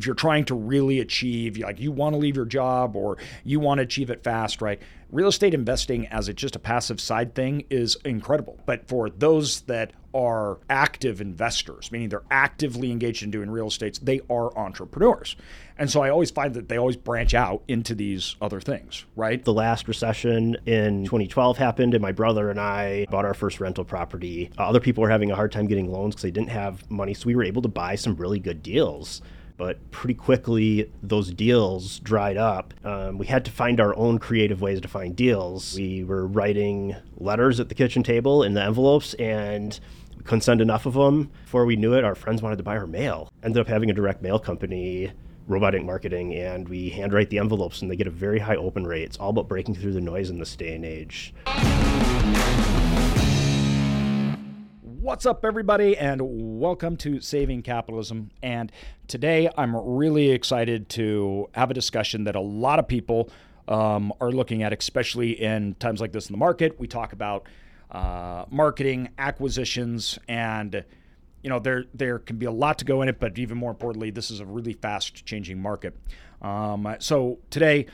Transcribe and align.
if 0.00 0.06
you're 0.06 0.14
trying 0.14 0.46
to 0.46 0.54
really 0.54 0.98
achieve, 0.98 1.58
like 1.58 1.78
you 1.78 1.92
want 1.92 2.14
to 2.14 2.16
leave 2.16 2.34
your 2.34 2.46
job 2.46 2.96
or 2.96 3.18
you 3.44 3.60
want 3.60 3.76
to 3.78 3.82
achieve 3.82 4.08
it 4.08 4.24
fast, 4.24 4.62
right? 4.62 4.80
Real 5.12 5.28
estate 5.28 5.52
investing 5.52 6.06
as 6.06 6.26
a, 6.26 6.32
just 6.32 6.56
a 6.56 6.58
passive 6.58 6.98
side 6.98 7.34
thing 7.34 7.64
is 7.68 7.98
incredible. 8.02 8.58
But 8.64 8.88
for 8.88 9.10
those 9.10 9.60
that 9.62 9.92
are 10.14 10.58
active 10.70 11.20
investors, 11.20 11.92
meaning 11.92 12.08
they're 12.08 12.22
actively 12.30 12.90
engaged 12.90 13.22
in 13.22 13.30
doing 13.30 13.50
real 13.50 13.66
estate, 13.66 13.98
they 14.02 14.22
are 14.30 14.56
entrepreneurs. 14.56 15.36
And 15.76 15.90
so 15.90 16.00
I 16.00 16.08
always 16.08 16.30
find 16.30 16.54
that 16.54 16.70
they 16.70 16.78
always 16.78 16.96
branch 16.96 17.34
out 17.34 17.62
into 17.68 17.94
these 17.94 18.36
other 18.40 18.60
things, 18.60 19.04
right? 19.16 19.44
The 19.44 19.52
last 19.52 19.86
recession 19.86 20.56
in 20.64 21.04
2012 21.04 21.58
happened, 21.58 21.92
and 21.92 22.00
my 22.00 22.12
brother 22.12 22.48
and 22.48 22.58
I 22.58 23.04
bought 23.10 23.26
our 23.26 23.34
first 23.34 23.60
rental 23.60 23.84
property. 23.84 24.50
Other 24.56 24.80
people 24.80 25.02
were 25.02 25.10
having 25.10 25.30
a 25.30 25.36
hard 25.36 25.52
time 25.52 25.66
getting 25.66 25.92
loans 25.92 26.14
because 26.14 26.22
they 26.22 26.30
didn't 26.30 26.50
have 26.50 26.90
money, 26.90 27.12
so 27.12 27.26
we 27.26 27.34
were 27.34 27.44
able 27.44 27.60
to 27.60 27.68
buy 27.68 27.96
some 27.96 28.16
really 28.16 28.38
good 28.38 28.62
deals 28.62 29.20
but 29.60 29.90
pretty 29.90 30.14
quickly 30.14 30.90
those 31.02 31.30
deals 31.30 31.98
dried 31.98 32.38
up. 32.38 32.72
Um, 32.82 33.18
we 33.18 33.26
had 33.26 33.44
to 33.44 33.50
find 33.50 33.78
our 33.78 33.94
own 33.94 34.18
creative 34.18 34.62
ways 34.62 34.80
to 34.80 34.88
find 34.88 35.14
deals. 35.14 35.74
We 35.76 36.02
were 36.02 36.26
writing 36.26 36.96
letters 37.18 37.60
at 37.60 37.68
the 37.68 37.74
kitchen 37.74 38.02
table 38.02 38.42
in 38.42 38.54
the 38.54 38.62
envelopes 38.62 39.12
and 39.14 39.78
we 40.16 40.24
couldn't 40.24 40.40
send 40.40 40.62
enough 40.62 40.86
of 40.86 40.94
them. 40.94 41.30
Before 41.44 41.66
we 41.66 41.76
knew 41.76 41.92
it, 41.92 42.04
our 42.04 42.14
friends 42.14 42.40
wanted 42.40 42.56
to 42.56 42.62
buy 42.62 42.78
our 42.78 42.86
mail. 42.86 43.30
Ended 43.42 43.60
up 43.60 43.66
having 43.66 43.90
a 43.90 43.92
direct 43.92 44.22
mail 44.22 44.38
company 44.38 45.12
Robot 45.46 45.74
Ink 45.74 45.84
Marketing 45.84 46.34
and 46.34 46.66
we 46.66 46.88
handwrite 46.88 47.28
the 47.28 47.38
envelopes 47.38 47.82
and 47.82 47.90
they 47.90 47.96
get 47.96 48.06
a 48.06 48.10
very 48.10 48.38
high 48.38 48.56
open 48.56 48.86
rate. 48.86 49.02
It's 49.02 49.18
all 49.18 49.28
about 49.28 49.46
breaking 49.46 49.74
through 49.74 49.92
the 49.92 50.00
noise 50.00 50.30
in 50.30 50.38
this 50.38 50.56
day 50.56 50.74
and 50.74 50.86
age. 50.86 51.34
What's 55.00 55.24
up, 55.24 55.46
everybody, 55.46 55.96
and 55.96 56.20
welcome 56.60 56.98
to 56.98 57.22
Saving 57.22 57.62
Capitalism. 57.62 58.32
And 58.42 58.70
today 59.08 59.48
I'm 59.56 59.74
really 59.74 60.30
excited 60.30 60.90
to 60.90 61.48
have 61.54 61.70
a 61.70 61.74
discussion 61.74 62.24
that 62.24 62.36
a 62.36 62.40
lot 62.40 62.78
of 62.78 62.86
people 62.86 63.30
um, 63.66 64.12
are 64.20 64.30
looking 64.30 64.62
at, 64.62 64.74
especially 64.74 65.40
in 65.40 65.74
times 65.76 66.02
like 66.02 66.12
this 66.12 66.28
in 66.28 66.34
the 66.34 66.38
market. 66.38 66.78
We 66.78 66.86
talk 66.86 67.14
about 67.14 67.48
uh, 67.90 68.44
marketing, 68.50 69.08
acquisitions, 69.16 70.18
and 70.28 70.84
you 71.42 71.48
know 71.48 71.60
there 71.60 71.86
there 71.94 72.18
can 72.18 72.36
be 72.36 72.44
a 72.44 72.52
lot 72.52 72.76
to 72.80 72.84
go 72.84 73.00
in 73.00 73.08
it, 73.08 73.18
but 73.18 73.38
even 73.38 73.56
more 73.56 73.70
importantly, 73.70 74.10
this 74.10 74.30
is 74.30 74.40
a 74.40 74.44
really 74.44 74.74
fast 74.74 75.24
changing 75.24 75.62
market. 75.62 75.96
Um, 76.42 76.96
so 76.98 77.38
today 77.48 77.86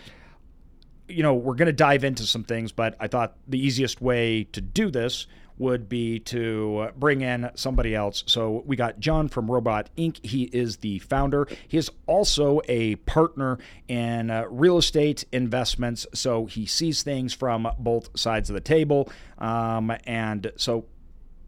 you 1.08 1.22
know, 1.22 1.34
we're 1.34 1.54
going 1.54 1.66
to 1.66 1.72
dive 1.72 2.02
into 2.02 2.24
some 2.24 2.42
things, 2.42 2.72
but 2.72 2.96
I 2.98 3.06
thought 3.06 3.36
the 3.46 3.64
easiest 3.64 4.00
way 4.00 4.42
to 4.50 4.60
do 4.60 4.90
this 4.90 5.28
would 5.58 5.88
be 5.88 6.18
to 6.20 6.88
bring 6.96 7.22
in 7.22 7.50
somebody 7.54 7.94
else. 7.94 8.24
So 8.26 8.62
we 8.66 8.76
got 8.76 9.00
John 9.00 9.28
from 9.28 9.50
Robot 9.50 9.88
Ink. 9.96 10.24
He 10.24 10.44
is 10.44 10.78
the 10.78 10.98
founder. 11.00 11.48
He 11.66 11.78
is 11.78 11.90
also 12.06 12.60
a 12.68 12.96
partner 12.96 13.58
in 13.88 14.30
uh, 14.30 14.44
real 14.50 14.78
estate 14.78 15.24
investments. 15.32 16.06
So 16.12 16.46
he 16.46 16.66
sees 16.66 17.02
things 17.02 17.32
from 17.32 17.68
both 17.78 18.18
sides 18.18 18.50
of 18.50 18.54
the 18.54 18.60
table. 18.60 19.10
Um, 19.38 19.92
and 20.04 20.52
so 20.56 20.86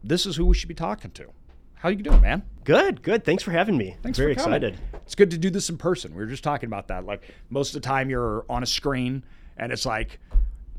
this 0.03 0.25
is 0.25 0.35
who 0.35 0.45
we 0.45 0.55
should 0.55 0.69
be 0.69 0.75
talking 0.75 1.11
to. 1.11 1.27
How 1.75 1.89
you 1.89 2.03
doing, 2.03 2.21
man? 2.21 2.43
Good, 2.65 3.01
good. 3.01 3.23
Thanks 3.23 3.41
for 3.41 3.51
having 3.51 3.77
me. 3.77 3.95
Thanks 4.03 4.17
Very 4.17 4.33
excited. 4.33 4.77
It's 5.05 5.15
good 5.15 5.31
to 5.31 5.37
do 5.37 5.49
this 5.49 5.69
in 5.69 5.77
person. 5.77 6.11
We 6.13 6.17
were 6.17 6.29
just 6.29 6.43
talking 6.43 6.67
about 6.67 6.89
that. 6.89 7.05
Like 7.05 7.23
most 7.49 7.73
of 7.73 7.81
the 7.81 7.87
time, 7.87 8.09
you're 8.09 8.45
on 8.49 8.63
a 8.63 8.65
screen 8.65 9.23
and 9.55 9.71
it's 9.71 9.85
like 9.85 10.19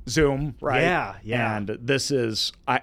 Zoom, 0.09 0.57
right? 0.61 0.83
Yeah, 0.83 1.15
yeah. 1.23 1.57
And 1.57 1.69
this 1.81 2.11
is 2.11 2.53
I 2.69 2.83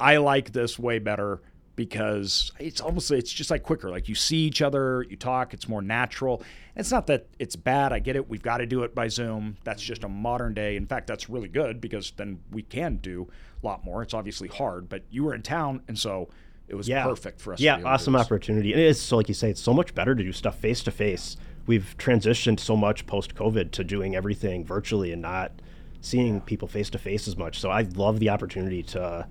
I 0.00 0.16
like 0.18 0.52
this 0.52 0.78
way 0.78 0.98
better 0.98 1.40
because 1.76 2.50
it's 2.58 2.80
almost 2.80 3.10
it's 3.12 3.32
just 3.32 3.50
like 3.52 3.62
quicker. 3.62 3.88
Like 3.88 4.08
you 4.08 4.14
see 4.16 4.38
each 4.38 4.62
other, 4.62 5.06
you 5.08 5.16
talk, 5.16 5.54
it's 5.54 5.68
more 5.68 5.80
natural. 5.80 6.42
It's 6.74 6.90
not 6.90 7.06
that 7.06 7.26
it's 7.38 7.54
bad. 7.56 7.92
I 7.92 8.00
get 8.00 8.16
it. 8.16 8.28
We've 8.28 8.42
got 8.42 8.58
to 8.58 8.66
do 8.66 8.82
it 8.82 8.94
by 8.94 9.06
Zoom. 9.08 9.56
That's 9.62 9.82
just 9.82 10.02
a 10.02 10.08
modern 10.08 10.54
day. 10.54 10.74
In 10.76 10.86
fact, 10.86 11.06
that's 11.06 11.30
really 11.30 11.48
good 11.48 11.80
because 11.80 12.12
then 12.16 12.40
we 12.50 12.62
can 12.62 12.96
do 12.96 13.28
a 13.62 13.66
lot 13.66 13.84
more. 13.84 14.02
It's 14.02 14.12
obviously 14.14 14.48
hard, 14.48 14.88
but 14.88 15.04
you 15.10 15.22
were 15.24 15.34
in 15.34 15.42
town 15.42 15.82
and 15.86 15.96
so 15.96 16.28
it 16.66 16.74
was 16.74 16.88
Yeah. 16.88 17.04
perfect 17.04 17.40
for 17.40 17.52
us. 17.52 17.60
Yeah, 17.60 17.72
to 17.72 17.76
be 17.78 17.80
able 17.82 17.90
to 17.90 17.94
awesome 17.94 18.16
opportunity. 18.16 18.72
And 18.72 18.80
it 18.80 18.86
is 18.86 19.00
so, 19.00 19.16
like 19.16 19.28
you 19.28 19.34
say, 19.34 19.50
it's 19.50 19.60
so 19.60 19.72
much 19.72 19.94
better 19.94 20.14
to 20.16 20.22
do 20.22 20.32
stuff 20.32 20.58
face 20.58 20.82
to 20.82 20.90
face. 20.90 21.36
We've 21.68 21.94
transitioned 21.96 22.58
so 22.60 22.76
much 22.76 23.06
post 23.06 23.34
COVID 23.36 23.70
to 23.72 23.84
doing 23.84 24.16
everything 24.16 24.64
virtually 24.64 25.12
and 25.12 25.22
not 25.22 25.52
seeing 26.00 26.40
people 26.40 26.66
face 26.66 26.90
to 26.90 26.98
face 26.98 27.28
as 27.28 27.36
much. 27.36 27.60
So 27.60 27.70
I 27.70 27.82
love 27.94 28.18
the 28.18 28.30
opportunity 28.30 28.82
to 28.84 29.26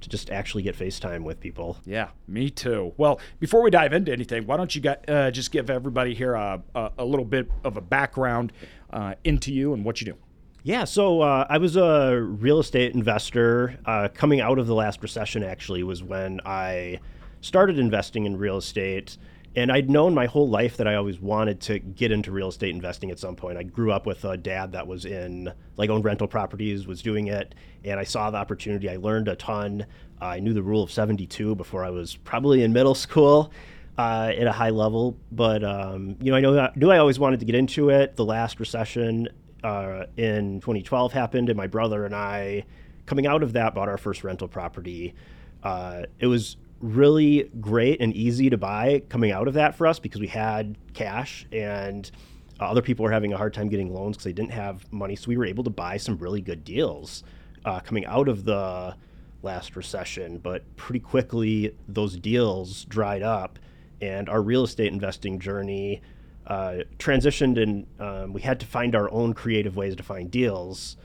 to 0.00 0.08
just 0.08 0.30
actually 0.30 0.62
get 0.62 0.76
FaceTime 0.76 1.22
with 1.22 1.40
people. 1.40 1.78
Yeah, 1.84 2.08
me 2.26 2.50
too. 2.50 2.92
Well, 2.96 3.20
before 3.40 3.62
we 3.62 3.70
dive 3.70 3.92
into 3.92 4.12
anything, 4.12 4.46
why 4.46 4.56
don't 4.56 4.74
you 4.74 4.80
got, 4.80 5.08
uh, 5.08 5.30
just 5.30 5.50
give 5.50 5.70
everybody 5.70 6.14
here 6.14 6.34
a, 6.34 6.62
a, 6.74 6.92
a 6.98 7.04
little 7.04 7.24
bit 7.24 7.50
of 7.64 7.76
a 7.76 7.80
background 7.80 8.52
uh, 8.90 9.14
into 9.24 9.52
you 9.52 9.74
and 9.74 9.84
what 9.84 10.00
you 10.00 10.12
do? 10.12 10.18
Yeah, 10.64 10.84
so 10.84 11.20
uh, 11.22 11.46
I 11.48 11.58
was 11.58 11.76
a 11.76 12.20
real 12.20 12.58
estate 12.58 12.92
investor. 12.94 13.78
Uh, 13.86 14.08
coming 14.12 14.40
out 14.40 14.58
of 14.58 14.66
the 14.66 14.74
last 14.74 15.02
recession, 15.02 15.42
actually, 15.42 15.82
was 15.82 16.02
when 16.02 16.40
I 16.44 17.00
started 17.40 17.78
investing 17.78 18.26
in 18.26 18.36
real 18.36 18.56
estate. 18.56 19.16
And 19.56 19.72
I'd 19.72 19.90
known 19.90 20.14
my 20.14 20.26
whole 20.26 20.48
life 20.48 20.76
that 20.76 20.86
I 20.86 20.94
always 20.94 21.18
wanted 21.18 21.60
to 21.62 21.78
get 21.78 22.12
into 22.12 22.30
real 22.30 22.48
estate 22.48 22.74
investing 22.74 23.10
at 23.10 23.18
some 23.18 23.34
point. 23.34 23.58
I 23.58 23.62
grew 23.64 23.90
up 23.90 24.06
with 24.06 24.24
a 24.24 24.36
dad 24.36 24.72
that 24.72 24.86
was 24.86 25.04
in, 25.04 25.52
like, 25.76 25.90
owned 25.90 26.04
rental 26.04 26.28
properties, 26.28 26.86
was 26.86 27.02
doing 27.02 27.26
it, 27.26 27.54
and 27.84 27.98
I 27.98 28.04
saw 28.04 28.30
the 28.30 28.36
opportunity. 28.36 28.88
I 28.88 28.96
learned 28.96 29.26
a 29.26 29.36
ton. 29.36 29.86
I 30.20 30.38
knew 30.40 30.52
the 30.52 30.62
rule 30.62 30.82
of 30.82 30.92
72 30.92 31.54
before 31.54 31.84
I 31.84 31.90
was 31.90 32.14
probably 32.16 32.62
in 32.62 32.72
middle 32.72 32.94
school 33.06 33.52
uh, 33.98 34.32
at 34.34 34.46
a 34.46 34.52
high 34.52 34.70
level. 34.70 35.16
But 35.32 35.64
um, 35.64 36.16
you 36.20 36.30
know, 36.30 36.36
I 36.56 36.70
knew 36.76 36.90
I 36.90 36.98
always 36.98 37.18
wanted 37.18 37.40
to 37.40 37.46
get 37.46 37.54
into 37.54 37.90
it. 37.90 38.16
The 38.16 38.24
last 38.24 38.60
recession 38.60 39.28
uh, 39.64 40.04
in 40.16 40.60
2012 40.60 41.12
happened, 41.12 41.48
and 41.48 41.56
my 41.56 41.66
brother 41.66 42.04
and 42.04 42.14
I, 42.14 42.64
coming 43.06 43.26
out 43.26 43.42
of 43.42 43.54
that, 43.54 43.74
bought 43.74 43.88
our 43.88 43.98
first 43.98 44.22
rental 44.24 44.48
property. 44.48 45.14
Uh, 45.62 46.02
it 46.20 46.26
was 46.26 46.56
really 46.80 47.50
great 47.60 48.00
and 48.00 48.14
easy 48.14 48.50
to 48.50 48.56
buy 48.56 49.02
coming 49.08 49.32
out 49.32 49.48
of 49.48 49.54
that 49.54 49.74
for 49.74 49.86
us 49.86 49.98
because 49.98 50.20
we 50.20 50.28
had 50.28 50.76
cash 50.94 51.46
and 51.52 52.10
uh, 52.60 52.64
other 52.64 52.82
people 52.82 53.04
were 53.04 53.10
having 53.12 53.32
a 53.32 53.36
hard 53.36 53.54
time 53.54 53.68
getting 53.68 53.92
loans 53.92 54.16
because 54.16 54.24
they 54.24 54.32
didn't 54.32 54.52
have 54.52 54.90
money. 54.92 55.16
So 55.16 55.28
we 55.28 55.36
were 55.36 55.44
able 55.44 55.64
to 55.64 55.70
buy 55.70 55.96
some 55.96 56.16
really 56.18 56.40
good 56.40 56.64
deals 56.64 57.24
uh, 57.64 57.80
coming 57.80 58.06
out 58.06 58.28
of 58.28 58.44
the 58.44 58.96
last 59.42 59.76
recession. 59.76 60.38
But 60.38 60.64
pretty 60.76 61.00
quickly, 61.00 61.74
those 61.88 62.16
deals 62.16 62.84
dried 62.84 63.22
up, 63.22 63.58
and 64.00 64.28
our 64.28 64.42
real 64.42 64.64
estate 64.64 64.92
investing 64.92 65.38
journey 65.38 66.02
uh, 66.46 66.78
transitioned, 66.98 67.62
and 67.62 67.86
um, 68.00 68.32
we 68.32 68.40
had 68.40 68.58
to 68.60 68.66
find 68.66 68.94
our 68.94 69.10
own 69.10 69.34
creative 69.34 69.76
ways 69.76 69.94
to 69.96 70.02
find 70.02 70.30
deals. 70.30 70.96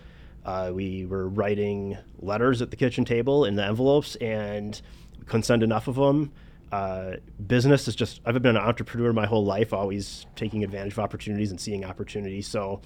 Uh, 0.45 0.72
we 0.73 1.05
were 1.05 1.28
writing 1.28 1.97
letters 2.19 2.61
at 2.61 2.69
the 2.69 2.75
kitchen 2.75 3.05
table 3.05 3.45
in 3.45 3.55
the 3.55 3.63
envelopes, 3.63 4.16
and 4.17 4.81
we 5.23 5.63
enough 5.63 5.88
of 5.88 5.95
them. 5.95 6.31
Uh, 6.72 7.17
business 7.45 7.88
is 7.88 7.95
just, 7.95 8.19
I've 8.25 8.41
been 8.41 8.57
an 8.57 8.63
entrepreneur 8.63 9.13
my 9.13 9.28
whole 9.28 9.45
life, 9.45 9.73
always 9.73 10.25
taking 10.35 10.63
advantage 10.63 10.94
of 10.94 11.00
opportunities 11.00 11.51
and 11.51 11.61
seeing 11.61 11.85
opportunities. 11.85 12.47
So, 12.47 12.81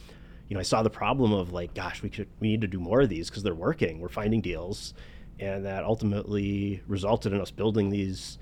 you 0.49 0.55
know, 0.55 0.59
I 0.59 0.63
saw 0.63 0.83
the 0.83 0.89
problem 0.89 1.31
of 1.31 1.53
like, 1.53 1.73
gosh, 1.73 2.01
we 2.01 2.09
could, 2.09 2.27
we 2.39 2.49
need 2.49 2.61
to 2.61 2.67
do 2.67 2.79
more 2.79 3.01
of 3.01 3.09
these 3.09 3.29
because 3.29 3.43
they're 3.43 3.55
working. 3.55 3.99
We're 3.99 4.09
finding 4.09 4.41
deals. 4.41 4.93
And 5.39 5.65
that 5.65 5.85
ultimately 5.85 6.81
resulted 6.87 7.31
in 7.31 7.39
us 7.39 7.51
building 7.51 7.89
these 7.89 8.39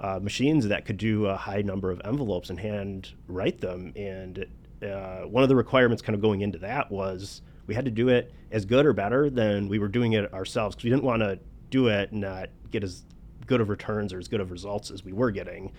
uh, 0.00 0.18
machines 0.20 0.66
that 0.68 0.84
could 0.84 0.96
do 0.96 1.26
a 1.26 1.36
high 1.36 1.62
number 1.62 1.90
of 1.90 2.00
envelopes 2.04 2.50
and 2.50 2.58
hand 2.58 3.12
write 3.28 3.60
them. 3.60 3.92
And 3.94 4.46
uh, 4.82 5.22
one 5.22 5.42
of 5.42 5.48
the 5.48 5.56
requirements 5.56 6.02
kind 6.02 6.14
of 6.14 6.20
going 6.20 6.40
into 6.40 6.58
that 6.58 6.90
was 6.90 7.42
we 7.66 7.74
had 7.74 7.84
to 7.84 7.90
do 7.90 8.08
it 8.08 8.32
as 8.50 8.64
good 8.64 8.86
or 8.86 8.92
better 8.92 9.28
than 9.30 9.68
we 9.68 9.78
were 9.78 9.88
doing 9.88 10.14
it 10.14 10.32
ourselves 10.32 10.74
because 10.74 10.84
we 10.84 10.90
didn't 10.90 11.04
want 11.04 11.22
to 11.22 11.38
do 11.70 11.88
it 11.88 12.12
and 12.12 12.22
not 12.22 12.48
get 12.70 12.82
as 12.82 13.04
good 13.48 13.60
of 13.60 13.68
returns 13.68 14.12
or 14.12 14.18
as 14.18 14.28
good 14.28 14.40
of 14.40 14.52
results 14.52 14.92
as 14.92 15.04
we 15.04 15.12
were 15.12 15.32
getting. 15.32 15.72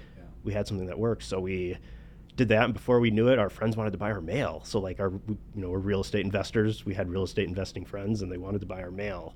We 0.43 0.53
had 0.53 0.67
something 0.67 0.87
that 0.87 0.99
worked, 0.99 1.23
so 1.23 1.39
we 1.39 1.77
did 2.35 2.49
that. 2.49 2.63
And 2.63 2.73
before 2.73 2.99
we 2.99 3.11
knew 3.11 3.27
it, 3.27 3.39
our 3.39 3.49
friends 3.49 3.77
wanted 3.77 3.91
to 3.91 3.97
buy 3.97 4.11
our 4.11 4.21
mail. 4.21 4.61
So 4.65 4.79
like 4.79 4.99
our, 4.99 5.11
you 5.11 5.37
know, 5.55 5.69
we're 5.69 5.79
real 5.79 6.01
estate 6.01 6.25
investors. 6.25 6.85
We 6.85 6.93
had 6.93 7.09
real 7.09 7.23
estate 7.23 7.47
investing 7.47 7.85
friends, 7.85 8.21
and 8.21 8.31
they 8.31 8.37
wanted 8.37 8.61
to 8.61 8.67
buy 8.67 8.81
our 8.81 8.91
mail. 8.91 9.35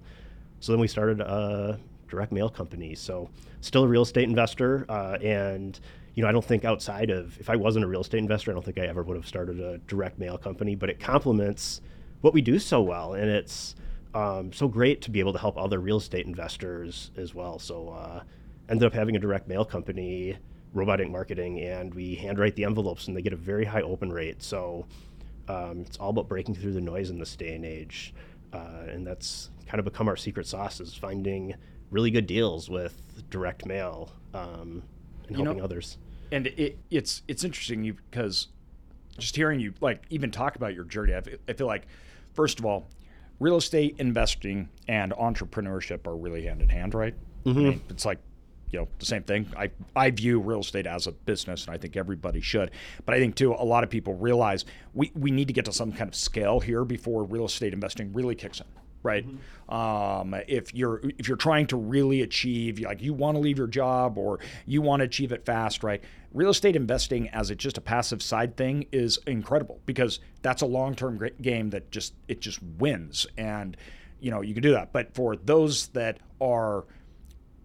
So 0.59 0.71
then 0.71 0.79
we 0.79 0.87
started 0.87 1.19
a 1.19 1.79
direct 2.07 2.31
mail 2.31 2.49
company. 2.49 2.95
So 2.95 3.29
still 3.61 3.83
a 3.83 3.87
real 3.87 4.03
estate 4.03 4.29
investor, 4.29 4.85
uh, 4.89 5.17
and 5.21 5.79
you 6.15 6.23
know, 6.23 6.29
I 6.29 6.31
don't 6.31 6.45
think 6.45 6.63
outside 6.63 7.09
of 7.09 7.37
if 7.39 7.49
I 7.49 7.55
wasn't 7.55 7.85
a 7.85 7.87
real 7.87 8.01
estate 8.01 8.19
investor, 8.19 8.51
I 8.51 8.53
don't 8.53 8.63
think 8.63 8.77
I 8.77 8.85
ever 8.85 9.03
would 9.03 9.17
have 9.17 9.27
started 9.27 9.59
a 9.59 9.79
direct 9.79 10.19
mail 10.19 10.37
company. 10.37 10.75
But 10.75 10.89
it 10.89 10.99
complements 10.99 11.81
what 12.21 12.33
we 12.33 12.41
do 12.41 12.59
so 12.59 12.81
well, 12.81 13.13
and 13.13 13.29
it's 13.29 13.75
um, 14.13 14.51
so 14.53 14.67
great 14.67 15.01
to 15.03 15.11
be 15.11 15.19
able 15.19 15.33
to 15.33 15.39
help 15.39 15.57
other 15.57 15.79
real 15.79 15.97
estate 15.97 16.25
investors 16.25 17.11
as 17.17 17.33
well. 17.33 17.59
So 17.59 17.89
uh, 17.89 18.23
ended 18.69 18.85
up 18.85 18.93
having 18.93 19.15
a 19.15 19.19
direct 19.19 19.47
mail 19.47 19.65
company, 19.65 20.37
Robot 20.73 21.01
Ink 21.01 21.11
Marketing, 21.11 21.59
and 21.61 21.93
we 21.93 22.15
handwrite 22.15 22.55
the 22.55 22.63
envelopes, 22.65 23.07
and 23.07 23.15
they 23.17 23.21
get 23.21 23.33
a 23.33 23.37
very 23.37 23.65
high 23.65 23.81
open 23.81 24.11
rate. 24.11 24.41
So 24.43 24.85
um, 25.47 25.81
it's 25.81 25.97
all 25.97 26.09
about 26.09 26.27
breaking 26.27 26.55
through 26.55 26.73
the 26.73 26.81
noise 26.81 27.09
in 27.09 27.19
this 27.19 27.35
day 27.35 27.55
and 27.55 27.65
age, 27.65 28.13
uh, 28.53 28.83
and 28.87 29.05
that's 29.05 29.49
kind 29.67 29.79
of 29.79 29.85
become 29.85 30.07
our 30.07 30.17
secret 30.17 30.45
sauce 30.47 30.79
is 30.79 30.93
finding 30.93 31.55
really 31.89 32.11
good 32.11 32.27
deals 32.27 32.69
with 32.69 33.01
direct 33.29 33.65
mail 33.65 34.11
um, 34.33 34.83
and 35.27 35.37
You 35.37 35.43
know- 35.43 35.51
helping 35.51 35.63
others. 35.63 35.97
and 36.31 36.47
it, 36.47 36.77
it's 36.91 37.21
it's 37.27 37.43
interesting 37.43 37.97
because 38.09 38.47
just 39.17 39.35
hearing 39.35 39.59
you 39.59 39.73
like 39.81 40.03
even 40.09 40.31
talk 40.31 40.55
about 40.55 40.73
your 40.73 40.83
journey, 40.85 41.13
I 41.15 41.53
feel 41.53 41.67
like, 41.67 41.85
first 42.33 42.57
of 42.59 42.65
all, 42.65 42.87
real 43.39 43.57
estate 43.57 43.95
investing 43.99 44.69
and 44.87 45.11
entrepreneurship 45.13 46.07
are 46.07 46.15
really 46.15 46.45
hand 46.45 46.61
in 46.61 46.69
hand, 46.69 46.93
right? 46.93 47.15
Mm-hmm. 47.45 47.59
I 47.59 47.61
mean, 47.61 47.81
it's 47.89 48.05
like 48.05 48.19
you 48.71 48.79
know 48.79 48.87
the 48.99 49.05
same 49.05 49.23
thing. 49.23 49.47
I 49.57 49.69
I 49.95 50.09
view 50.11 50.39
real 50.39 50.61
estate 50.61 50.87
as 50.87 51.07
a 51.07 51.11
business, 51.11 51.65
and 51.65 51.73
I 51.73 51.77
think 51.77 51.95
everybody 51.95 52.41
should. 52.41 52.71
But 53.05 53.15
I 53.15 53.19
think 53.19 53.35
too 53.35 53.53
a 53.53 53.63
lot 53.63 53.83
of 53.83 53.89
people 53.89 54.15
realize 54.15 54.65
we 54.93 55.11
we 55.15 55.31
need 55.31 55.47
to 55.47 55.53
get 55.53 55.65
to 55.65 55.73
some 55.73 55.91
kind 55.91 56.07
of 56.07 56.15
scale 56.15 56.59
here 56.59 56.83
before 56.83 57.23
real 57.23 57.45
estate 57.45 57.73
investing 57.73 58.11
really 58.13 58.35
kicks 58.35 58.59
in 58.59 58.65
right? 59.03 59.27
Mm-hmm. 59.27 59.73
Um, 59.73 60.35
if 60.47 60.73
you're 60.73 61.01
if 61.17 61.27
you're 61.27 61.37
trying 61.37 61.67
to 61.67 61.77
really 61.77 62.21
achieve, 62.21 62.79
like 62.79 63.01
you 63.01 63.13
want 63.13 63.35
to 63.35 63.39
leave 63.39 63.57
your 63.57 63.67
job 63.67 64.17
or 64.17 64.39
you 64.65 64.81
want 64.81 65.01
to 65.01 65.05
achieve 65.05 65.31
it 65.31 65.45
fast, 65.45 65.83
right? 65.83 66.03
Real 66.33 66.49
estate 66.49 66.75
investing 66.75 67.29
as 67.29 67.51
it's 67.51 67.63
just 67.63 67.77
a 67.77 67.81
passive 67.81 68.21
side 68.21 68.57
thing 68.57 68.87
is 68.91 69.19
incredible 69.27 69.79
because 69.85 70.19
that's 70.41 70.61
a 70.61 70.65
long 70.65 70.95
term 70.95 71.19
game 71.41 71.69
that 71.71 71.91
just 71.91 72.13
it 72.27 72.41
just 72.41 72.61
wins, 72.79 73.27
and 73.37 73.77
you 74.19 74.31
know 74.31 74.41
you 74.41 74.53
can 74.53 74.63
do 74.63 74.71
that. 74.71 74.91
But 74.91 75.13
for 75.13 75.35
those 75.35 75.87
that 75.89 76.19
are 76.41 76.85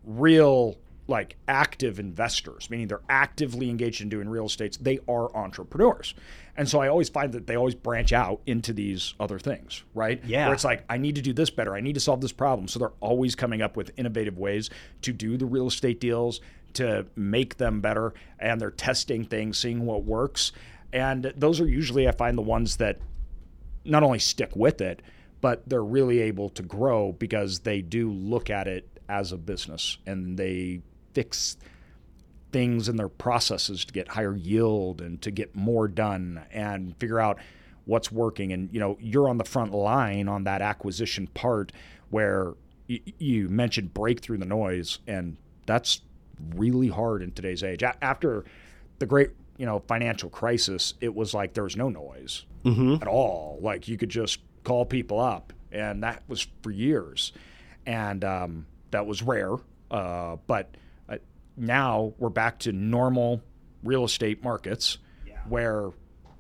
real 0.05 0.79
like 1.09 1.37
active 1.49 1.99
investors, 1.99 2.69
meaning 2.69 2.87
they're 2.87 3.01
actively 3.09 3.71
engaged 3.71 4.03
in 4.03 4.11
doing 4.11 4.29
real 4.29 4.47
estate. 4.47 4.77
They 4.81 4.99
are 5.09 5.35
entrepreneurs. 5.35 6.15
And 6.59 6.69
so 6.69 6.81
I 6.81 6.89
always 6.89 7.09
find 7.09 7.33
that 7.35 7.47
they 7.47 7.57
always 7.57 7.77
branch 7.77 8.13
out 8.13 8.41
into 8.45 8.73
these 8.73 9.15
other 9.21 9.39
things, 9.39 9.85
right? 9.95 10.21
Yeah. 10.25 10.47
Where 10.47 10.55
it's 10.55 10.65
like, 10.65 10.85
I 10.91 10.99
need 10.99 11.15
to 11.15 11.23
do 11.23 11.33
this 11.33 11.51
better. 11.51 11.77
I 11.77 11.81
need 11.81 11.95
to 11.95 12.01
solve 12.01 12.21
this 12.21 12.33
problem. 12.33 12.67
So 12.67 12.81
they're 12.81 12.93
always 12.99 13.37
coming 13.37 13.63
up 13.63 13.77
with 13.77 13.93
innovative 13.97 14.37
ways 14.37 14.69
to 15.03 15.13
do 15.13 15.37
the 15.37 15.47
real 15.47 15.69
estate 15.69 16.01
deals, 16.01 16.41
to 16.75 17.07
make 17.15 17.59
them 17.59 17.81
better. 17.81 18.13
And 18.41 18.61
they're 18.61 18.73
testing 18.73 19.25
things, 19.25 19.57
seeing 19.57 19.87
what 19.87 20.03
works. 20.03 20.51
And 20.93 21.33
those 21.37 21.61
are 21.61 21.69
usually, 21.69 22.09
I 22.09 22.11
find, 22.11 22.37
the 22.37 22.43
ones 22.43 22.79
that 22.79 22.99
not 23.85 24.03
only 24.03 24.19
stick 24.19 24.51
with 24.57 24.81
it, 24.81 25.01
but 25.41 25.63
they're 25.69 25.85
really 25.85 26.19
able 26.19 26.49
to 26.51 26.65
grow 26.65 27.13
because 27.13 27.61
they 27.61 27.83
do 27.83 28.11
look 28.11 28.51
at 28.51 28.67
it 28.67 28.89
as 29.09 29.31
a 29.31 29.37
business 29.37 29.99
and 30.07 30.37
they 30.37 30.83
fix 31.15 31.57
things 32.53 32.89
in 32.89 32.97
their 32.97 33.09
processes 33.09 33.85
to 33.85 33.93
get 33.93 34.09
higher 34.09 34.35
yield 34.35 35.01
and 35.01 35.21
to 35.23 35.31
get 35.31 35.55
more 35.55 35.89
done 35.89 36.45
and 36.53 36.97
figure 36.99 37.21
out 37.21 37.39
what's 37.85 38.11
working. 38.11 38.53
And 38.53 38.69
you 38.73 38.81
know 38.81 38.97
you're 39.01 39.29
on 39.29 39.39
the 39.39 39.45
front 39.45 39.73
line 39.73 40.29
on 40.29 40.45
that 40.45 40.63
acquisition 40.63 41.27
part 41.29 41.73
where 42.11 42.55
y- 42.89 43.01
you 43.19 43.49
mentioned 43.49 43.95
break 43.95 44.21
through 44.21 44.39
the 44.39 44.47
noise 44.47 44.99
and 45.07 45.37
that's 45.67 46.01
really 46.55 46.89
hard 46.89 47.23
in 47.23 47.33
today's 47.33 47.63
age. 47.63 47.83
A- 47.83 48.03
after 48.03 48.45
the 48.99 49.07
great 49.07 49.31
you 49.57 49.67
know 49.67 49.83
financial 49.87 50.31
crisis 50.31 50.95
it 51.01 51.15
was 51.15 51.35
like 51.35 51.55
there 51.55 51.65
was 51.65 51.77
no 51.77 51.89
noise 51.89 52.45
mm-hmm. 52.65 52.95
at 53.03 53.09
all. 53.09 53.59
Like 53.61 53.89
you 53.89 53.97
could 53.97 54.11
just 54.11 54.41
call 54.65 54.85
people 54.85 55.21
up 55.21 55.53
and 55.71 56.03
that 56.03 56.23
was 56.29 56.47
for 56.63 56.71
years. 56.71 57.33
And 57.87 58.23
um, 58.23 58.67
that 58.91 59.07
was 59.07 59.23
rare 59.23 59.57
uh, 59.91 60.37
but 60.47 60.75
now 61.59 62.15
we're 62.19 62.29
back 62.29 62.59
to 62.61 62.73
normal 62.73 63.43
real 63.83 64.05
estate 64.05 64.43
markets 64.43 64.99
yeah. 65.27 65.39
where 65.49 65.91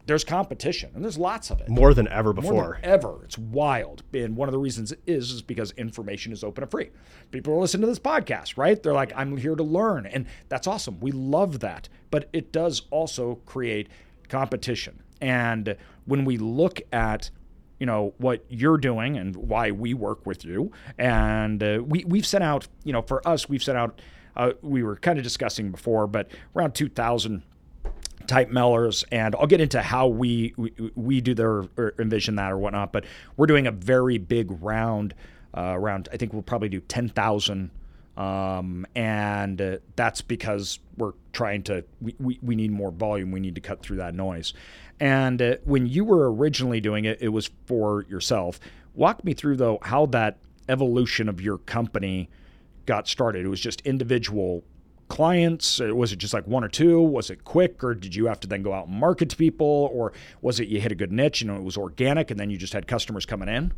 there's 0.09 0.25
competition 0.25 0.91
and 0.94 1.05
there's 1.05 1.19
lots 1.19 1.50
of 1.50 1.61
it. 1.61 1.69
More 1.69 1.93
than 1.93 2.09
ever 2.09 2.32
before. 2.32 2.53
more 2.53 2.79
than 2.81 2.91
ever. 2.91 3.20
It's 3.25 3.37
wild. 3.37 4.03
And 4.15 4.37
one 4.37 4.49
of 4.49 4.53
the 4.53 4.59
reasons 4.59 4.94
is 5.06 5.32
is 5.32 5.43
because 5.43 5.70
information 5.73 6.32
is 6.32 6.43
open 6.43 6.65
and 6.65 6.70
free. 6.70 6.91
People 7.31 7.53
are 7.55 7.61
listening 7.61 7.82
to 7.82 7.88
this 7.88 7.99
podcast 7.99 8.56
right? 8.56 8.82
They're 8.82 8.94
like 8.94 9.12
i'm 9.15 9.37
here 9.37 9.55
to 9.55 9.62
learn. 9.62 10.06
And 10.06 10.26
that's 10.49 10.67
awesome. 10.67 10.99
We 11.00 11.12
love 11.12 11.61
that. 11.61 11.88
But 12.11 12.31
it 12.32 12.53
does 12.53 12.82
also 12.91 13.37
create 13.44 13.88
competition. 14.29 15.03
And 15.20 15.76
when 16.06 16.25
we 16.25 16.38
look 16.38 16.81
at 16.91 17.31
you 17.79 17.87
know 17.87 18.15
what 18.19 18.44
you're 18.49 18.79
doing 18.79 19.17
and 19.17 19.37
why 19.37 19.70
we 19.70 19.94
work 19.94 20.26
with 20.26 20.44
you 20.44 20.73
and 20.99 21.62
uh, 21.62 21.81
we, 21.85 22.05
we've 22.05 22.26
sent 22.26 22.43
out 22.43 22.67
you 22.82 22.93
know 22.93 23.03
for 23.03 23.26
us 23.26 23.49
we've 23.49 23.62
sent 23.62 23.79
out 23.79 24.00
uh, 24.38 24.52
we 24.62 24.82
were 24.82 24.96
kind 24.96 25.19
of 25.19 25.25
discussing 25.25 25.70
before, 25.70 26.06
but 26.06 26.31
around 26.56 26.75
2,000 26.75 27.43
type 28.26 28.50
mailers, 28.50 29.05
and 29.11 29.35
I'll 29.35 29.46
get 29.46 29.61
into 29.61 29.82
how 29.82 30.06
we 30.06 30.55
we, 30.56 30.73
we 30.94 31.20
do 31.20 31.35
their 31.35 31.64
or 31.76 31.94
envision 31.99 32.37
that 32.37 32.52
or 32.52 32.58
whatnot. 32.58 32.93
But 32.93 33.05
we're 33.37 33.46
doing 33.46 33.67
a 33.67 33.73
very 33.73 34.19
big 34.19 34.62
round. 34.62 35.14
Uh, 35.56 35.73
around, 35.75 36.11
I 36.12 36.19
think 36.19 36.35
we'll 36.35 36.43
probably 36.43 36.69
do 36.69 36.81
10,000. 36.81 37.70
Um, 38.19 38.87
and 38.94 39.61
uh, 39.61 39.79
that's 39.96 40.20
because 40.20 40.79
we're 40.99 41.14
trying 41.32 41.62
to, 41.64 41.84
we, 42.02 42.14
we, 42.20 42.38
we, 42.43 42.55
need 42.55 42.70
more 42.70 42.91
volume. 42.91 43.31
We 43.31 43.41
need 43.41 43.55
to 43.55 43.61
cut 43.62 43.81
through 43.81 43.96
that 43.96 44.14
noise. 44.14 44.52
And 45.00 45.41
uh, 45.41 45.56
when 45.64 45.87
you 45.87 46.05
were 46.05 46.31
originally 46.31 46.81
doing 46.81 47.06
it, 47.06 47.19
it 47.23 47.29
was 47.31 47.49
for 47.64 48.05
yourself. 48.11 48.61
Walk 48.94 49.25
me 49.25 49.32
through, 49.32 49.56
though, 49.56 49.79
how 49.81 50.05
that 50.06 50.37
evolution 50.69 51.31
of 51.31 51.41
your 51.41 51.58
company 51.58 52.29
got 52.88 53.06
started? 53.06 53.44
It 53.44 53.49
was 53.49 53.61
just 53.61 53.82
individual 53.82 54.64
clients? 55.08 55.79
Was 55.79 56.12
it 56.12 56.17
just 56.17 56.35
like 56.35 56.46
one 56.46 56.64
or 56.64 56.69
two? 56.69 57.00
Was 57.00 57.31
it 57.31 57.44
quick, 57.44 57.85
or 57.85 57.94
did 57.94 58.14
you 58.14 58.26
have 58.26 58.40
to 58.40 58.49
then 58.49 58.62
go 58.62 58.73
out 58.73 58.88
and 58.88 58.96
market 58.96 59.29
to 59.29 59.37
people, 59.37 59.90
or 59.93 60.12
was 60.40 60.58
it 60.58 60.69
you 60.69 60.81
hit 60.81 60.90
a 60.90 60.94
good 60.94 61.12
niche, 61.12 61.43
you 61.43 61.46
know, 61.46 61.56
it 61.56 61.62
was 61.62 61.76
organic, 61.76 62.31
and 62.31 62.40
then 62.40 62.50
you 62.50 62.56
just 62.56 62.73
had 62.73 62.87
customers 62.87 63.26
coming 63.26 63.49
in? 63.49 63.73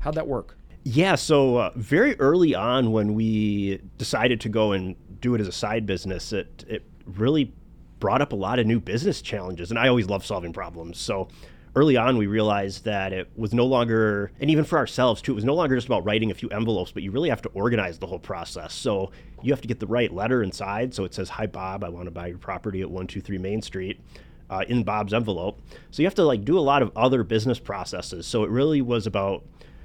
How'd 0.00 0.16
that 0.16 0.26
work? 0.26 0.58
Yeah, 0.82 1.14
so 1.14 1.56
uh, 1.56 1.70
very 1.76 2.18
early 2.20 2.54
on 2.54 2.92
when 2.92 3.14
we 3.14 3.80
decided 3.98 4.40
to 4.42 4.48
go 4.48 4.72
and 4.72 4.96
do 5.20 5.34
it 5.34 5.40
as 5.40 5.48
a 5.48 5.52
side 5.52 5.86
business, 5.86 6.32
it 6.32 6.64
it 6.68 6.82
really 7.06 7.52
brought 7.98 8.20
up 8.20 8.32
a 8.32 8.36
lot 8.36 8.58
of 8.58 8.66
new 8.66 8.80
business 8.80 9.22
challenges, 9.22 9.70
and 9.70 9.78
I 9.78 9.88
always 9.88 10.08
love 10.08 10.26
solving 10.26 10.52
problems. 10.52 10.98
So 10.98 11.28
early 11.76 11.96
on 11.98 12.16
we 12.16 12.26
realized 12.26 12.84
that 12.84 13.12
it 13.12 13.30
was 13.36 13.52
no 13.52 13.66
longer 13.66 14.32
and 14.40 14.50
even 14.50 14.64
for 14.64 14.78
ourselves 14.78 15.20
too 15.20 15.32
it 15.32 15.34
was 15.34 15.44
no 15.44 15.54
longer 15.54 15.76
just 15.76 15.86
about 15.86 16.02
writing 16.04 16.30
a 16.30 16.34
few 16.34 16.48
envelopes 16.48 16.90
but 16.90 17.02
you 17.02 17.10
really 17.10 17.28
have 17.28 17.42
to 17.42 17.50
organize 17.50 17.98
the 17.98 18.06
whole 18.06 18.18
process. 18.18 18.74
So 18.74 19.12
you 19.42 19.52
have 19.52 19.60
to 19.60 19.68
get 19.68 19.78
the 19.78 19.86
right 19.86 20.12
letter 20.12 20.42
inside. 20.42 20.94
So 20.94 21.04
it 21.04 21.14
says 21.14 21.28
hi 21.28 21.46
bob 21.46 21.84
i 21.84 21.88
want 21.88 22.06
to 22.06 22.10
buy 22.10 22.28
your 22.28 22.38
property 22.38 22.80
at 22.80 22.88
123 22.88 23.38
main 23.38 23.60
street 23.60 24.00
uh, 24.48 24.64
in 24.66 24.84
bob's 24.84 25.12
envelope. 25.12 25.60
So 25.90 26.02
you 26.02 26.06
have 26.06 26.14
to 26.14 26.24
like 26.24 26.44
do 26.44 26.58
a 26.58 26.60
lot 26.60 26.80
of 26.80 26.90
other 26.96 27.22
business 27.22 27.58
processes. 27.58 28.26
So 28.26 28.42
it 28.42 28.50
really 28.50 28.80
was 28.80 29.06
about 29.06 29.44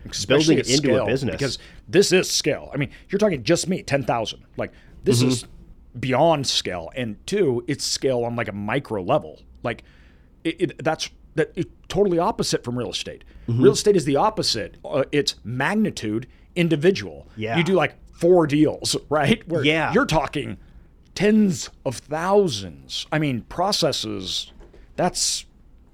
Especially 0.10 0.56
building 0.56 0.58
it 0.60 0.70
into 0.70 0.88
scale, 0.88 1.04
a 1.04 1.06
business. 1.06 1.36
because 1.36 1.60
this 1.90 2.14
is 2.14 2.32
scale. 2.32 2.72
I 2.74 2.78
mean 2.78 2.90
you're 3.10 3.20
talking 3.20 3.44
just 3.44 3.68
me 3.68 3.84
10000 3.84 4.46
like 4.56 4.72
this 5.04 5.20
mm-hmm. 5.20 5.28
is 5.28 5.46
beyond 6.00 6.48
scale. 6.48 6.90
And 6.96 7.18
two 7.28 7.66
it's 7.68 7.84
scale 7.84 8.24
on 8.24 8.38
like 8.38 8.48
a 8.48 8.54
micro 8.54 9.04
level. 9.04 9.42
Like 9.62 9.84
it, 10.46 10.62
it, 10.62 10.84
that's 10.84 11.10
that 11.36 11.52
is 11.56 11.66
totally 11.88 12.20
opposite 12.20 12.64
from 12.64 12.78
real 12.78 12.90
estate. 12.90 13.24
Mm-hmm. 13.48 13.64
Real 13.64 13.74
estate 13.74 13.96
is 13.96 14.06
the 14.06 14.16
opposite. 14.16 14.78
Uh, 14.84 15.04
it's 15.12 15.36
magnitude 15.44 16.28
individual. 16.56 17.28
Yeah. 17.36 17.58
You 17.58 17.64
do 17.64 17.74
like 17.74 17.96
four 18.14 18.48
deals, 18.48 18.96
right? 19.10 19.48
Where 19.48 19.64
yeah. 19.64 19.94
you're 19.94 20.06
talking 20.06 20.58
tens 21.16 21.70
of 21.86 21.98
thousands. 21.98 23.06
I 23.12 23.20
mean, 23.20 23.42
processes. 23.42 24.52
That's 24.96 25.46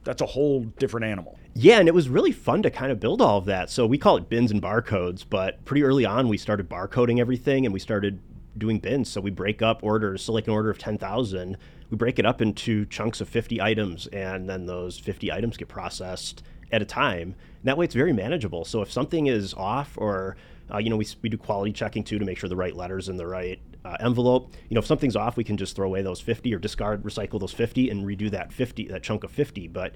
that's 0.04 0.22
a 0.22 0.26
whole 0.26 0.64
different 0.64 1.06
animal. 1.06 1.38
Yeah, 1.54 1.80
and 1.80 1.88
it 1.88 1.94
was 1.94 2.08
really 2.08 2.32
fun 2.32 2.62
to 2.64 2.70
kind 2.70 2.92
of 2.92 3.00
build 3.00 3.22
all 3.22 3.40
of 3.40 3.46
that. 3.46 3.70
So 3.70 3.88
we 3.88 3.98
call 3.98 4.16
it 4.18 4.30
bins 4.30 4.52
and 4.52 4.62
barcodes, 4.62 5.26
but 5.28 5.66
pretty 5.66 5.84
early 5.84 6.06
on 6.06 6.28
we 6.28 6.38
started 6.38 6.70
barcoding 6.70 7.20
everything 7.20 7.66
and 7.66 7.74
we 7.74 7.80
started 7.80 8.20
doing 8.58 8.80
bins. 8.80 9.10
So 9.10 9.22
we 9.22 9.32
break 9.32 9.62
up 9.62 9.84
orders. 9.84 10.24
So 10.24 10.34
like 10.34 10.48
an 10.48 10.54
order 10.54 10.70
of 10.70 10.78
ten 10.78 10.98
thousand 10.98 11.58
we 11.90 11.98
break 11.98 12.20
it 12.20 12.26
up 12.26 12.42
into 12.42 12.86
chunks 12.86 13.22
of 13.22 13.30
50 13.30 13.62
items, 13.62 14.08
and 14.08 14.50
then 14.50 14.66
those 14.66 14.98
50 14.98 15.32
items 15.32 15.58
get 15.58 15.68
processed 15.68 16.44
at 16.72 16.82
a 16.82 16.86
time. 16.86 17.36
And 17.60 17.66
that 17.66 17.78
way, 17.78 17.86
it's 17.86 17.96
very 17.96 18.14
manageable. 18.14 18.66
So 18.66 18.82
if 18.82 18.92
something 18.92 19.28
is 19.28 19.54
off, 19.54 19.98
or 19.98 20.36
uh, 20.74 20.80
you 20.80 20.90
know, 20.90 20.98
we, 20.98 21.08
we 21.22 21.30
do 21.30 21.38
quality 21.38 21.72
checking 21.72 22.04
too 22.04 22.20
to 22.20 22.26
make 22.26 22.38
sure 22.38 22.50
the 22.50 22.56
right 22.56 22.76
letters 22.76 23.10
in 23.10 23.18
the 23.18 23.28
right 23.28 23.60
uh, 23.86 23.96
envelope. 24.02 24.52
You 24.70 24.76
know, 24.76 24.80
if 24.80 24.86
something's 24.86 25.16
off, 25.16 25.38
we 25.38 25.44
can 25.44 25.58
just 25.58 25.76
throw 25.76 25.88
away 25.88 26.02
those 26.02 26.20
50 26.20 26.54
or 26.54 26.60
discard, 26.60 27.04
recycle 27.04 27.40
those 27.40 27.54
50, 27.54 27.90
and 27.90 28.06
redo 28.06 28.30
that 28.32 28.52
50, 28.52 28.88
that 28.90 29.04
chunk 29.04 29.24
of 29.24 29.32
50. 29.32 29.68
But 29.70 29.96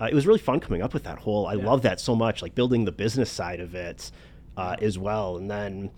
uh, 0.00 0.06
it 0.10 0.14
was 0.14 0.26
really 0.26 0.38
fun 0.38 0.60
coming 0.60 0.82
up 0.82 0.94
with 0.94 1.04
that 1.04 1.18
whole. 1.18 1.46
I 1.46 1.54
yeah. 1.54 1.64
love 1.64 1.82
that 1.82 2.00
so 2.00 2.14
much, 2.14 2.40
like 2.42 2.54
building 2.54 2.84
the 2.84 2.92
business 2.92 3.30
side 3.30 3.60
of 3.60 3.74
it 3.74 4.10
uh, 4.56 4.76
as 4.80 4.98
well, 4.98 5.36
and 5.36 5.50
then 5.50 5.90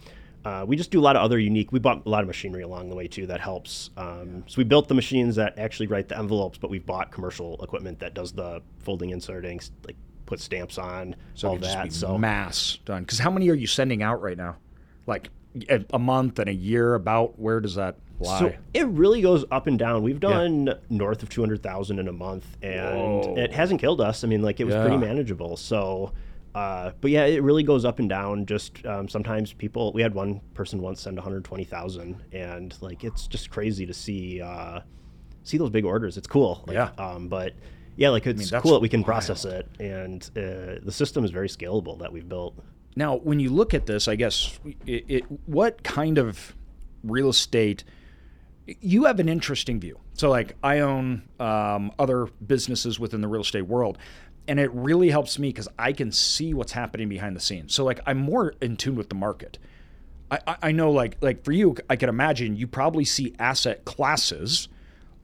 uh, 0.45 0.65
we 0.67 0.77
just 0.77 0.91
do 0.91 1.01
a 1.01 1.03
lot 1.03 1.17
of 1.17 1.23
other 1.23 1.39
unique. 1.39 1.73
We 1.73 1.79
bought 1.79 2.05
a 2.05 2.09
lot 2.09 2.21
of 2.21 2.27
machinery 2.27 2.63
along 2.63 2.91
the 2.91 2.95
way 2.95 3.09
too 3.09 3.27
that 3.27 3.41
helps. 3.41 3.91
Um, 3.97 4.45
so 4.47 4.57
we 4.59 4.65
built 4.65 4.89
the 4.89 4.95
machines 4.95 5.37
that 5.37 5.59
actually 5.59 5.87
write 5.87 6.09
the 6.09 6.19
envelopes, 6.19 6.59
but 6.59 6.71
we've 6.71 6.85
bought 6.85 7.11
commercial 7.11 7.63
equipment 7.63 7.99
that 8.01 8.15
does 8.15 8.33
the 8.33 8.63
folding, 8.79 9.11
inserting, 9.11 9.61
like 9.87 9.97
put 10.27 10.41
stamps 10.41 10.77
on, 10.77 11.17
so 11.35 11.49
all 11.49 11.57
that. 11.59 11.93
so 11.93 12.19
mass 12.19 12.79
done. 12.85 13.03
Because 13.03 13.19
how 13.19 13.31
many 13.31 13.49
are 13.49 13.55
you 13.55 13.67
sending 13.67 14.03
out 14.03 14.21
right 14.21 14.37
now? 14.37 14.57
Like 15.07 15.31
a, 15.93 15.99
month 15.99 16.39
and 16.39 16.49
a 16.49 16.55
year? 16.55 16.95
About 16.95 17.39
where 17.39 17.61
does 17.61 17.77
that 17.77 17.97
lie? 18.21 18.39
So 18.39 18.53
it 18.75 18.87
really 18.89 19.23
goes 19.23 19.47
up 19.51 19.67
and 19.67 19.79
down. 19.79 20.03
We've 20.03 20.21
done 20.21 20.67
yeah. 20.67 20.75
north 20.91 21.23
of 21.23 21.31
two 21.31 21.41
hundred 21.41 21.63
thousand 21.63 22.01
in 22.01 22.09
a 22.09 22.13
month, 22.13 22.47
and 22.61 22.99
Whoa. 22.99 23.35
it 23.39 23.53
hasn't 23.53 23.81
killed 23.81 24.03
us. 24.03 24.25
I 24.25 24.27
mean, 24.27 24.43
like 24.43 24.61
it 24.61 24.65
was 24.65 24.75
yeah. 24.75 24.83
pretty 24.83 24.99
manageable. 24.99 25.57
So. 25.57 26.13
Uh, 26.55 26.93
but 27.01 27.11
yeah, 27.11 27.25
it 27.25 27.43
really 27.43 27.63
goes 27.65 27.85
up 27.85 27.99
and 27.99 28.09
down. 28.09 28.47
Just 28.47 28.85
um, 28.87 29.09
sometimes 29.09 29.53
people. 29.53 29.93
We 29.93 30.03
had 30.03 30.15
one 30.15 30.41
person 30.55 30.81
once 30.81 31.01
send 31.01 31.17
120,000, 31.17 32.23
and 32.33 32.77
like 32.81 33.03
it's 33.05 33.27
just 33.27 33.51
crazy 33.51 33.87
to 33.87 33.95
see 33.95 34.41
uh, 34.41 34.81
see 35.43 35.59
those 35.59 35.71
big 35.71 35.85
orders. 35.85 36.17
It's 36.17 36.27
cool. 36.29 36.63
Like, 36.67 36.75
yeah. 36.75 36.91
Um, 36.97 37.29
but 37.29 37.55
Yeah, 37.97 38.11
like 38.11 38.27
it's 38.27 38.53
mean, 38.53 38.61
cool 38.61 38.73
that 38.73 38.81
we 38.81 38.89
can 38.89 39.01
wild. 39.01 39.07
process 39.07 39.45
it, 39.45 39.69
and 39.81 40.23
uh, 40.37 40.81
the 40.83 40.93
system 40.93 41.25
is 41.25 41.31
very 41.31 41.49
scalable 41.49 41.99
that 41.99 42.13
we've 42.13 42.29
built. 42.29 42.55
Now, 42.97 43.17
when 43.17 43.41
you 43.41 43.51
look 43.51 43.75
at 43.75 43.87
this, 43.87 44.07
I 44.07 44.15
guess 44.15 44.59
it, 44.87 45.05
it 45.09 45.25
what 45.47 45.83
kind 45.83 46.19
of 46.19 46.55
real 47.03 47.29
estate 47.29 47.83
you 48.81 49.05
have 49.05 49.21
an 49.21 49.29
interesting 49.29 49.79
view. 49.79 50.01
So, 50.15 50.31
like, 50.31 50.57
I 50.63 50.79
own 50.79 51.29
um, 51.39 51.93
other 51.99 52.27
businesses 52.47 52.99
within 52.99 53.21
the 53.21 53.29
real 53.29 53.43
estate 53.43 53.67
world, 53.67 53.99
and 54.47 54.61
it 54.61 54.71
really 54.73 55.11
helps 55.11 55.39
me 55.39 55.49
because 55.49 55.69
I 55.79 55.93
can 55.93 56.13
see 56.13 56.55
what's 56.55 56.73
happening 56.73 57.09
behind 57.09 57.35
the 57.35 57.41
scenes. 57.41 57.75
So, 57.75 57.85
like, 57.85 58.01
I'm 58.07 58.19
more 58.19 58.55
in 58.61 58.77
tune 58.77 58.97
with 58.97 59.09
the 59.09 59.15
market. 59.15 59.59
I, 60.31 60.57
I- 60.63 60.73
know, 60.73 60.91
like, 60.91 61.17
like 61.21 61.45
for 61.45 61.53
you, 61.53 61.77
I 61.89 61.97
can 61.97 62.09
imagine 62.09 62.57
you 62.57 62.67
probably 62.67 63.05
see 63.05 63.35
asset 63.39 63.85
classes. 63.85 64.69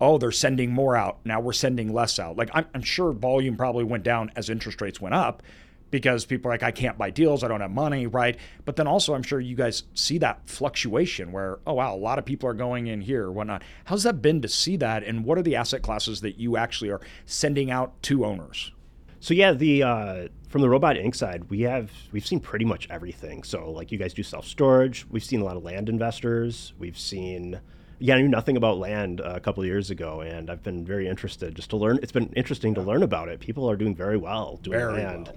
Oh, 0.00 0.16
they're 0.18 0.32
sending 0.32 0.70
more 0.70 0.96
out 0.96 1.18
now. 1.24 1.40
We're 1.40 1.52
sending 1.52 1.92
less 1.92 2.18
out. 2.18 2.36
Like, 2.36 2.50
I'm, 2.54 2.66
I'm 2.74 2.82
sure 2.82 3.12
volume 3.12 3.56
probably 3.56 3.84
went 3.84 4.04
down 4.04 4.30
as 4.36 4.48
interest 4.48 4.80
rates 4.80 5.00
went 5.00 5.14
up 5.14 5.42
because 5.90 6.24
people 6.24 6.50
are 6.50 6.54
like, 6.54 6.62
I 6.62 6.70
can't 6.70 6.96
buy 6.96 7.10
deals, 7.10 7.42
I 7.42 7.48
don't 7.48 7.60
have 7.60 7.70
money, 7.70 8.06
right? 8.06 8.36
But 8.64 8.76
then 8.76 8.86
also, 8.86 9.14
I'm 9.14 9.22
sure 9.22 9.40
you 9.40 9.56
guys 9.56 9.82
see 9.94 10.18
that 10.18 10.48
fluctuation 10.48 11.32
where, 11.32 11.58
oh 11.66 11.74
wow, 11.74 11.94
a 11.94 11.96
lot 11.96 12.18
of 12.18 12.24
people 12.24 12.48
are 12.48 12.54
going 12.54 12.86
in 12.86 13.00
here, 13.00 13.24
or 13.24 13.32
whatnot. 13.32 13.62
How's 13.84 14.04
that 14.04 14.22
been 14.22 14.40
to 14.42 14.48
see 14.48 14.76
that, 14.76 15.02
and 15.02 15.24
what 15.24 15.36
are 15.38 15.42
the 15.42 15.56
asset 15.56 15.82
classes 15.82 16.20
that 16.20 16.38
you 16.38 16.56
actually 16.56 16.90
are 16.90 17.00
sending 17.26 17.70
out 17.70 18.00
to 18.04 18.24
owners? 18.24 18.72
So 19.20 19.34
yeah, 19.34 19.52
the 19.52 19.82
uh, 19.82 20.28
from 20.48 20.62
the 20.62 20.68
Robot 20.68 20.96
Ink. 20.96 21.14
side, 21.14 21.50
we 21.50 21.60
have 21.60 21.90
we've 22.10 22.26
seen 22.26 22.40
pretty 22.40 22.64
much 22.64 22.88
everything. 22.90 23.42
So 23.42 23.70
like 23.70 23.92
you 23.92 23.98
guys 23.98 24.14
do 24.14 24.22
self 24.22 24.46
storage. 24.46 25.06
We've 25.10 25.24
seen 25.24 25.40
a 25.40 25.44
lot 25.44 25.56
of 25.56 25.62
land 25.62 25.88
investors. 25.88 26.72
We've 26.78 26.98
seen 26.98 27.60
yeah, 28.02 28.16
I 28.16 28.22
knew 28.22 28.28
nothing 28.28 28.56
about 28.56 28.78
land 28.78 29.20
uh, 29.20 29.34
a 29.36 29.40
couple 29.40 29.62
of 29.62 29.66
years 29.66 29.90
ago, 29.90 30.22
and 30.22 30.48
I've 30.48 30.62
been 30.62 30.86
very 30.86 31.06
interested 31.06 31.54
just 31.54 31.68
to 31.70 31.76
learn. 31.76 31.98
It's 32.02 32.12
been 32.12 32.32
interesting 32.34 32.74
to 32.74 32.80
learn 32.80 33.02
about 33.02 33.28
it. 33.28 33.40
People 33.40 33.70
are 33.70 33.76
doing 33.76 33.94
very 33.94 34.16
well 34.16 34.56
doing 34.62 34.78
Very 34.78 34.94
land. 34.94 35.32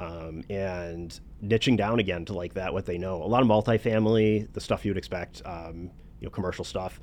Um, 0.00 0.42
and 0.48 1.18
niching 1.44 1.76
down 1.76 2.00
again 2.00 2.24
to 2.24 2.32
like 2.32 2.54
that 2.54 2.72
what 2.72 2.86
they 2.86 2.98
know. 2.98 3.22
A 3.22 3.24
lot 3.24 3.42
of 3.42 3.48
multifamily, 3.48 4.50
the 4.52 4.60
stuff 4.60 4.84
you 4.84 4.90
would 4.90 4.98
expect, 4.98 5.42
um, 5.44 5.90
you 6.20 6.26
know, 6.26 6.30
commercial 6.30 6.64
stuff, 6.64 6.98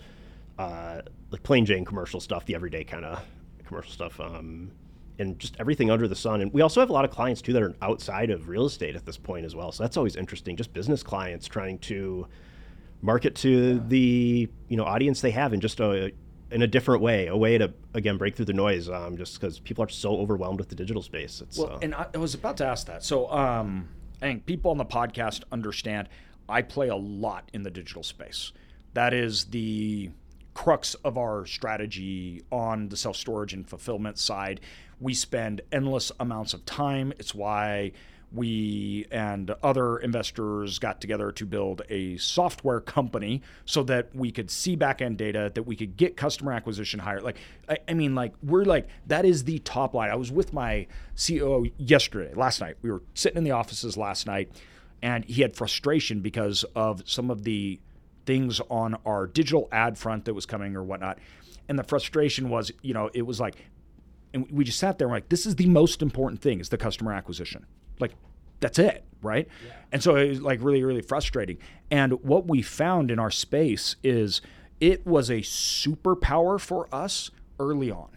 uh, 0.58 1.02
like 1.30 1.44
plain 1.44 1.64
Jane 1.66 1.86
commercial 1.86 2.20
stuff, 2.20 2.46
the 2.46 2.56
everyday 2.56 2.84
kind 2.84 3.06
of 3.06 3.24
commercial 3.66 3.92
stuff, 3.92 4.20
um, 4.20 4.72
and 5.20 5.40
just 5.40 5.56
everything 5.60 5.90
under 5.90 6.08
the 6.08 6.16
sun. 6.16 6.42
And 6.42 6.54
we 6.54 6.62
also 6.62 6.80
have 6.80 6.90
a 6.90 6.94
lot 6.94 7.06
of 7.06 7.12
clients 7.12 7.42
too 7.42 7.54
that 7.54 7.64
are 7.64 7.76
outside 7.82 8.30
of 8.30 8.50
real 8.50 8.66
estate 8.66 8.96
at 8.96 9.06
this 9.06 9.18
point 9.18 9.46
as 9.46 9.56
well. 9.56 9.72
So 9.72 9.84
that's 9.84 9.98
always 9.98 10.16
interesting. 10.16 10.56
Just 10.56 10.74
business 10.74 11.04
clients 11.04 11.48
trying 11.48 11.80
to 11.80 12.28
market 13.02 13.36
to 13.36 13.80
the 13.88 14.50
you 14.68 14.78
know 14.78 14.84
audience 14.84 15.22
they 15.22 15.32
have 15.32 15.54
in 15.54 15.62
just 15.62 15.80
a 15.80 16.12
in 16.50 16.62
a 16.62 16.68
different 16.68 17.02
way, 17.02 17.28
a 17.28 17.36
way 17.36 17.58
to 17.58 17.74
again 17.94 18.18
break 18.18 18.36
through 18.36 18.46
the 18.46 18.54
noise. 18.54 18.90
Um, 18.90 19.18
just 19.18 19.40
because 19.40 19.60
people 19.60 19.84
are 19.84 19.90
so 19.90 20.18
overwhelmed 20.18 20.60
with 20.60 20.70
the 20.70 20.76
digital 20.76 21.02
space. 21.02 21.42
It's 21.42 21.58
Well, 21.58 21.74
uh, 21.74 21.80
and 21.82 21.96
I, 21.96 22.08
I 22.14 22.18
was 22.18 22.34
about 22.34 22.58
to 22.58 22.66
ask 22.66 22.88
that. 22.88 23.04
So, 23.04 23.30
um, 23.32 23.90
I 24.22 24.26
think 24.26 24.46
people 24.46 24.72
on 24.72 24.78
the 24.78 24.86
podcast 24.86 25.44
understand 25.52 26.10
I 26.50 26.62
play 26.62 26.88
a 26.88 26.96
lot 26.96 27.50
in 27.54 27.64
the 27.64 27.72
digital 27.72 28.04
space. 28.04 28.52
That 28.94 29.14
is 29.14 29.46
the 29.46 30.10
crux 30.58 30.96
of 31.06 31.20
our 31.20 31.46
strategy 31.46 32.42
on 32.52 32.90
the 32.90 32.98
self 32.98 33.16
storage 33.16 33.54
and 33.54 33.70
fulfillment 33.70 34.18
side. 34.18 34.60
We 35.00 35.14
spend 35.14 35.62
endless 35.72 36.12
amounts 36.20 36.56
of 36.56 36.66
time. 36.66 37.14
It's 37.20 37.36
why 37.36 37.92
we 38.34 39.06
and 39.12 39.52
other 39.62 39.98
investors 39.98 40.80
got 40.80 41.00
together 41.00 41.32
to 41.32 41.46
build 41.46 41.84
a 41.90 42.18
software 42.18 42.82
company 42.82 43.44
so 43.66 43.84
that 43.84 44.10
we 44.16 44.32
could 44.32 44.50
see 44.50 44.76
back 44.76 45.00
end 45.00 45.20
data, 45.20 45.52
that 45.54 45.62
we 45.64 45.76
could 45.76 45.96
get 45.96 46.18
customer 46.18 46.54
acquisition 46.54 47.00
higher. 47.00 47.22
Like, 47.22 47.38
I, 47.70 47.78
I 47.88 47.94
mean, 47.94 48.16
like, 48.16 48.34
we're 48.42 48.66
like, 48.66 48.88
that 49.06 49.26
is 49.26 49.44
the 49.44 49.60
top 49.60 49.94
line. 49.94 50.10
I 50.10 50.16
was 50.16 50.32
with 50.32 50.54
my 50.54 50.88
CEO 51.16 51.72
yesterday, 51.78 52.34
last 52.34 52.62
night. 52.62 52.78
We 52.82 52.90
were 52.90 53.04
sitting 53.14 53.38
in 53.38 53.44
the 53.44 53.52
offices 53.52 53.96
last 53.96 54.26
night, 54.26 54.52
and 55.04 55.24
he 55.26 55.44
had 55.44 55.56
frustration 55.56 56.22
because 56.22 56.66
of 56.76 57.08
some 57.08 57.30
of 57.30 57.44
the 57.44 57.80
things 58.28 58.62
on 58.70 58.96
our 59.06 59.26
digital 59.26 59.68
ad 59.72 59.98
front 59.98 60.26
that 60.26 60.36
was 60.36 60.46
coming 60.46 60.76
or 60.76 60.84
whatnot. 60.84 61.18
And 61.68 61.80
the 61.80 61.84
frustration 61.84 62.50
was, 62.50 62.72
you 62.84 62.94
know, 62.94 63.10
it 63.14 63.24
was 63.24 63.40
like, 63.40 63.56
and 64.34 64.46
we 64.52 64.64
just 64.64 64.78
sat 64.78 65.00
there 65.00 65.08
and 65.08 65.14
like, 65.14 65.30
this 65.30 65.48
is 65.48 65.56
the 65.56 65.66
most 65.68 66.02
important 66.04 66.42
thing 66.42 66.60
is 66.60 66.70
the 66.70 66.78
customer 66.78 67.14
acquisition. 67.14 67.66
Like, 68.00 68.12
that's 68.60 68.78
it, 68.78 69.04
right? 69.22 69.48
And 69.92 70.04
so 70.04 70.16
it 70.16 70.30
was 70.30 70.42
like 70.42 70.60
really, 70.62 70.84
really 70.84 71.02
frustrating. 71.02 71.58
And 71.90 72.24
what 72.24 72.48
we 72.48 72.62
found 72.62 73.10
in 73.10 73.20
our 73.20 73.32
space 73.32 73.96
is 74.04 74.42
it 74.80 75.06
was 75.08 75.30
a 75.30 75.40
superpower 75.40 76.60
for 76.60 76.88
us 76.94 77.32
early 77.60 77.90
on 77.90 78.10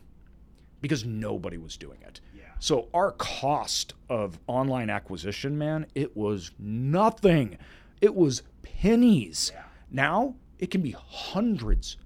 because 0.80 1.04
nobody 1.04 1.56
was 1.56 1.76
doing 1.76 1.98
it. 2.02 2.20
Yeah. 2.34 2.42
So 2.58 2.88
our 2.92 3.12
cost 3.12 3.94
of 4.08 4.38
online 4.46 4.90
acquisition, 4.90 5.56
man, 5.56 5.86
it 5.94 6.16
was 6.16 6.50
nothing. 6.58 7.56
It 8.00 8.14
was 8.14 8.42
pennies. 8.62 9.52
Now 9.90 10.36
it 10.58 10.70
can 10.70 10.82
be 10.82 10.94
hundreds 10.98 11.96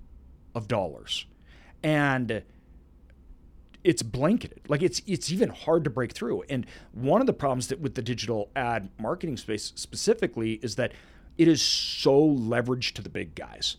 of 0.55 0.69
dollars. 0.69 1.27
And 1.83 2.43
it's 3.85 4.03
blanketed. 4.03 4.63
Like 4.69 4.83
it's 4.83 5.03
it's 5.07 5.31
even 5.31 5.51
hard 5.51 5.85
to 5.85 5.91
break 5.91 6.13
through. 6.13 6.43
And 6.49 6.67
one 6.93 7.21
of 7.21 7.27
the 7.27 7.33
problems 7.35 7.69
that 7.69 7.81
with 7.81 7.95
the 7.95 8.03
digital 8.03 8.51
ad 8.57 8.89
marketing 8.99 9.37
space 9.37 9.73
specifically 9.77 10.55
is 10.55 10.77
that 10.77 10.93
it 11.37 11.49
is 11.49 11.61
so 11.61 12.19
leveraged 12.19 12.95
to 12.95 13.03
the 13.03 13.11
big 13.11 13.35
guys. 13.35 13.77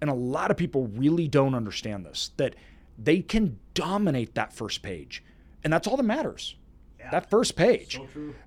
And 0.00 0.08
a 0.08 0.14
lot 0.14 0.50
of 0.50 0.56
people 0.56 0.86
really 0.88 1.28
don't 1.28 1.54
understand 1.54 2.06
this 2.06 2.30
that 2.38 2.56
they 2.98 3.20
can 3.20 3.58
dominate 3.74 4.34
that 4.34 4.52
first 4.52 4.82
page. 4.82 5.22
And 5.62 5.72
that's 5.72 5.86
all 5.86 5.96
that 5.96 6.02
matters. 6.02 6.56
That 7.10 7.28
first 7.28 7.56
page. 7.56 8.00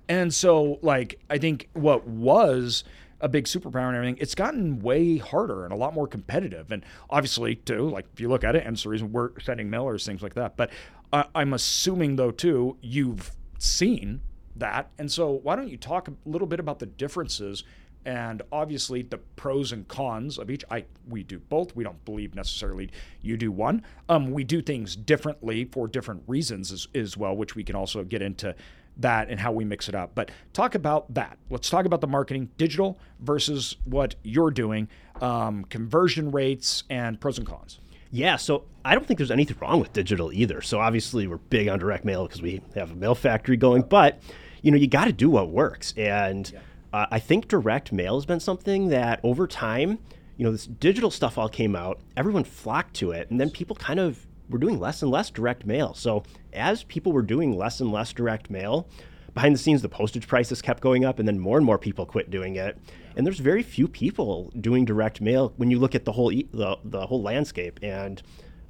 And 0.08 0.34
so 0.34 0.78
like 0.82 1.20
I 1.30 1.38
think 1.38 1.68
what 1.74 2.06
was 2.06 2.82
a 3.20 3.28
big 3.28 3.44
superpower 3.44 3.88
and 3.88 3.96
everything, 3.96 4.18
it's 4.20 4.34
gotten 4.34 4.80
way 4.80 5.18
harder 5.18 5.64
and 5.64 5.72
a 5.72 5.76
lot 5.76 5.94
more 5.94 6.06
competitive. 6.06 6.70
And 6.70 6.84
obviously, 7.10 7.56
too, 7.56 7.88
like 7.88 8.06
if 8.12 8.20
you 8.20 8.28
look 8.28 8.44
at 8.44 8.56
it, 8.56 8.64
and 8.66 8.74
it's 8.74 8.82
the 8.82 8.88
reason 8.88 9.12
we're 9.12 9.38
sending 9.40 9.70
mailers, 9.70 10.04
things 10.04 10.22
like 10.22 10.34
that. 10.34 10.56
But 10.56 10.70
I 11.12 11.24
I'm 11.34 11.52
assuming, 11.52 12.16
though, 12.16 12.30
too, 12.30 12.76
you've 12.80 13.32
seen 13.58 14.20
that. 14.56 14.90
And 14.98 15.10
so 15.10 15.30
why 15.30 15.56
don't 15.56 15.68
you 15.68 15.76
talk 15.76 16.08
a 16.08 16.12
little 16.24 16.46
bit 16.46 16.60
about 16.60 16.78
the 16.78 16.86
differences 16.86 17.64
and 18.04 18.40
obviously 18.52 19.02
the 19.02 19.18
pros 19.18 19.72
and 19.72 19.86
cons 19.88 20.38
of 20.38 20.48
each. 20.48 20.64
I 20.70 20.84
we 21.08 21.24
do 21.24 21.40
both. 21.40 21.74
We 21.74 21.82
don't 21.82 22.02
believe 22.04 22.34
necessarily 22.34 22.90
you 23.20 23.36
do 23.36 23.50
one. 23.50 23.82
Um, 24.08 24.30
we 24.30 24.44
do 24.44 24.62
things 24.62 24.94
differently 24.94 25.64
for 25.64 25.88
different 25.88 26.22
reasons 26.26 26.70
as, 26.70 26.86
as 26.94 27.16
well, 27.16 27.36
which 27.36 27.56
we 27.56 27.64
can 27.64 27.74
also 27.74 28.04
get 28.04 28.22
into 28.22 28.54
that 28.98 29.28
and 29.28 29.38
how 29.38 29.52
we 29.52 29.64
mix 29.64 29.88
it 29.88 29.94
up. 29.94 30.14
But 30.14 30.30
talk 30.52 30.74
about 30.74 31.12
that. 31.14 31.38
Let's 31.50 31.68
talk 31.68 31.84
about 31.84 32.00
the 32.00 32.06
marketing, 32.06 32.50
digital 32.56 32.98
versus 33.20 33.76
what 33.84 34.14
you're 34.22 34.50
doing, 34.50 34.88
um, 35.20 35.64
conversion 35.64 36.30
rates 36.30 36.84
and 36.88 37.20
pros 37.20 37.38
and 37.38 37.46
cons. 37.46 37.80
Yeah, 38.10 38.36
so 38.36 38.64
I 38.84 38.94
don't 38.94 39.06
think 39.06 39.18
there's 39.18 39.30
anything 39.30 39.56
wrong 39.60 39.80
with 39.80 39.92
digital 39.92 40.32
either. 40.32 40.62
So 40.62 40.80
obviously 40.80 41.26
we're 41.26 41.36
big 41.36 41.68
on 41.68 41.78
direct 41.78 42.04
mail 42.04 42.26
because 42.26 42.40
we 42.40 42.62
have 42.74 42.90
a 42.90 42.94
mail 42.94 43.14
factory 43.14 43.56
going, 43.56 43.82
but 43.82 44.20
you 44.62 44.70
know 44.70 44.76
you 44.76 44.86
got 44.86 45.06
to 45.06 45.12
do 45.12 45.28
what 45.28 45.50
works. 45.50 45.92
And 45.96 46.52
uh, 46.92 47.06
I 47.10 47.18
think 47.18 47.48
direct 47.48 47.92
mail 47.92 48.14
has 48.16 48.24
been 48.26 48.40
something 48.40 48.88
that 48.88 49.20
over 49.22 49.46
time, 49.46 49.98
you 50.36 50.44
know, 50.44 50.52
this 50.52 50.66
digital 50.66 51.10
stuff 51.10 51.36
all 51.38 51.48
came 51.48 51.74
out, 51.74 52.00
everyone 52.16 52.44
flocked 52.44 52.94
to 52.96 53.10
it, 53.10 53.30
and 53.30 53.40
then 53.40 53.50
people 53.50 53.76
kind 53.76 54.00
of 54.00 54.26
were 54.48 54.58
doing 54.58 54.78
less 54.78 55.02
and 55.02 55.10
less 55.10 55.30
direct 55.30 55.66
mail. 55.66 55.94
So 55.94 56.22
as 56.52 56.84
people 56.84 57.12
were 57.12 57.22
doing 57.22 57.56
less 57.56 57.80
and 57.80 57.92
less 57.92 58.12
direct 58.12 58.50
mail, 58.50 58.88
behind 59.34 59.54
the 59.54 59.58
scenes 59.58 59.82
the 59.82 59.88
postage 59.88 60.26
prices 60.26 60.62
kept 60.62 60.80
going 60.80 61.04
up 61.04 61.18
and 61.18 61.26
then 61.28 61.38
more 61.38 61.56
and 61.56 61.66
more 61.66 61.78
people 61.78 62.06
quit 62.06 62.30
doing 62.30 62.56
it. 62.56 62.78
And 63.16 63.26
there's 63.26 63.38
very 63.38 63.62
few 63.62 63.88
people 63.88 64.52
doing 64.60 64.84
direct 64.84 65.20
mail 65.20 65.52
when 65.56 65.70
you 65.70 65.78
look 65.78 65.94
at 65.94 66.04
the 66.04 66.12
whole 66.12 66.32
e- 66.32 66.48
the, 66.52 66.78
the 66.84 67.06
whole 67.06 67.22
landscape 67.22 67.78
and 67.82 68.22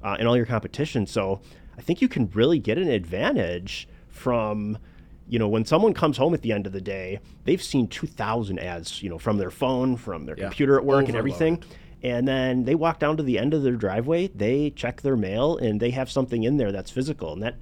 uh, 0.03 0.15
and 0.19 0.27
all 0.27 0.37
your 0.37 0.45
competition. 0.45 1.05
So 1.05 1.41
i 1.77 1.81
think 1.81 2.01
you 2.01 2.07
can 2.07 2.29
really 2.33 2.59
get 2.59 2.77
an 2.77 2.89
advantage 2.89 3.87
from 4.09 4.77
you 5.29 5.37
know 5.39 5.47
when 5.47 5.63
someone 5.65 5.93
comes 5.93 6.17
home 6.17 6.33
at 6.33 6.41
the 6.41 6.51
end 6.51 6.65
of 6.65 6.73
the 6.73 6.81
day 6.81 7.19
they've 7.43 7.61
seen 7.61 7.87
2000 7.87 8.59
ads 8.59 9.03
you 9.03 9.09
know 9.09 9.17
from 9.19 9.37
their 9.37 9.51
phone 9.51 9.95
from 9.95 10.25
their 10.25 10.35
computer 10.49 10.77
at 10.77 10.83
work 10.85 11.01
and 11.09 11.15
everything 11.19 11.63
and 12.03 12.27
then 12.27 12.65
they 12.65 12.75
walk 12.75 12.99
down 12.99 13.17
to 13.17 13.23
the 13.23 13.39
end 13.39 13.53
of 13.53 13.63
their 13.63 13.75
driveway 13.75 14.27
they 14.27 14.69
check 14.69 15.01
their 15.01 15.17
mail 15.17 15.57
and 15.57 15.79
they 15.79 15.91
have 15.91 16.11
something 16.11 16.43
in 16.43 16.57
there 16.57 16.71
that's 16.71 16.91
physical 16.91 17.33
and 17.33 17.41
that 17.41 17.55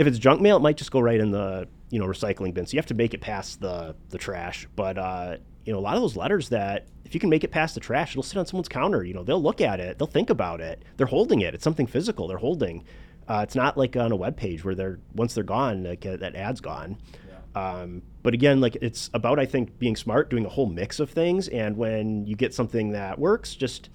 if 0.00 0.06
it's 0.06 0.18
junk 0.18 0.40
mail, 0.40 0.56
it 0.56 0.60
might 0.60 0.78
just 0.78 0.90
go 0.90 0.98
right 0.98 1.20
in 1.20 1.30
the 1.30 1.68
you 1.90 1.98
know 1.98 2.06
recycling 2.06 2.54
bin. 2.54 2.64
So 2.64 2.72
you 2.72 2.78
have 2.78 2.86
to 2.86 2.94
make 2.94 3.12
it 3.12 3.20
past 3.20 3.60
the 3.60 3.94
the 4.08 4.16
trash. 4.16 4.66
But 4.74 4.96
uh, 4.96 5.36
you 5.66 5.74
know 5.74 5.78
a 5.78 5.80
lot 5.80 5.94
of 5.96 6.00
those 6.00 6.16
letters 6.16 6.48
that 6.48 6.86
if 7.04 7.12
you 7.12 7.20
can 7.20 7.28
make 7.28 7.44
it 7.44 7.50
past 7.50 7.74
the 7.74 7.80
trash, 7.80 8.12
it'll 8.12 8.22
sit 8.22 8.38
on 8.38 8.46
someone's 8.46 8.68
counter. 8.68 9.04
You 9.04 9.12
know 9.12 9.24
they'll 9.24 9.42
look 9.42 9.60
at 9.60 9.78
it, 9.78 9.98
they'll 9.98 10.08
think 10.08 10.30
about 10.30 10.62
it. 10.62 10.82
They're 10.96 11.06
holding 11.06 11.42
it. 11.42 11.54
It's 11.54 11.62
something 11.62 11.86
physical. 11.86 12.28
They're 12.28 12.38
holding. 12.38 12.84
Uh, 13.28 13.40
it's 13.42 13.54
not 13.54 13.76
like 13.76 13.94
on 13.94 14.10
a 14.10 14.16
web 14.16 14.38
page 14.38 14.64
where 14.64 14.74
they're 14.74 15.00
once 15.14 15.34
they're 15.34 15.44
gone, 15.44 15.84
like 15.84 16.06
uh, 16.06 16.16
that 16.16 16.34
ad's 16.34 16.62
gone. 16.62 16.96
Um, 17.54 18.02
but 18.22 18.34
again, 18.34 18.60
like 18.60 18.76
it's 18.80 19.10
about 19.14 19.38
I 19.38 19.46
think 19.46 19.78
being 19.78 19.96
smart, 19.96 20.30
doing 20.30 20.46
a 20.46 20.48
whole 20.48 20.66
mix 20.66 21.00
of 21.00 21.10
things, 21.10 21.48
and 21.48 21.76
when 21.76 22.26
you 22.26 22.36
get 22.36 22.54
something 22.54 22.90
that 22.90 23.18
works, 23.18 23.54
just 23.54 23.90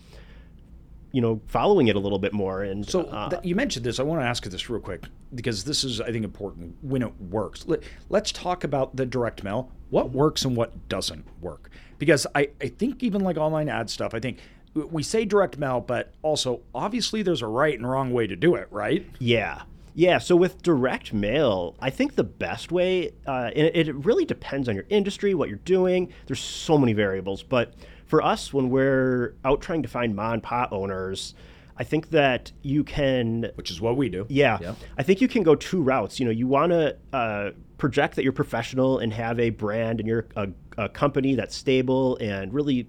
you 1.12 1.22
know 1.22 1.42
following 1.48 1.88
it 1.88 1.96
a 1.96 2.00
little 2.00 2.20
bit 2.20 2.34
more. 2.34 2.64
And 2.64 2.88
So 2.88 3.02
uh, 3.04 3.30
th- 3.30 3.46
you 3.46 3.56
mentioned 3.56 3.86
this. 3.86 4.00
I 4.00 4.04
want 4.04 4.22
to 4.22 4.26
ask 4.26 4.44
you 4.44 4.52
this 4.52 4.70
real 4.70 4.82
quick 4.82 5.06
because 5.34 5.64
this 5.64 5.84
is, 5.84 6.02
I 6.02 6.12
think, 6.12 6.26
important 6.26 6.76
when 6.82 7.02
it 7.02 7.22
works. 7.22 7.66
Let, 7.68 7.84
let's 8.10 8.32
talk 8.32 8.64
about 8.64 8.96
the 8.96 9.06
direct 9.06 9.44
mail. 9.44 9.72
What 9.90 10.12
works 10.12 10.44
and 10.46 10.56
what 10.56 10.90
doesn't 10.90 11.26
work? 11.42 11.70
Because 12.00 12.28
I, 12.36 12.50
I 12.62 12.68
think 12.68 13.04
even 13.04 13.22
like 13.22 13.38
online 13.38 13.70
ad 13.70 13.90
stuff, 13.90 14.14
I 14.14 14.20
think 14.20 14.40
we 14.74 15.04
say 15.04 15.24
direct 15.24 15.58
mail, 15.58 15.80
but 15.80 16.14
also 16.22 16.62
obviously 16.74 17.22
there's 17.22 17.42
a 17.42 17.48
right 17.48 17.78
and 17.78 17.90
wrong 17.90 18.12
way 18.12 18.28
to 18.28 18.36
do 18.36 18.56
it, 18.56 18.68
right? 18.72 19.06
Yeah. 19.20 19.62
Yeah. 19.96 20.18
So 20.20 20.36
with 20.36 20.62
direct 20.62 21.14
mail, 21.14 21.76
I 21.80 21.90
think 21.90 22.16
the 22.16 22.24
best 22.24 22.72
way, 22.72 23.14
uh, 23.26 23.50
and 23.56 23.68
it, 23.68 23.88
it 23.88 23.96
really 23.96 24.26
depends 24.26 24.68
on 24.70 24.76
your 24.76 24.86
industry, 24.90 25.34
what 25.34 25.50
you're 25.50 25.58
doing. 25.60 26.14
There's 26.28 26.42
so 26.42 26.78
many 26.78 26.94
variables. 26.94 27.42
But 27.42 27.74
for 28.06 28.22
us, 28.22 28.54
when 28.54 28.70
we're 28.70 29.36
out 29.44 29.62
trying 29.62 29.82
to 29.84 29.90
find 29.90 30.16
mom 30.16 30.34
and 30.34 30.44
pop 30.44 30.72
owners, 30.74 31.34
I 31.78 31.84
think 31.84 32.10
that 32.12 32.52
you 32.62 32.84
can 32.84 33.52
Which 33.56 33.72
is 33.72 33.82
what 33.82 33.98
we 33.98 34.10
do. 34.10 34.26
yeah. 34.30 34.58
Yeah. 34.62 34.76
I 34.98 35.04
think 35.04 35.22
you 35.22 35.28
can 35.28 35.44
go 35.44 35.56
two 35.56 35.82
routes. 35.82 36.20
You 36.20 36.26
know, 36.26 36.32
you 36.32 36.48
want 36.48 36.72
to 36.72 36.98
uh, 37.12 37.52
project 37.78 38.16
that 38.16 38.24
you're 38.24 38.32
professional 38.34 39.00
and 39.00 39.12
have 39.14 39.40
a 39.40 39.50
brand 39.50 40.00
and 40.00 40.08
you're 40.08 40.28
a, 40.36 40.50
a 40.78 40.90
company 40.90 41.36
that's 41.36 41.56
stable 41.56 42.18
and 42.22 42.54
really 42.54 42.88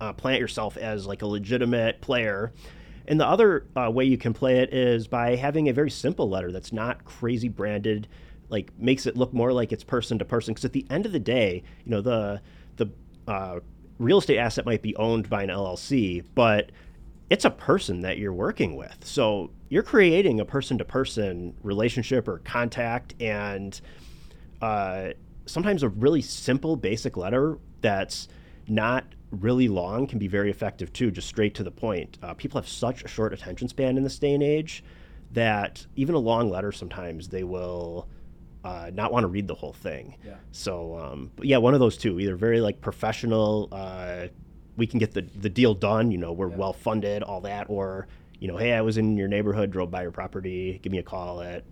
uh, 0.00 0.12
plant 0.12 0.40
yourself 0.40 0.76
as 0.76 1.06
like 1.06 1.22
a 1.22 1.26
legitimate 1.26 2.00
player. 2.00 2.52
And 3.06 3.20
the 3.20 3.26
other 3.26 3.66
uh, 3.76 3.90
way 3.90 4.04
you 4.04 4.18
can 4.18 4.32
play 4.32 4.58
it 4.58 4.72
is 4.72 5.08
by 5.08 5.36
having 5.36 5.68
a 5.68 5.72
very 5.72 5.90
simple 5.90 6.28
letter 6.28 6.52
that's 6.52 6.72
not 6.72 7.04
crazy 7.04 7.48
branded, 7.48 8.08
like 8.48 8.70
makes 8.78 9.06
it 9.06 9.16
look 9.16 9.32
more 9.32 9.52
like 9.52 9.72
it's 9.72 9.84
person 9.84 10.18
to 10.18 10.24
person. 10.24 10.54
Because 10.54 10.64
at 10.64 10.72
the 10.72 10.86
end 10.90 11.06
of 11.06 11.12
the 11.12 11.20
day, 11.20 11.62
you 11.84 11.90
know, 11.90 12.00
the 12.00 12.40
the 12.76 12.90
uh, 13.26 13.60
real 13.98 14.18
estate 14.18 14.38
asset 14.38 14.64
might 14.64 14.82
be 14.82 14.96
owned 14.96 15.28
by 15.28 15.42
an 15.42 15.50
LLC, 15.50 16.24
but 16.34 16.70
it's 17.30 17.44
a 17.44 17.50
person 17.50 18.00
that 18.00 18.18
you're 18.18 18.32
working 18.32 18.76
with. 18.76 19.04
So 19.04 19.50
you're 19.68 19.84
creating 19.84 20.40
a 20.40 20.44
person 20.44 20.78
to 20.78 20.84
person 20.84 21.54
relationship 21.62 22.26
or 22.26 22.38
contact. 22.38 23.14
And 23.20 23.80
uh, 24.60 25.10
sometimes 25.46 25.84
a 25.84 25.88
really 25.88 26.22
simple, 26.22 26.76
basic 26.76 27.16
letter 27.16 27.58
that's 27.80 28.28
not 28.68 29.04
really 29.30 29.68
long 29.68 30.06
can 30.06 30.18
be 30.18 30.28
very 30.28 30.50
effective 30.50 30.92
too, 30.92 31.10
just 31.10 31.28
straight 31.28 31.54
to 31.54 31.62
the 31.62 31.70
point. 31.70 32.18
Uh, 32.22 32.34
people 32.34 32.60
have 32.60 32.68
such 32.68 33.04
a 33.04 33.08
short 33.08 33.32
attention 33.32 33.68
span 33.68 33.96
in 33.96 34.02
this 34.02 34.18
day 34.18 34.34
and 34.34 34.42
age 34.42 34.82
that 35.32 35.86
even 35.96 36.14
a 36.14 36.18
long 36.18 36.50
letter 36.50 36.72
sometimes 36.72 37.28
they 37.28 37.44
will. 37.44 38.08
Uh, 38.62 38.90
not 38.92 39.10
want 39.10 39.24
to 39.24 39.26
read 39.26 39.48
the 39.48 39.54
whole 39.54 39.72
thing. 39.72 40.14
Yeah. 40.22 40.34
So, 40.52 40.94
um, 40.98 41.30
but 41.34 41.46
yeah, 41.46 41.56
one 41.56 41.72
of 41.72 41.80
those 41.80 41.96
two, 41.96 42.20
either 42.20 42.36
very 42.36 42.60
like 42.60 42.82
professional, 42.82 43.70
uh, 43.72 44.26
we 44.76 44.86
can 44.86 44.98
get 44.98 45.14
the, 45.14 45.22
the 45.22 45.48
deal 45.48 45.72
done, 45.72 46.10
you 46.10 46.18
know, 46.18 46.32
we're 46.32 46.48
well 46.48 46.74
funded, 46.74 47.22
all 47.22 47.40
that, 47.40 47.70
or, 47.70 48.06
you 48.38 48.48
know, 48.48 48.58
hey, 48.58 48.74
I 48.74 48.82
was 48.82 48.98
in 48.98 49.16
your 49.16 49.28
neighborhood, 49.28 49.70
drove 49.70 49.90
by 49.90 50.02
your 50.02 50.10
property, 50.10 50.78
give 50.82 50.92
me 50.92 50.98
a 50.98 51.02
call 51.02 51.40
at 51.40 51.64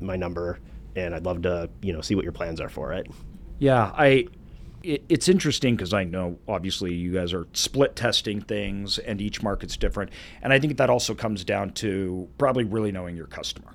my 0.00 0.16
number, 0.16 0.58
and 0.96 1.14
I'd 1.14 1.24
love 1.24 1.42
to, 1.42 1.70
you 1.82 1.92
know, 1.92 2.00
see 2.00 2.16
what 2.16 2.24
your 2.24 2.32
plans 2.32 2.60
are 2.60 2.68
for 2.68 2.92
it. 2.92 3.06
Yeah, 3.60 3.92
I. 3.94 4.26
It, 4.84 5.04
it's 5.08 5.28
interesting 5.28 5.74
because 5.74 5.92
I 5.94 6.04
know 6.04 6.38
obviously 6.46 6.94
you 6.94 7.14
guys 7.14 7.32
are 7.32 7.46
split 7.54 7.96
testing 7.96 8.40
things, 8.40 8.98
and 8.98 9.20
each 9.20 9.42
market's 9.42 9.76
different, 9.76 10.10
and 10.42 10.52
I 10.52 10.58
think 10.60 10.76
that 10.76 10.90
also 10.90 11.14
comes 11.14 11.44
down 11.44 11.70
to 11.74 12.28
probably 12.38 12.64
really 12.64 12.92
knowing 12.92 13.16
your 13.16 13.26
customer. 13.26 13.72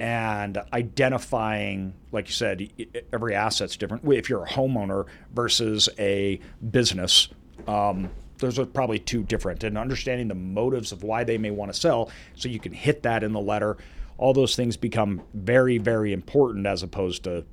And 0.00 0.58
identifying, 0.72 1.94
like 2.10 2.26
you 2.26 2.34
said, 2.34 2.68
every 3.12 3.36
asset's 3.36 3.76
different. 3.76 4.02
If 4.12 4.28
you're 4.28 4.42
a 4.42 4.48
homeowner 4.48 5.06
versus 5.32 5.88
a 6.00 6.40
business, 6.72 7.28
um, 7.68 8.10
those 8.38 8.58
are 8.58 8.66
probably 8.66 8.98
two 8.98 9.22
different. 9.22 9.62
And 9.62 9.78
understanding 9.78 10.26
the 10.26 10.34
motives 10.34 10.90
of 10.90 11.04
why 11.04 11.22
they 11.22 11.38
may 11.38 11.52
want 11.52 11.72
to 11.72 11.78
sell, 11.78 12.10
so 12.34 12.48
you 12.48 12.58
can 12.58 12.72
hit 12.72 13.04
that 13.04 13.22
in 13.22 13.32
the 13.32 13.40
letter. 13.40 13.76
All 14.18 14.32
those 14.32 14.56
things 14.56 14.76
become 14.76 15.22
very, 15.32 15.78
very 15.78 16.12
important 16.12 16.66
as 16.66 16.82
opposed 16.82 17.22
to 17.24 17.44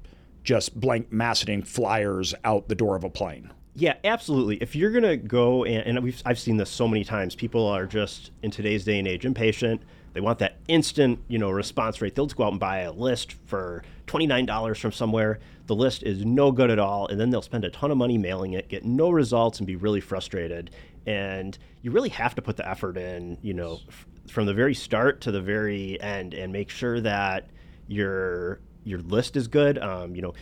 just 0.43 0.79
blank 0.79 1.11
masseting 1.11 1.63
flyers 1.63 2.33
out 2.43 2.67
the 2.67 2.75
door 2.75 2.95
of 2.95 3.03
a 3.03 3.09
plane. 3.09 3.51
Yeah, 3.73 3.95
absolutely. 4.03 4.57
If 4.57 4.75
you're 4.75 4.91
gonna 4.91 5.17
go 5.17 5.63
and, 5.63 5.97
and 5.97 6.03
we've 6.03 6.21
I've 6.25 6.39
seen 6.39 6.57
this 6.57 6.69
so 6.69 6.87
many 6.87 7.03
times, 7.03 7.35
people 7.35 7.65
are 7.67 7.85
just 7.85 8.31
in 8.43 8.51
today's 8.51 8.83
day 8.83 8.99
and 8.99 9.07
age 9.07 9.25
impatient. 9.25 9.81
They 10.13 10.19
want 10.19 10.39
that 10.39 10.57
instant, 10.67 11.19
you 11.29 11.37
know, 11.37 11.49
response 11.51 12.01
rate. 12.01 12.15
They'll 12.15 12.25
just 12.25 12.35
go 12.35 12.43
out 12.43 12.51
and 12.51 12.59
buy 12.59 12.79
a 12.79 12.91
list 12.91 13.33
for 13.45 13.83
twenty 14.07 14.27
nine 14.27 14.45
dollars 14.45 14.77
from 14.77 14.91
somewhere. 14.91 15.39
The 15.67 15.75
list 15.75 16.03
is 16.03 16.25
no 16.25 16.51
good 16.51 16.69
at 16.69 16.79
all, 16.79 17.07
and 17.07 17.17
then 17.17 17.29
they'll 17.29 17.41
spend 17.41 17.63
a 17.63 17.69
ton 17.69 17.91
of 17.91 17.97
money 17.97 18.17
mailing 18.17 18.53
it, 18.53 18.67
get 18.67 18.83
no 18.83 19.09
results, 19.09 19.59
and 19.59 19.67
be 19.67 19.77
really 19.77 20.01
frustrated. 20.01 20.71
And 21.05 21.57
you 21.81 21.91
really 21.91 22.09
have 22.09 22.35
to 22.35 22.41
put 22.41 22.57
the 22.57 22.69
effort 22.69 22.97
in, 22.97 23.37
you 23.41 23.53
know, 23.53 23.79
f- 23.87 24.05
from 24.29 24.47
the 24.47 24.53
very 24.53 24.73
start 24.73 25.21
to 25.21 25.31
the 25.31 25.41
very 25.41 25.99
end, 26.01 26.33
and 26.33 26.51
make 26.51 26.69
sure 26.69 26.99
that 26.99 27.49
your 27.87 28.59
your 28.83 28.99
list 28.99 29.35
is 29.35 29.47
good. 29.47 29.77
Um, 29.77 30.15
you 30.15 30.21
know, 30.21 30.33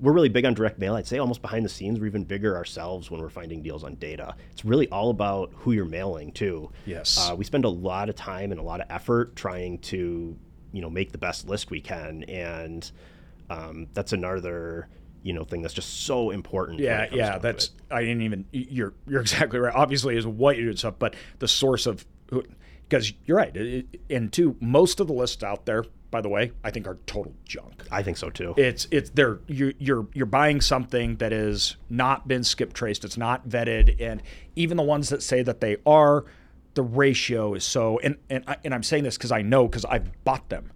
we're 0.00 0.12
really 0.12 0.28
big 0.28 0.44
on 0.44 0.54
direct 0.54 0.78
mail. 0.78 0.94
I'd 0.94 1.06
say 1.06 1.18
almost 1.18 1.42
behind 1.42 1.64
the 1.64 1.68
scenes, 1.68 2.00
we're 2.00 2.06
even 2.06 2.24
bigger 2.24 2.56
ourselves 2.56 3.10
when 3.10 3.20
we're 3.20 3.28
finding 3.28 3.62
deals 3.62 3.84
on 3.84 3.94
data. 3.96 4.34
It's 4.50 4.64
really 4.64 4.88
all 4.88 5.10
about 5.10 5.52
who 5.54 5.72
you're 5.72 5.84
mailing 5.84 6.32
to. 6.32 6.70
Yes. 6.86 7.18
Uh, 7.18 7.34
we 7.36 7.44
spend 7.44 7.64
a 7.64 7.68
lot 7.68 8.08
of 8.08 8.16
time 8.16 8.50
and 8.52 8.60
a 8.60 8.62
lot 8.64 8.80
of 8.80 8.86
effort 8.90 9.36
trying 9.36 9.78
to, 9.80 10.36
you 10.72 10.80
know, 10.80 10.90
make 10.90 11.12
the 11.12 11.18
best 11.18 11.48
list 11.48 11.70
we 11.70 11.80
can, 11.80 12.24
and 12.24 12.90
um, 13.50 13.86
that's 13.92 14.12
another, 14.12 14.88
you 15.22 15.32
know, 15.34 15.44
thing 15.44 15.60
that's 15.62 15.74
just 15.74 16.04
so 16.04 16.30
important. 16.30 16.80
Yeah, 16.80 17.06
yeah, 17.12 17.38
that's. 17.38 17.70
I 17.90 18.00
didn't 18.00 18.22
even 18.22 18.46
you're 18.50 18.94
you're 19.06 19.20
exactly 19.28 19.58
right. 19.58 19.74
Obviously, 19.74 20.16
is 20.16 20.26
what 20.26 20.56
you 20.56 20.64
do 20.64 20.70
and 20.70 20.78
stuff, 20.78 20.94
but 20.98 21.14
the 21.38 21.48
source 21.48 21.86
of 21.86 22.06
because 22.88 23.12
you're 23.26 23.36
right. 23.36 23.54
It- 23.56 24.00
and 24.08 24.32
two, 24.32 24.56
most 24.60 24.98
of 25.00 25.06
the 25.06 25.12
lists 25.12 25.42
out 25.44 25.66
there, 25.66 25.84
by 26.12 26.20
the 26.20 26.28
way, 26.28 26.52
I 26.62 26.70
think 26.70 26.86
are 26.86 26.98
total 27.06 27.34
junk. 27.44 27.84
I 27.90 28.04
think 28.04 28.18
so 28.18 28.30
too. 28.30 28.54
It's 28.56 28.86
it's 28.92 29.10
they're 29.10 29.40
you 29.48 29.74
you're 29.78 30.06
you're 30.12 30.26
buying 30.26 30.60
something 30.60 31.16
that 31.16 31.32
has 31.32 31.76
not 31.90 32.28
been 32.28 32.44
skip 32.44 32.74
traced. 32.74 33.04
It's 33.04 33.16
not 33.16 33.48
vetted, 33.48 34.00
and 34.00 34.22
even 34.54 34.76
the 34.76 34.84
ones 34.84 35.08
that 35.08 35.24
say 35.24 35.42
that 35.42 35.60
they 35.60 35.78
are, 35.84 36.24
the 36.74 36.82
ratio 36.82 37.54
is 37.54 37.64
so. 37.64 37.98
And 38.00 38.18
and 38.30 38.44
I, 38.46 38.58
and 38.64 38.72
I'm 38.72 38.84
saying 38.84 39.02
this 39.02 39.16
because 39.16 39.32
I 39.32 39.42
know 39.42 39.66
because 39.66 39.86
I've 39.86 40.12
bought 40.22 40.50
them, 40.50 40.70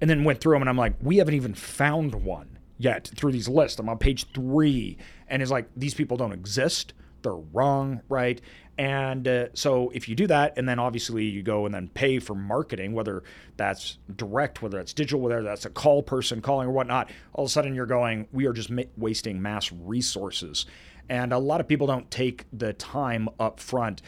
and 0.00 0.08
then 0.08 0.22
went 0.22 0.40
through 0.40 0.54
them, 0.54 0.62
and 0.62 0.68
I'm 0.68 0.76
like, 0.76 0.94
we 1.02 1.16
haven't 1.16 1.34
even 1.34 1.54
found 1.54 2.14
one 2.14 2.58
yet 2.78 3.10
through 3.16 3.32
these 3.32 3.48
lists. 3.48 3.80
I'm 3.80 3.88
on 3.88 3.98
page 3.98 4.26
three, 4.32 4.98
and 5.26 5.42
it's 5.42 5.50
like 5.50 5.68
these 5.74 5.94
people 5.94 6.16
don't 6.16 6.32
exist. 6.32 6.92
They're 7.22 7.34
wrong, 7.34 8.00
right? 8.08 8.40
And 8.78 9.28
uh, 9.28 9.46
so 9.54 9.90
if 9.90 10.08
you 10.08 10.14
do 10.14 10.26
that, 10.28 10.54
and 10.56 10.68
then 10.68 10.78
obviously 10.78 11.24
you 11.24 11.42
go 11.42 11.66
and 11.66 11.74
then 11.74 11.88
pay 11.88 12.18
for 12.18 12.34
marketing, 12.34 12.92
whether 12.92 13.22
that's 13.56 13.98
direct, 14.16 14.62
whether 14.62 14.78
that's 14.78 14.94
digital, 14.94 15.20
whether 15.20 15.42
that's 15.42 15.66
a 15.66 15.70
call 15.70 16.02
person 16.02 16.40
calling 16.40 16.68
or 16.68 16.72
whatnot, 16.72 17.10
all 17.34 17.44
of 17.44 17.50
a 17.50 17.52
sudden 17.52 17.74
you're 17.74 17.86
going, 17.86 18.26
we 18.32 18.46
are 18.46 18.52
just 18.52 18.70
ma- 18.70 18.82
wasting 18.96 19.42
mass 19.42 19.70
resources. 19.72 20.66
And 21.08 21.32
a 21.32 21.38
lot 21.38 21.60
of 21.60 21.68
people 21.68 21.86
don't 21.86 22.10
take 22.10 22.46
the 22.52 22.72
time 22.72 23.28
up 23.38 23.60
front 23.60 24.00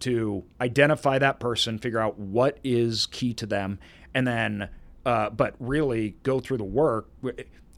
to 0.00 0.44
identify 0.60 1.18
that 1.18 1.40
person, 1.40 1.78
figure 1.78 2.00
out 2.00 2.18
what 2.18 2.58
is 2.62 3.06
key 3.06 3.34
to 3.34 3.46
them, 3.46 3.78
and 4.14 4.26
then, 4.26 4.68
uh, 5.06 5.30
but 5.30 5.54
really 5.58 6.16
go 6.22 6.40
through 6.40 6.58
the 6.58 6.64
work. 6.64 7.08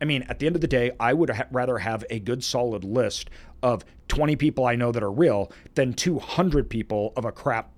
I 0.00 0.04
mean, 0.04 0.22
at 0.28 0.38
the 0.38 0.46
end 0.46 0.56
of 0.56 0.60
the 0.60 0.68
day, 0.68 0.92
I 0.98 1.12
would 1.12 1.30
ha- 1.30 1.46
rather 1.50 1.78
have 1.78 2.04
a 2.10 2.18
good 2.18 2.42
solid 2.42 2.84
list 2.84 3.30
of 3.62 3.84
20 4.08 4.36
people 4.36 4.66
I 4.66 4.76
know 4.76 4.92
that 4.92 5.02
are 5.02 5.10
real 5.10 5.50
than 5.74 5.92
200 5.94 6.68
people 6.68 7.12
of 7.16 7.24
a 7.24 7.32
crap 7.32 7.70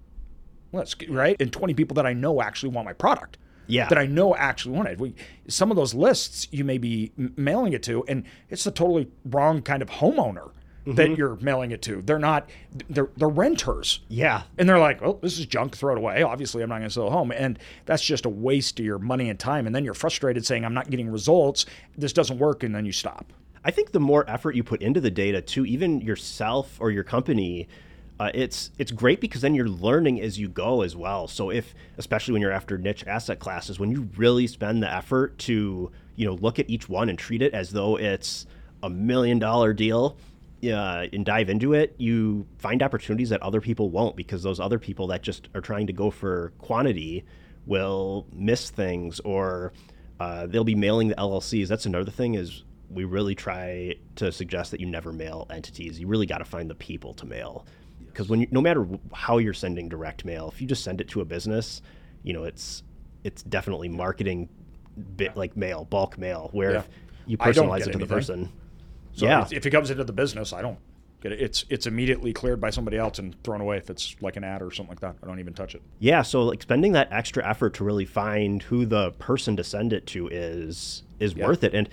list, 0.72 1.04
right? 1.08 1.36
And 1.40 1.52
20 1.52 1.74
people 1.74 1.94
that 1.94 2.06
I 2.06 2.12
know 2.12 2.40
actually 2.40 2.70
want 2.70 2.86
my 2.86 2.92
product. 2.92 3.38
Yeah. 3.68 3.88
That 3.88 3.98
I 3.98 4.06
know 4.06 4.34
actually 4.36 4.76
want 4.76 4.88
it. 4.88 5.00
We, 5.00 5.14
some 5.48 5.70
of 5.70 5.76
those 5.76 5.92
lists 5.92 6.46
you 6.52 6.64
may 6.64 6.78
be 6.78 7.12
m- 7.18 7.34
mailing 7.36 7.72
it 7.72 7.82
to, 7.84 8.04
and 8.06 8.24
it's 8.48 8.64
the 8.64 8.70
totally 8.70 9.08
wrong 9.24 9.60
kind 9.62 9.82
of 9.82 9.90
homeowner 9.90 10.52
that 10.86 11.16
you're 11.18 11.36
mailing 11.36 11.72
it 11.72 11.82
to. 11.82 12.00
They're 12.02 12.18
not, 12.18 12.48
they're, 12.88 13.08
they're 13.16 13.28
renters. 13.28 14.00
yeah, 14.08 14.42
And 14.56 14.68
they're 14.68 14.78
like, 14.78 15.00
well, 15.00 15.14
this 15.20 15.38
is 15.38 15.46
junk, 15.46 15.76
throw 15.76 15.94
it 15.94 15.98
away. 15.98 16.22
Obviously, 16.22 16.62
I'm 16.62 16.68
not 16.68 16.76
going 16.76 16.88
to 16.88 16.94
sell 16.94 17.08
a 17.08 17.10
home. 17.10 17.32
And 17.32 17.58
that's 17.86 18.04
just 18.04 18.24
a 18.24 18.28
waste 18.28 18.78
of 18.78 18.84
your 18.86 18.98
money 18.98 19.28
and 19.28 19.38
time. 19.38 19.66
And 19.66 19.74
then 19.74 19.84
you're 19.84 19.94
frustrated 19.94 20.46
saying, 20.46 20.64
I'm 20.64 20.74
not 20.74 20.88
getting 20.90 21.10
results. 21.10 21.66
This 21.98 22.12
doesn't 22.12 22.38
work. 22.38 22.62
And 22.62 22.74
then 22.74 22.86
you 22.86 22.92
stop. 22.92 23.32
I 23.64 23.72
think 23.72 23.90
the 23.90 24.00
more 24.00 24.28
effort 24.30 24.54
you 24.54 24.62
put 24.62 24.80
into 24.80 25.00
the 25.00 25.10
data, 25.10 25.42
to 25.42 25.66
even 25.66 26.00
yourself 26.00 26.76
or 26.80 26.92
your 26.92 27.02
company, 27.02 27.66
uh, 28.18 28.30
it's 28.32 28.70
it's 28.78 28.92
great 28.92 29.20
because 29.20 29.40
then 29.40 29.54
you're 29.54 29.68
learning 29.68 30.20
as 30.20 30.38
you 30.38 30.48
go 30.48 30.82
as 30.82 30.94
well. 30.96 31.26
So 31.26 31.50
if, 31.50 31.74
especially 31.98 32.32
when 32.32 32.42
you're 32.42 32.52
after 32.52 32.78
niche 32.78 33.04
asset 33.06 33.40
classes, 33.40 33.78
when 33.80 33.90
you 33.90 34.08
really 34.16 34.46
spend 34.46 34.82
the 34.82 34.90
effort 34.94 35.36
to 35.38 35.90
you 36.14 36.26
know 36.26 36.34
look 36.34 36.58
at 36.58 36.70
each 36.70 36.88
one 36.88 37.08
and 37.08 37.18
treat 37.18 37.42
it 37.42 37.52
as 37.52 37.70
though 37.70 37.98
it's 37.98 38.46
a 38.82 38.88
million 38.88 39.38
dollar 39.38 39.72
deal. 39.72 40.16
Uh, 40.72 41.06
and 41.12 41.24
dive 41.24 41.48
into 41.50 41.72
it, 41.74 41.94
you 41.98 42.46
find 42.58 42.82
opportunities 42.82 43.30
that 43.30 43.42
other 43.42 43.60
people 43.60 43.90
won't 43.90 44.16
because 44.16 44.42
those 44.42 44.60
other 44.60 44.78
people 44.78 45.06
that 45.08 45.22
just 45.22 45.48
are 45.54 45.60
trying 45.60 45.86
to 45.86 45.92
go 45.92 46.10
for 46.10 46.52
quantity 46.58 47.24
will 47.66 48.26
miss 48.32 48.70
things 48.70 49.20
or 49.20 49.72
uh, 50.20 50.46
they'll 50.46 50.64
be 50.64 50.74
mailing 50.74 51.08
the 51.08 51.14
LLCs. 51.16 51.68
That's 51.68 51.86
another 51.86 52.10
thing 52.10 52.34
is 52.34 52.64
we 52.88 53.04
really 53.04 53.34
try 53.34 53.94
to 54.16 54.30
suggest 54.30 54.70
that 54.70 54.80
you 54.80 54.86
never 54.86 55.12
mail 55.12 55.46
entities. 55.50 55.98
You 55.98 56.06
really 56.06 56.26
got 56.26 56.38
to 56.38 56.44
find 56.44 56.70
the 56.70 56.74
people 56.74 57.12
to 57.14 57.26
mail 57.26 57.66
because 58.06 58.28
when 58.28 58.40
you, 58.40 58.48
no 58.50 58.60
matter 58.60 58.86
how 59.12 59.38
you're 59.38 59.52
sending 59.52 59.88
direct 59.88 60.24
mail, 60.24 60.48
if 60.52 60.60
you 60.60 60.66
just 60.66 60.82
send 60.84 61.00
it 61.00 61.08
to 61.08 61.20
a 61.20 61.24
business, 61.24 61.82
you 62.22 62.32
know 62.32 62.44
it's 62.44 62.82
it's 63.24 63.42
definitely 63.42 63.88
marketing 63.88 64.48
bit 65.16 65.36
like 65.36 65.56
mail, 65.56 65.84
bulk 65.84 66.16
mail, 66.16 66.48
where 66.52 66.72
Yeah. 66.72 66.78
if 66.78 66.88
you 67.26 67.36
personalize 67.36 67.86
it 67.86 67.92
to 67.92 67.98
the 67.98 68.06
person. 68.06 68.50
So 69.16 69.26
yeah, 69.26 69.46
if, 69.50 69.66
it 69.66 69.70
comes 69.70 69.90
into 69.90 70.04
the 70.04 70.12
business, 70.12 70.52
I 70.52 70.62
don't 70.62 70.78
get 71.20 71.32
it. 71.32 71.40
It's 71.40 71.64
it's 71.70 71.86
immediately 71.86 72.32
cleared 72.32 72.60
by 72.60 72.70
somebody 72.70 72.98
else 72.98 73.18
and 73.18 73.34
thrown 73.42 73.60
away 73.60 73.78
if 73.78 73.90
it's 73.90 74.14
like 74.20 74.36
an 74.36 74.44
ad 74.44 74.62
or 74.62 74.70
something 74.70 74.90
like 74.90 75.00
that. 75.00 75.16
I 75.22 75.26
don't 75.26 75.40
even 75.40 75.54
touch 75.54 75.74
it. 75.74 75.82
Yeah, 75.98 76.22
so 76.22 76.42
like 76.42 76.62
spending 76.62 76.92
that 76.92 77.08
extra 77.10 77.44
effort 77.48 77.74
to 77.74 77.84
really 77.84 78.04
find 78.04 78.62
who 78.62 78.84
the 78.86 79.10
person 79.12 79.56
to 79.56 79.64
send 79.64 79.92
it 79.92 80.06
to 80.08 80.28
is 80.28 81.02
is 81.18 81.34
worth 81.34 81.64
it. 81.64 81.74
And 81.74 81.88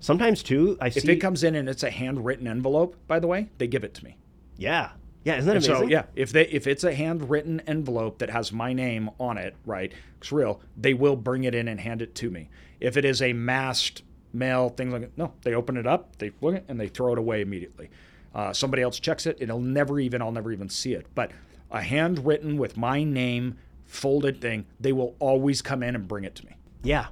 sometimes 0.00 0.42
too, 0.42 0.78
I 0.80 0.88
see 0.90 1.00
If 1.00 1.08
it 1.08 1.16
comes 1.16 1.42
in 1.42 1.54
and 1.56 1.68
it's 1.68 1.82
a 1.82 1.90
handwritten 1.90 2.46
envelope, 2.46 2.96
by 3.08 3.18
the 3.18 3.26
way, 3.26 3.50
they 3.58 3.66
give 3.66 3.82
it 3.84 3.94
to 3.94 4.04
me. 4.04 4.16
yeah, 4.56 4.90
yeah, 5.24 5.36
isn't 5.36 5.48
that 5.48 5.56
And 5.56 5.66
amazing? 5.66 5.86
so 5.88 5.90
yeah, 5.90 6.04
if 6.14 6.30
they 6.30 6.46
if 6.46 6.68
it's 6.68 6.84
a 6.84 6.94
handwritten 6.94 7.60
envelope 7.66 8.18
that 8.18 8.30
has 8.30 8.52
my 8.52 8.72
name 8.72 9.10
on 9.18 9.36
it, 9.36 9.56
right? 9.66 9.92
It's 10.18 10.30
real. 10.30 10.60
They 10.76 10.94
will 10.94 11.16
bring 11.16 11.42
it 11.42 11.56
in 11.56 11.66
and 11.66 11.80
hand 11.80 12.02
it 12.02 12.14
to 12.14 12.30
me. 12.30 12.48
If 12.78 12.96
it 12.96 13.04
is 13.04 13.20
a 13.20 13.32
masked 13.32 14.02
mail, 14.38 14.68
things 14.70 14.92
like 14.92 15.02
that, 15.02 15.18
no, 15.18 15.32
they 15.42 15.54
open 15.54 15.76
it 15.76 15.86
up, 15.86 16.16
they 16.16 16.30
look 16.40 16.54
at 16.54 16.62
it, 16.62 16.64
and 16.68 16.80
they 16.80 16.88
throw 16.88 17.12
it 17.12 17.18
away 17.18 17.40
immediately. 17.40 17.90
Uh, 18.34 18.52
somebody 18.52 18.82
else 18.82 19.00
checks 19.00 19.26
it. 19.26 19.36
And 19.40 19.50
it'll 19.50 19.60
never 19.60 19.98
even 19.98 20.22
I'll 20.22 20.32
never 20.32 20.52
even 20.52 20.68
see 20.68 20.94
it. 20.94 21.06
But 21.14 21.32
a 21.70 21.82
handwritten 21.82 22.56
with 22.56 22.76
my 22.76 23.02
name 23.04 23.58
folded 23.84 24.40
thing, 24.40 24.66
they 24.78 24.92
will 24.92 25.16
always 25.18 25.62
come 25.62 25.82
in 25.82 25.94
and 25.94 26.06
bring 26.06 26.24
it 26.24 26.34
to 26.36 26.46
me. 26.46 26.52
Yeah. 26.82 27.06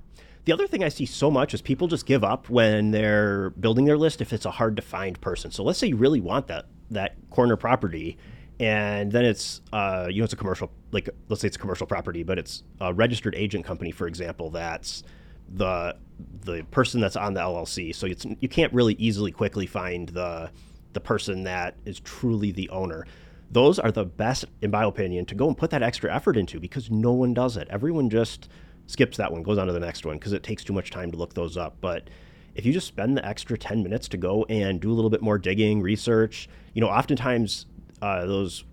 The 0.44 0.52
other 0.52 0.68
thing 0.68 0.84
I 0.84 0.88
see 0.88 1.06
so 1.06 1.30
much 1.30 1.54
is 1.54 1.60
people 1.60 1.88
just 1.88 2.06
give 2.06 2.22
up 2.22 2.48
when 2.48 2.92
they're 2.92 3.50
building 3.50 3.84
their 3.84 3.98
list 3.98 4.20
if 4.20 4.32
it's 4.32 4.44
a 4.44 4.50
hard 4.52 4.76
to 4.76 4.82
find 4.82 5.20
person. 5.20 5.50
So 5.50 5.64
let's 5.64 5.78
say 5.78 5.88
you 5.88 5.96
really 5.96 6.20
want 6.20 6.46
that 6.46 6.66
that 6.92 7.16
corner 7.30 7.56
property, 7.56 8.16
and 8.60 9.10
then 9.10 9.24
it's 9.24 9.60
uh, 9.72 10.06
you 10.08 10.18
know 10.20 10.24
it's 10.24 10.34
a 10.34 10.36
commercial 10.36 10.70
like 10.92 11.08
let's 11.28 11.42
say 11.42 11.48
it's 11.48 11.56
a 11.56 11.58
commercial 11.58 11.88
property, 11.88 12.22
but 12.22 12.38
it's 12.38 12.62
a 12.80 12.94
registered 12.94 13.34
agent 13.34 13.64
company, 13.64 13.90
for 13.90 14.06
example, 14.06 14.50
that's 14.50 15.02
the 15.48 15.96
the 16.44 16.64
person 16.70 17.00
that's 17.00 17.16
on 17.16 17.34
the 17.34 17.40
LLC. 17.40 17.94
So 17.94 18.06
it's 18.06 18.24
you 18.40 18.48
can't 18.48 18.72
really 18.72 18.94
easily 18.94 19.32
quickly 19.32 19.66
find 19.66 20.08
the 20.10 20.50
the 20.92 21.00
person 21.00 21.44
that 21.44 21.74
is 21.84 22.00
truly 22.00 22.52
the 22.52 22.68
owner. 22.70 23.06
Those 23.50 23.78
are 23.78 23.92
the 23.92 24.04
best, 24.04 24.46
in 24.60 24.70
my 24.70 24.84
opinion, 24.84 25.26
to 25.26 25.34
go 25.34 25.46
and 25.46 25.56
put 25.56 25.70
that 25.70 25.82
extra 25.82 26.12
effort 26.12 26.36
into 26.36 26.58
because 26.58 26.90
no 26.90 27.12
one 27.12 27.34
does 27.34 27.56
it. 27.56 27.68
Everyone 27.70 28.10
just 28.10 28.48
skips 28.86 29.16
that 29.18 29.30
one, 29.30 29.42
goes 29.42 29.58
on 29.58 29.66
to 29.66 29.72
the 29.72 29.80
next 29.80 30.04
one 30.04 30.16
because 30.16 30.32
it 30.32 30.42
takes 30.42 30.64
too 30.64 30.72
much 30.72 30.90
time 30.90 31.10
to 31.10 31.16
look 31.16 31.34
those 31.34 31.56
up. 31.56 31.76
But 31.80 32.08
if 32.54 32.64
you 32.64 32.72
just 32.72 32.86
spend 32.86 33.16
the 33.16 33.24
extra 33.24 33.58
10 33.58 33.82
minutes 33.82 34.08
to 34.08 34.16
go 34.16 34.44
and 34.48 34.80
do 34.80 34.90
a 34.90 34.94
little 34.94 35.10
bit 35.10 35.22
more 35.22 35.38
digging, 35.38 35.82
research, 35.82 36.48
you 36.72 36.80
know, 36.80 36.88
oftentimes 36.88 37.66
uh, 38.02 38.24
those 38.26 38.64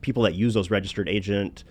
people 0.00 0.22
that 0.24 0.34
use 0.34 0.54
those 0.54 0.70
registered 0.70 1.08
agent 1.08 1.64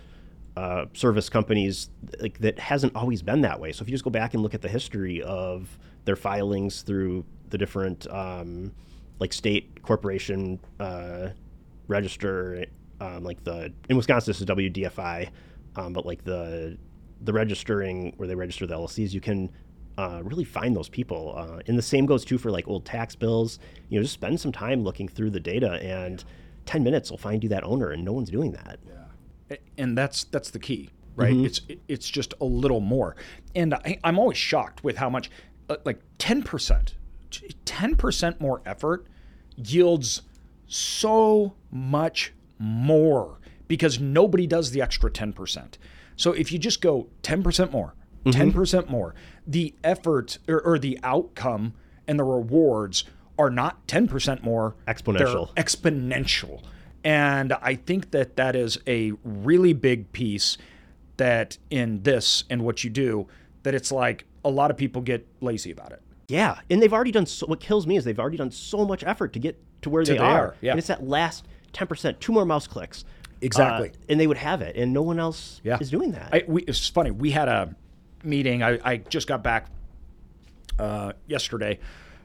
uh, 0.58 0.86
service 0.94 1.30
companies 1.30 1.90
like 2.20 2.38
that 2.40 2.60
hasn't 2.60 2.96
always 2.96 3.22
been 3.22 3.42
that 3.42 3.60
way. 3.60 3.72
So 3.72 3.84
if 3.84 3.88
you 3.88 3.94
just 3.94 4.04
go 4.04 4.10
back 4.10 4.34
and 4.34 4.44
look 4.44 4.54
at 4.54 4.62
the 4.62 4.70
history 4.70 5.22
of 5.22 5.78
their 6.06 6.16
filings 6.16 6.82
through 6.82 7.26
the 7.50 7.58
different 7.58 8.08
um, 8.12 8.72
like 9.20 9.32
state 9.32 9.82
corporation 9.82 10.60
uh, 10.80 11.30
register, 11.88 12.66
um, 13.00 13.24
like 13.24 13.44
the 13.44 13.72
in 13.90 13.96
Wisconsin 13.98 14.32
this 14.32 14.42
is 14.42 14.48
WDFI, 14.48 15.30
um, 15.76 15.94
but 15.94 16.06
like 16.06 16.24
the 16.24 16.78
the 17.22 17.32
registering 17.32 18.14
where 18.18 18.28
they 18.28 18.36
register 18.36 18.66
the 18.66 18.76
LLCs, 18.76 19.14
you 19.14 19.22
can 19.22 19.50
uh, 19.98 20.22
really 20.24 20.44
find 20.44 20.76
those 20.76 20.90
people. 20.90 21.36
Uh, 21.38 21.62
and 21.68 21.78
the 21.78 21.84
same 21.84 22.06
goes 22.06 22.26
too 22.26 22.38
for 22.38 22.52
like 22.52 22.68
old 22.68 22.84
tax 22.84 23.16
bills. 23.16 23.60
You 23.90 24.00
know, 24.00 24.04
just 24.04 24.14
spend 24.14 24.40
some 24.40 24.52
time 24.52 24.84
looking 24.84 25.08
through 25.08 25.30
the 25.30 25.40
data, 25.40 25.74
and 25.82 26.24
ten 26.66 26.84
minutes 26.84 27.10
will 27.10 27.18
find 27.18 27.42
you 27.42 27.50
that 27.50 27.64
owner, 27.64 27.92
and 27.92 28.04
no 28.04 28.12
one's 28.12 28.30
doing 28.30 28.52
that. 28.52 28.80
And 29.78 29.98
that's 29.98 30.26
that's 30.26 30.52
the 30.52 30.60
key 30.60 30.90
right? 31.16 31.36
It's 31.36 31.62
it's 31.88 32.10
just 32.10 32.34
a 32.42 32.46
little 32.46 32.80
more. 32.80 33.16
And 33.54 33.74
I, 33.74 34.00
i'm 34.04 34.18
always 34.18 34.38
shocked 34.38 34.84
with 34.84 34.98
how 34.98 35.10
much 35.10 35.30
uh, 35.70 35.76
like 35.86 36.00
10% 36.20 36.94
10% 37.66 38.42
more 38.42 38.62
effort 38.66 39.08
yields 39.56 40.22
so 40.68 41.54
much 41.70 42.34
more 42.60 43.40
because 43.68 44.00
nobody 44.00 44.48
does 44.48 44.72
the 44.72 44.82
extra 44.82 45.10
10% 45.12 45.78
so 46.16 46.32
if 46.34 46.52
you 46.52 46.60
just 46.60 46.82
go 46.82 47.08
10% 47.24 47.72
more 47.72 47.96
10% 48.26 48.90
more 48.90 49.16
the 49.48 49.74
effort 49.84 50.38
or, 50.48 50.62
or 50.62 50.80
the 50.80 51.00
outcome 51.04 51.74
and 52.08 52.20
the 52.20 52.24
rewards 52.24 53.06
are 53.38 53.50
not 53.50 53.88
10% 53.88 54.44
more. 54.44 54.76
They're 55.18 55.28
Exponential. 55.56 56.62
And 57.04 57.54
I 57.62 57.76
think 57.76 58.12
that 58.12 58.36
that 58.36 58.56
is 58.56 58.78
a 58.88 59.14
really 59.24 59.74
big 59.74 60.12
piece 60.12 60.58
that 61.18 61.58
in 61.70 62.04
this 62.04 62.44
and 62.50 62.64
what 62.64 62.84
you 62.84 62.90
do, 62.90 63.28
that 63.64 63.74
it's 63.76 63.92
like 63.92 64.26
a 64.46 64.50
lot 64.50 64.72
of 64.72 64.78
people 64.78 65.02
get 65.02 65.28
lazy 65.40 65.72
about 65.72 65.92
it. 65.92 66.02
Yeah, 66.28 66.60
and 66.70 66.82
they've 66.82 66.94
already 66.94 67.12
done. 67.12 67.26
So, 67.26 67.46
what 67.48 67.60
kills 67.60 67.86
me 67.86 67.98
is 67.98 68.06
they've 68.06 68.20
already 68.20 68.38
done 68.38 68.52
so 68.52 68.86
much 68.86 69.04
effort 69.04 69.34
to 69.34 69.40
get 69.40 69.62
to 69.82 69.90
where 69.90 70.06
they, 70.06 70.14
they 70.14 70.20
are. 70.20 70.48
are, 70.48 70.56
yeah. 70.62 70.72
And 70.72 70.78
it's 70.80 70.88
that 70.88 71.04
last 71.06 71.46
ten 71.74 71.88
percent, 71.88 72.22
two 72.22 72.32
more 72.32 72.46
mouse 72.46 72.68
clicks. 72.68 73.04
Exactly. 73.42 73.90
Uh, 73.90 73.94
and 74.10 74.20
they 74.20 74.28
would 74.28 74.38
have 74.38 74.62
it, 74.62 74.76
and 74.76 74.94
no 74.94 75.02
one 75.02 75.20
else 75.20 75.60
Yeah. 75.64 75.78
is 75.82 75.90
doing 75.90 76.12
that. 76.12 76.30
I, 76.32 76.44
we, 76.48 76.62
it's 76.64 76.88
funny. 76.88 77.12
We 77.12 77.32
had 77.32 77.48
a 77.50 77.76
meeting. 78.24 78.62
I, 78.64 78.80
I 78.84 78.98
just 78.98 79.28
got 79.28 79.44
back 79.44 79.68
uh, 80.80 81.14
yesterday 81.28 81.80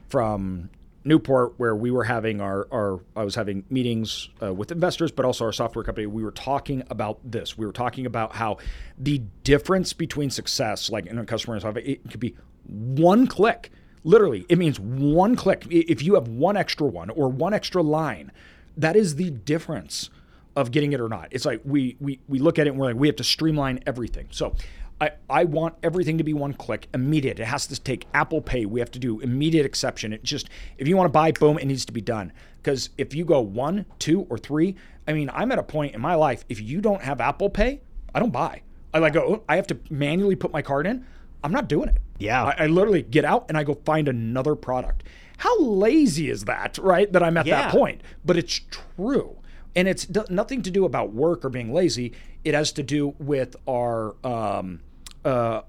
from 0.09 0.69
Newport, 1.07 1.53
where 1.57 1.75
we 1.75 1.89
were 1.89 2.03
having 2.03 2.41
our, 2.41 2.67
our 2.71 2.99
I 3.15 3.23
was 3.23 3.35
having 3.35 3.63
meetings 3.69 4.29
uh, 4.41 4.53
with 4.53 4.71
investors, 4.71 5.11
but 5.11 5.25
also 5.25 5.45
our 5.45 5.53
software 5.53 5.83
company. 5.83 6.05
We 6.05 6.23
were 6.23 6.31
talking 6.31 6.83
about 6.89 7.19
this. 7.23 7.57
We 7.57 7.65
were 7.65 7.73
talking 7.73 8.05
about 8.05 8.35
how 8.35 8.57
the 8.97 9.21
difference 9.43 9.93
between 9.93 10.29
success, 10.29 10.89
like 10.89 11.05
in 11.05 11.17
a 11.17 11.25
customer 11.25 11.55
and 11.55 11.61
software, 11.61 11.83
it 11.83 12.09
could 12.09 12.19
be 12.19 12.35
one 12.65 13.27
click. 13.27 13.71
Literally, 14.03 14.45
it 14.49 14.57
means 14.57 14.79
one 14.79 15.35
click. 15.35 15.65
If 15.69 16.03
you 16.03 16.15
have 16.15 16.27
one 16.27 16.57
extra 16.57 16.87
one 16.87 17.09
or 17.09 17.29
one 17.29 17.53
extra 17.53 17.81
line, 17.81 18.31
that 18.75 18.95
is 18.95 19.15
the 19.15 19.31
difference 19.31 20.09
of 20.55 20.71
getting 20.71 20.91
it 20.91 20.99
or 20.99 21.07
not. 21.07 21.27
It's 21.31 21.45
like 21.45 21.61
we 21.63 21.95
we 21.99 22.19
we 22.27 22.39
look 22.39 22.59
at 22.59 22.67
it 22.67 22.71
and 22.71 22.79
we're 22.79 22.87
like 22.87 22.95
we 22.95 23.07
have 23.07 23.15
to 23.17 23.23
streamline 23.23 23.79
everything. 23.85 24.27
So 24.31 24.55
I, 24.99 25.11
I 25.29 25.43
want 25.43 25.75
everything 25.83 26.17
to 26.17 26.23
be 26.23 26.33
one 26.33 26.53
click, 26.53 26.87
immediate. 26.93 27.39
It 27.39 27.45
has 27.45 27.67
to 27.67 27.79
take 27.79 28.05
Apple 28.13 28.41
Pay. 28.41 28.65
We 28.65 28.79
have 28.79 28.89
to 28.91 28.99
do 28.99 29.19
immediate 29.19 29.65
exception. 29.65 30.11
It 30.13 30.23
just 30.23 30.49
if 30.77 30.87
you 30.87 30.97
want 30.97 31.05
to 31.07 31.11
buy, 31.11 31.31
boom, 31.31 31.59
it 31.59 31.65
needs 31.65 31.85
to 31.85 31.93
be 31.93 32.01
done. 32.01 32.31
Because 32.61 32.89
if 32.97 33.13
you 33.13 33.23
go 33.23 33.39
one, 33.39 33.85
two, 33.99 34.21
or 34.29 34.37
three, 34.37 34.75
I 35.07 35.13
mean, 35.13 35.29
I'm 35.33 35.51
at 35.51 35.59
a 35.59 35.63
point 35.63 35.93
in 35.93 36.01
my 36.01 36.15
life. 36.15 36.43
If 36.49 36.59
you 36.61 36.81
don't 36.81 37.01
have 37.01 37.21
Apple 37.21 37.49
Pay, 37.49 37.81
I 38.15 38.19
don't 38.19 38.31
buy. 38.31 38.61
I 38.93 38.99
like 38.99 39.13
go. 39.13 39.21
"Oh, 39.35 39.43
I 39.47 39.55
have 39.57 39.67
to 39.67 39.77
manually 39.89 40.35
put 40.35 40.51
my 40.51 40.61
card 40.63 40.87
in. 40.87 41.05
I'm 41.43 41.51
not 41.51 41.69
doing 41.69 41.89
it. 41.89 41.97
Yeah. 42.17 42.45
I, 42.45 42.63
I 42.63 42.67
literally 42.67 43.03
get 43.03 43.23
out 43.23 43.45
and 43.49 43.57
I 43.57 43.63
go 43.63 43.75
find 43.85 44.07
another 44.07 44.55
product. 44.55 45.03
How 45.37 45.59
lazy 45.59 46.29
is 46.31 46.45
that, 46.45 46.79
right? 46.79 47.11
That 47.13 47.21
I'm 47.21 47.37
at 47.37 47.45
Yeah. 47.45 47.61
that 47.63 47.71
point, 47.71 48.01
but 48.25 48.35
it's 48.37 48.59
true. 48.71 49.37
And 49.75 49.87
it's 49.87 50.09
nothing 50.31 50.63
to 50.63 50.71
do 50.71 50.85
about 50.85 51.13
work 51.13 51.45
or 51.45 51.49
being 51.49 51.71
lazy. 51.71 52.13
It 52.43 52.55
has 52.55 52.71
to 52.71 52.81
do 52.83 53.13
with 53.19 53.55
our 53.69 54.15
um, 54.25 54.79
uh, 55.25 55.61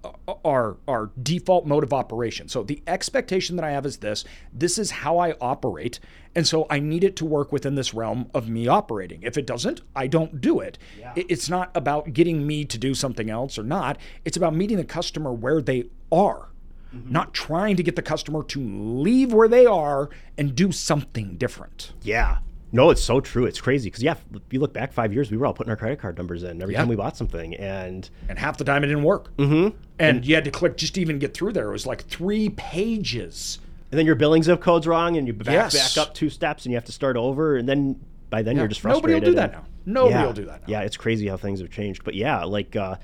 our 0.45 0.77
our 0.87 1.11
default 1.23 1.67
mode 1.67 1.83
of 1.85 1.93
operation. 1.93 2.49
So 2.49 2.63
the 2.63 2.83
expectation 2.87 3.57
that 3.57 3.65
I 3.65 3.71
have 3.73 3.87
is 3.87 3.99
this: 3.99 4.25
this 4.53 4.79
is 4.79 4.91
how 4.91 5.19
I 5.19 5.33
operate, 5.41 5.99
and 6.35 6.47
so 6.47 6.67
I 6.71 6.79
need 6.81 7.03
it 7.05 7.17
to 7.17 7.25
work 7.25 7.51
within 7.53 7.75
this 7.75 7.93
realm 7.95 8.31
of 8.35 8.49
me 8.49 8.69
operating. 8.69 9.23
If 9.23 9.37
it 9.37 9.47
doesn't, 9.47 9.81
I 9.97 10.07
don't 10.07 10.41
do 10.41 10.61
it. 10.61 10.79
It- 11.17 11.27
It's 11.31 11.49
not 11.49 11.71
about 11.75 12.13
getting 12.13 12.47
me 12.47 12.65
to 12.67 12.79
do 12.79 12.95
something 12.95 13.31
else 13.31 13.59
or 13.59 13.63
not. 13.65 13.99
It's 14.25 14.37
about 14.37 14.55
meeting 14.55 14.77
the 14.77 14.85
customer 14.85 15.33
where 15.33 15.61
they 15.63 15.85
are 16.13 16.49
not 16.93 17.35
trying 17.35 17.77
to 17.77 17.83
get 17.83 17.97
the 17.97 18.03
customer 18.03 18.43
to 18.43 18.59
leave 18.61 19.31
where 19.31 19.47
they 19.49 19.67
are 19.67 20.09
and 20.39 20.55
do 20.55 20.73
something 20.73 21.37
different. 21.37 21.93
yeah. 22.03 22.39
No, 22.71 22.91
it's 22.91 23.03
so 23.03 23.21
true. 23.21 23.47
It's 23.47 23.61
crazy 23.61 23.89
because 23.89 24.03
yeah, 24.03 24.17
if 24.35 24.43
you 24.53 24.61
look 24.61 24.73
back 24.75 24.93
five 24.93 25.13
years, 25.13 25.31
we 25.31 25.37
were 25.39 25.47
all 25.47 25.55
putting 25.55 25.71
our 25.71 25.77
credit 25.77 25.99
card 26.01 26.19
numbers 26.19 26.43
in 26.43 26.61
every 26.61 26.75
Yeah. 26.75 26.81
time 26.81 26.89
we 26.89 26.97
bought 26.97 27.17
something, 27.17 27.55
and 27.55 28.09
And 28.29 28.39
half 28.39 28.59
the 28.59 28.65
time 28.65 28.85
it 28.85 28.89
didn't 28.89 29.05
work. 29.05 29.35
Mm-hmm. 29.39 29.77
And, 29.99 30.25
you 30.27 30.35
had 30.35 30.45
to 30.45 30.51
click 30.51 30.77
just 30.77 30.95
to 30.97 31.01
even 31.01 31.19
get 31.19 31.33
through 31.35 31.53
there. 31.55 31.69
It 31.69 31.73
was 31.73 31.87
like 31.87 32.03
three 32.03 32.51
pages. 32.51 33.59
and 33.91 33.99
then 33.99 34.05
your 34.05 34.17
billing 34.17 34.43
zip 34.43 34.61
code's 34.61 34.87
wrong, 34.87 35.17
and 35.17 35.27
you 35.27 35.33
back 35.33 35.47
Yes. 35.73 35.97
back 35.97 36.07
up 36.07 36.13
two 36.15 36.29
steps, 36.29 36.67
and 36.67 36.73
you 36.73 36.77
have 36.77 36.85
to 36.85 36.93
start 36.93 37.17
over, 37.17 37.57
and 37.57 37.67
then 37.67 37.99
by 38.29 38.43
then 38.43 38.57
you're 38.59 38.69
just 38.69 38.83
frustrated. 38.83 39.23
Nobody 39.23 39.27
will 39.27 39.33
do 39.33 39.37
that 39.37 39.53
now. 39.53 39.65
Nobody 39.87 40.15
yeah. 40.15 40.27
will 40.27 40.33
do 40.35 40.45
that 40.45 40.61
now. 40.61 40.67
Yeah, 40.69 40.81
it's 40.83 40.99
crazy 40.99 41.27
how 41.27 41.39
things 41.39 41.61
have 41.61 41.71
changed. 41.71 42.05
But 42.05 42.15
yeah, 42.15 42.45
like 42.45 42.77
uh, 42.77 42.97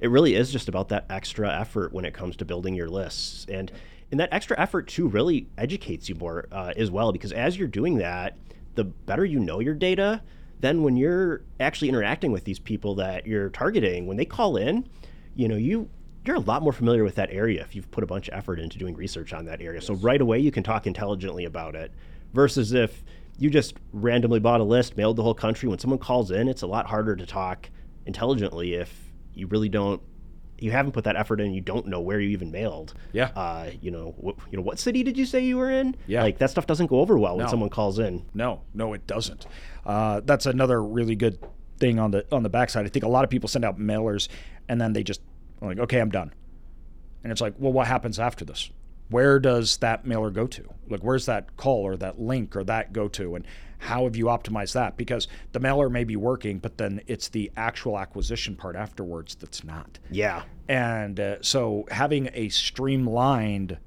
it 0.00 0.10
really 0.10 0.34
is 0.34 0.50
just 0.50 0.68
about 0.68 0.88
that 0.88 1.04
extra 1.08 1.48
effort 1.60 1.92
when 1.92 2.04
it 2.04 2.12
comes 2.12 2.34
to 2.38 2.44
building 2.44 2.74
your 2.74 2.88
lists, 2.88 3.46
and 3.48 3.70
and 4.10 4.18
that 4.18 4.30
extra 4.32 4.58
effort 4.58 4.88
too 4.88 5.06
really 5.06 5.46
educates 5.56 6.08
you 6.08 6.16
more 6.16 6.46
uh, 6.50 6.72
as 6.76 6.90
well 6.90 7.12
because 7.12 7.30
as 7.30 7.56
you're 7.56 7.68
doing 7.68 7.98
that, 7.98 8.36
the 8.74 8.84
better 8.84 9.24
you 9.24 9.38
know 9.38 9.60
your 9.60 9.74
data. 9.74 10.22
Then 10.60 10.82
when 10.82 10.96
you're 10.96 11.42
actually 11.58 11.88
interacting 11.88 12.32
with 12.32 12.44
these 12.44 12.58
people 12.58 12.94
that 12.96 13.26
you're 13.26 13.50
targeting, 13.50 14.06
when 14.06 14.16
they 14.16 14.24
call 14.24 14.56
in, 14.56 14.88
you 15.34 15.48
know 15.48 15.56
you 15.56 15.88
you're 16.24 16.36
a 16.36 16.40
lot 16.40 16.62
more 16.62 16.72
familiar 16.72 17.02
with 17.02 17.16
that 17.16 17.30
area 17.32 17.60
if 17.62 17.74
you've 17.74 17.90
put 17.90 18.04
a 18.04 18.06
bunch 18.06 18.28
of 18.28 18.34
effort 18.34 18.60
into 18.60 18.78
doing 18.78 18.94
research 18.94 19.32
on 19.32 19.44
that 19.46 19.60
area. 19.60 19.80
So 19.80 19.94
right 19.94 20.20
away 20.20 20.38
you 20.38 20.52
can 20.52 20.62
talk 20.62 20.86
intelligently 20.86 21.44
about 21.46 21.74
it 21.74 21.92
versus 22.32 22.72
if 22.72 23.02
you 23.38 23.50
just 23.50 23.74
randomly 23.92 24.38
bought 24.38 24.60
a 24.60 24.64
list, 24.64 24.96
mailed 24.96 25.16
the 25.16 25.22
whole 25.22 25.34
country. 25.34 25.68
When 25.68 25.80
someone 25.80 25.98
calls 25.98 26.30
in, 26.30 26.48
it's 26.48 26.62
a 26.62 26.66
lot 26.66 26.86
harder 26.86 27.16
to 27.16 27.26
talk 27.26 27.70
intelligently 28.06 28.74
if 28.74 29.12
you 29.34 29.48
really 29.48 29.68
don't 29.68 30.00
you 30.62 30.70
haven't 30.70 30.92
put 30.92 31.04
that 31.04 31.16
effort 31.16 31.40
in. 31.40 31.52
You 31.52 31.60
don't 31.60 31.86
know 31.86 32.00
where 32.00 32.20
you 32.20 32.30
even 32.30 32.50
mailed. 32.50 32.94
Yeah. 33.12 33.26
Uh, 33.34 33.70
you 33.80 33.90
know, 33.90 34.14
wh- 34.24 34.40
you 34.50 34.56
know, 34.56 34.62
what 34.62 34.78
city 34.78 35.02
did 35.02 35.18
you 35.18 35.26
say 35.26 35.40
you 35.44 35.56
were 35.58 35.70
in? 35.70 35.96
Yeah. 36.06 36.22
Like 36.22 36.38
that 36.38 36.50
stuff 36.50 36.66
doesn't 36.66 36.86
go 36.86 37.00
over 37.00 37.18
well 37.18 37.36
when 37.36 37.48
someone 37.48 37.70
calls 37.70 37.98
in. 37.98 38.24
No, 38.34 38.62
no, 38.74 38.92
it 38.92 39.06
doesn't. 39.06 39.46
Uh, 39.84 40.20
that's 40.24 40.46
another 40.46 40.82
really 40.82 41.16
good 41.16 41.38
thing 41.78 41.98
on 41.98 42.12
the 42.12 42.24
on 42.30 42.42
the 42.42 42.48
backside. 42.48 42.86
I 42.86 42.88
think 42.88 43.04
a 43.04 43.08
lot 43.08 43.24
of 43.24 43.30
people 43.30 43.48
send 43.48 43.64
out 43.64 43.78
mailers 43.78 44.28
and 44.68 44.80
then 44.80 44.92
they 44.92 45.02
just 45.02 45.20
like, 45.60 45.78
okay, 45.78 46.00
I'm 46.00 46.10
done. 46.10 46.32
And 47.22 47.30
it's 47.32 47.40
like, 47.40 47.54
well, 47.58 47.72
what 47.72 47.86
happens 47.86 48.18
after 48.18 48.44
this? 48.44 48.70
Where 49.08 49.38
does 49.38 49.76
that 49.78 50.06
mailer 50.06 50.30
go 50.30 50.46
to? 50.46 50.64
Like, 50.88 51.00
where's 51.00 51.26
that 51.26 51.56
call 51.56 51.82
or 51.86 51.96
that 51.98 52.18
link 52.20 52.56
or 52.56 52.64
that 52.64 52.92
go 52.92 53.08
to? 53.08 53.34
And 53.34 53.44
how 53.82 54.04
have 54.04 54.14
you 54.14 54.26
optimized 54.26 54.74
that? 54.74 54.96
Because 54.96 55.26
the 55.50 55.58
mailer 55.58 55.90
may 55.90 56.04
be 56.04 56.14
working, 56.14 56.60
but 56.60 56.78
then 56.78 57.00
it's 57.08 57.28
the 57.28 57.50
actual 57.56 57.98
acquisition 57.98 58.54
part 58.54 58.76
afterwards 58.76 59.34
that's 59.34 59.64
not. 59.64 59.98
Yeah. 60.08 60.44
And 60.68 61.18
uh, 61.18 61.42
so 61.42 61.86
having 61.90 62.30
a 62.32 62.48
streamlined 62.48 63.78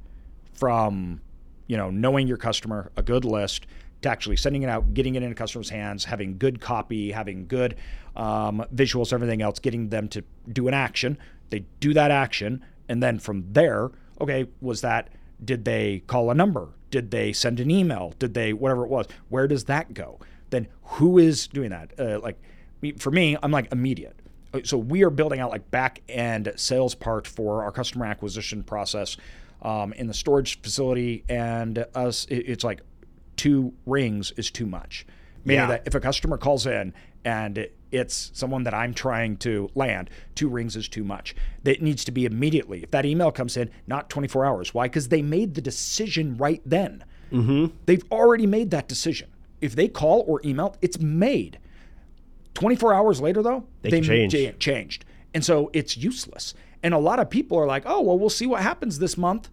from, 0.53 1.21
you 1.67 1.77
know, 1.77 1.91
knowing 1.91 2.27
your 2.27 2.35
customer, 2.35 2.91
a 2.97 3.03
good 3.03 3.23
list, 3.23 3.67
to 4.01 4.09
actually 4.09 4.35
sending 4.35 4.63
it 4.63 4.69
out, 4.69 4.93
getting 4.93 5.15
it 5.15 5.23
into 5.23 5.33
customers' 5.33 5.69
hands, 5.69 6.03
having 6.03 6.37
good 6.37 6.59
copy, 6.59 7.11
having 7.11 7.47
good 7.47 7.75
um, 8.17 8.65
visuals, 8.75 9.13
everything 9.13 9.41
else, 9.41 9.59
getting 9.59 9.87
them 9.87 10.09
to 10.09 10.21
do 10.51 10.67
an 10.67 10.73
action. 10.73 11.17
They 11.51 11.65
do 11.79 11.93
that 11.93 12.11
action, 12.11 12.65
and 12.89 13.01
then 13.01 13.17
from 13.17 13.45
there, 13.53 13.91
okay, 14.19 14.47
was 14.59 14.81
that? 14.81 15.09
Did 15.43 15.63
they 15.63 16.03
call 16.07 16.31
a 16.31 16.35
number? 16.35 16.69
Did 16.91 17.11
they 17.11 17.33
send 17.33 17.59
an 17.59 17.69
email? 17.71 18.13
Did 18.19 18.33
they 18.33 18.53
whatever 18.53 18.83
it 18.85 18.89
was? 18.89 19.07
Where 19.29 19.47
does 19.47 19.65
that 19.65 19.93
go? 19.93 20.19
Then 20.49 20.67
who 20.83 21.17
is 21.17 21.47
doing 21.47 21.71
that? 21.71 21.91
Uh, 21.99 22.19
like 22.19 22.37
for 22.99 23.11
me, 23.11 23.35
I'm 23.41 23.51
like 23.51 23.71
immediate. 23.71 24.15
Uh, 24.53 24.59
So 24.63 24.77
we 24.77 25.03
are 25.03 25.09
building 25.09 25.39
out 25.39 25.49
like 25.51 25.69
back 25.71 26.01
end 26.07 26.51
sales 26.55 26.95
part 26.95 27.27
for 27.27 27.63
our 27.63 27.71
customer 27.71 28.05
acquisition 28.05 28.63
process 28.63 29.17
um, 29.61 29.93
in 29.93 30.07
the 30.07 30.13
storage 30.13 30.61
facility, 30.61 31.23
and 31.27 31.85
us. 31.95 32.25
it- 32.29 32.47
It's 32.47 32.63
like 32.63 32.81
two 33.35 33.73
rings 33.85 34.31
is 34.37 34.51
too 34.51 34.65
much. 34.65 35.05
Meaning 35.43 35.63
Yeah. 35.63 35.67
that 35.67 35.83
if 35.87 35.95
a 35.95 35.99
customer 35.99 36.37
calls 36.37 36.65
in 36.67 36.93
and 37.25 37.67
it's 37.91 38.31
someone 38.33 38.63
that 38.63 38.73
I'm 38.73 38.93
trying 38.93 39.37
to 39.37 39.69
land, 39.75 40.09
two 40.35 40.47
rings 40.47 40.75
is 40.75 40.87
too 40.87 41.03
much. 41.03 41.35
It 41.63 41.81
needs 41.81 42.05
to 42.05 42.11
be 42.11 42.25
immediately. 42.25 42.83
If 42.83 42.91
that 42.91 43.05
email 43.05 43.31
comes 43.31 43.57
in, 43.57 43.69
not 43.87 44.09
24 44.09 44.45
hours. 44.45 44.73
Why? 44.73 44.87
Because 44.87 45.07
they 45.09 45.21
made 45.21 45.55
the 45.55 45.61
decision 45.61 46.37
right 46.37 46.61
then. 46.65 47.03
Mm-hmm. 47.31 47.75
They've 47.85 48.03
already 48.11 48.45
made 48.47 48.71
that 48.71 48.87
decision. 48.87 49.29
If 49.61 49.75
they 49.75 49.87
call 49.87 50.23
or 50.27 50.41
email, 50.45 50.75
it's 50.81 50.99
made. 50.99 51.57
24 52.53 52.93
hours 52.93 53.21
later, 53.21 53.41
though, 53.43 53.65
They 53.81 53.89
can 53.91 54.03
change. 54.03 54.31
cha- 54.33 54.51
changed. 54.59 55.05
And 55.33 55.43
so 55.43 55.69
it's 55.73 55.97
useless. 55.97 56.53
And 56.83 56.93
a 56.93 56.97
lot 56.99 57.19
of 57.19 57.29
people 57.29 57.57
are 57.57 57.65
like, 57.65 57.83
oh, 57.85 58.01
well, 58.01 58.17
we'll 58.17 58.29
see 58.29 58.45
what 58.45 58.61
happens 58.61 58.99
this 58.99 59.17
month. 59.17 59.49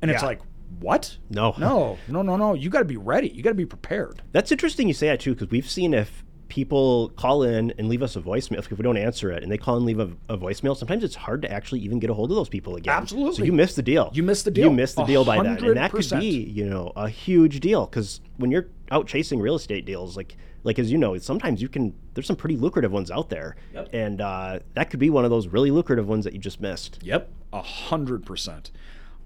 And 0.00 0.10
it's 0.10 0.22
Yeah. 0.22 0.28
like, 0.28 0.40
what? 0.80 1.18
No. 1.30 1.54
No, 1.58 1.98
no, 2.08 2.22
no, 2.22 2.36
no. 2.36 2.54
You 2.54 2.70
got 2.70 2.78
to 2.80 2.84
be 2.84 2.96
ready. 2.96 3.28
You 3.28 3.42
got 3.42 3.50
to 3.50 3.54
be 3.54 3.66
prepared. 3.66 4.22
That's 4.32 4.50
interesting 4.50 4.88
you 4.88 4.94
say 4.94 5.08
that 5.08 5.20
too, 5.20 5.34
because 5.34 5.50
we've 5.50 5.68
seen 5.68 5.92
if 5.94 6.23
people 6.48 7.10
call 7.10 7.42
in 7.42 7.72
and 7.78 7.88
leave 7.88 8.02
us 8.02 8.16
a 8.16 8.20
voicemail, 8.20 8.58
if 8.58 8.70
we 8.70 8.76
don't 8.82 8.96
answer 8.96 9.30
it, 9.30 9.42
and 9.42 9.50
they 9.50 9.58
call 9.58 9.76
and 9.76 9.84
leave 9.84 10.00
a, 10.00 10.10
a 10.28 10.36
voicemail, 10.36 10.76
sometimes 10.76 11.02
it's 11.04 11.14
hard 11.14 11.42
to 11.42 11.50
actually 11.50 11.80
even 11.80 11.98
get 11.98 12.10
a 12.10 12.14
hold 12.14 12.30
of 12.30 12.36
those 12.36 12.48
people 12.48 12.76
again. 12.76 12.92
So 12.94 13.16
Absolutely. 13.16 13.46
you 13.46 13.52
missed 13.52 13.76
the 13.76 13.82
deal. 13.82 14.10
You 14.14 14.22
missed 14.22 14.44
the 14.44 14.50
deal. 14.50 14.64
You 14.64 14.70
missed 14.70 14.96
the 14.96 15.04
deal 15.04 15.24
by 15.24 15.42
that 15.42 15.62
and 15.62 15.76
that 15.76 15.92
could 15.92 16.08
be, 16.10 16.26
you 16.42 16.64
know, 16.64 16.92
a 16.96 17.08
huge 17.08 17.60
deal. 17.60 17.86
Because 17.86 18.20
when 18.36 18.50
you're 18.50 18.68
out 18.90 19.06
chasing 19.06 19.40
real 19.40 19.54
estate 19.54 19.84
deals, 19.84 20.16
like 20.16 20.36
like 20.64 20.78
as 20.78 20.90
you 20.90 20.98
know, 20.98 21.16
sometimes 21.18 21.60
you 21.60 21.68
can. 21.68 21.94
There's 22.14 22.26
some 22.26 22.36
pretty 22.36 22.56
lucrative 22.56 22.90
ones 22.90 23.10
out 23.10 23.28
there, 23.28 23.56
Yep. 23.74 23.88
and 23.92 24.20
uh, 24.20 24.60
that 24.74 24.88
could 24.88 25.00
be 25.00 25.10
one 25.10 25.24
of 25.24 25.30
those 25.30 25.48
really 25.48 25.70
lucrative 25.70 26.08
ones 26.08 26.24
that 26.24 26.32
you 26.32 26.38
just 26.38 26.60
missed. 26.60 27.00
Yep, 27.02 27.30
a 27.52 27.60
hundred 27.62 28.24
percent. 28.24 28.70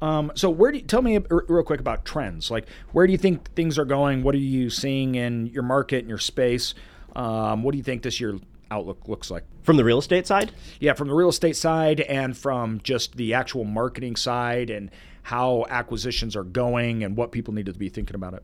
Um, 0.01 0.33
so 0.35 0.49
where 0.51 0.71
do 0.71 0.79
you, 0.79 0.85
tell 0.85 1.03
me 1.03 1.19
real 1.29 1.63
quick 1.65 1.81
about 1.81 2.05
trends? 2.05 2.51
Like 2.51 2.69
where 2.93 3.07
do 3.07 3.13
you 3.13 3.19
think 3.19 3.53
things 3.55 3.79
are 3.79 3.85
going? 3.85 4.23
What 4.23 4.35
are 4.35 4.39
you 4.39 4.71
seeing 4.71 5.15
in 5.15 5.47
your 5.47 5.63
market 5.63 6.01
and 6.01 6.09
your 6.09 6.19
space? 6.19 6.75
Um, 7.19 7.63
what 7.65 7.73
do 7.73 7.79
you 7.79 7.85
think 7.85 8.03
this 8.03 8.21
year 8.21 8.39
outlook 8.71 9.09
looks 9.09 9.31
like? 9.31 9.45
From 9.63 9.77
the 9.77 9.85
real 9.85 9.99
estate 9.99 10.27
side, 10.27 10.53
Yeah, 10.79 10.93
from 10.93 11.09
the 11.09 11.15
real 11.15 11.29
estate 11.29 11.57
side 11.57 12.01
and 12.01 12.37
from 12.37 12.81
just 12.83 13.17
the 13.17 13.35
actual 13.35 13.65
marketing 13.65 14.17
side 14.17 14.71
and 14.71 14.91
how 15.25 15.67
acquisitions 15.69 16.37
are 16.37 16.45
going 16.45 17.03
and 17.03 17.17
what 17.17 17.33
people 17.33 17.53
need 17.53 17.67
to 17.67 17.73
be 17.73 17.89
thinking 17.89 18.15
about 18.15 18.35
it. 18.35 18.43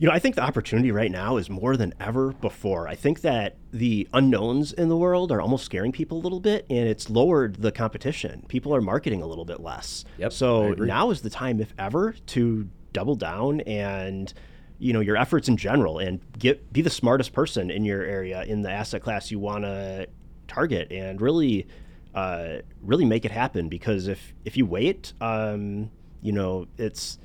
You 0.00 0.06
know, 0.06 0.14
I 0.14 0.20
think 0.20 0.36
the 0.36 0.42
opportunity 0.42 0.92
right 0.92 1.10
now 1.10 1.38
is 1.38 1.50
more 1.50 1.76
than 1.76 1.92
ever 1.98 2.32
before. 2.34 2.86
I 2.86 2.94
think 2.94 3.22
that 3.22 3.56
the 3.72 4.06
unknowns 4.12 4.72
in 4.72 4.88
the 4.88 4.96
world 4.96 5.32
are 5.32 5.40
almost 5.40 5.64
scaring 5.64 5.90
people 5.90 6.18
a 6.18 6.22
little 6.22 6.38
bit, 6.38 6.66
and 6.70 6.88
it's 6.88 7.10
lowered 7.10 7.56
the 7.56 7.72
competition. 7.72 8.44
People 8.46 8.72
are 8.76 8.80
marketing 8.80 9.22
a 9.22 9.26
little 9.26 9.44
bit 9.44 9.58
less. 9.60 10.04
Yep, 10.18 10.32
So 10.32 10.72
now 10.74 11.10
is 11.10 11.22
the 11.22 11.30
time, 11.30 11.58
if 11.58 11.74
ever, 11.78 12.14
to 12.26 12.68
double 12.92 13.16
down 13.16 13.60
and 13.62 14.32
you 14.78 14.92
know 14.92 15.00
your 15.00 15.16
efforts 15.16 15.48
in 15.48 15.56
general 15.56 15.98
and 15.98 16.20
get 16.38 16.72
be 16.72 16.82
the 16.82 16.90
smartest 16.90 17.32
person 17.32 17.70
in 17.70 17.84
your 17.84 18.02
area 18.02 18.44
in 18.44 18.62
the 18.62 18.70
asset 18.70 19.02
class 19.02 19.30
you 19.30 19.38
want 19.38 19.64
to 19.64 20.06
target 20.46 20.90
and 20.90 21.20
really 21.20 21.66
uh, 22.14 22.58
really 22.82 23.04
make 23.04 23.24
it 23.24 23.30
happen. 23.30 23.68
Because 23.68 24.08
if 24.08 24.34
if 24.44 24.56
you 24.56 24.66
wait 24.66 25.12
um, 25.20 25.90
you 26.22 26.32
know 26.32 26.66
it's 26.76 27.18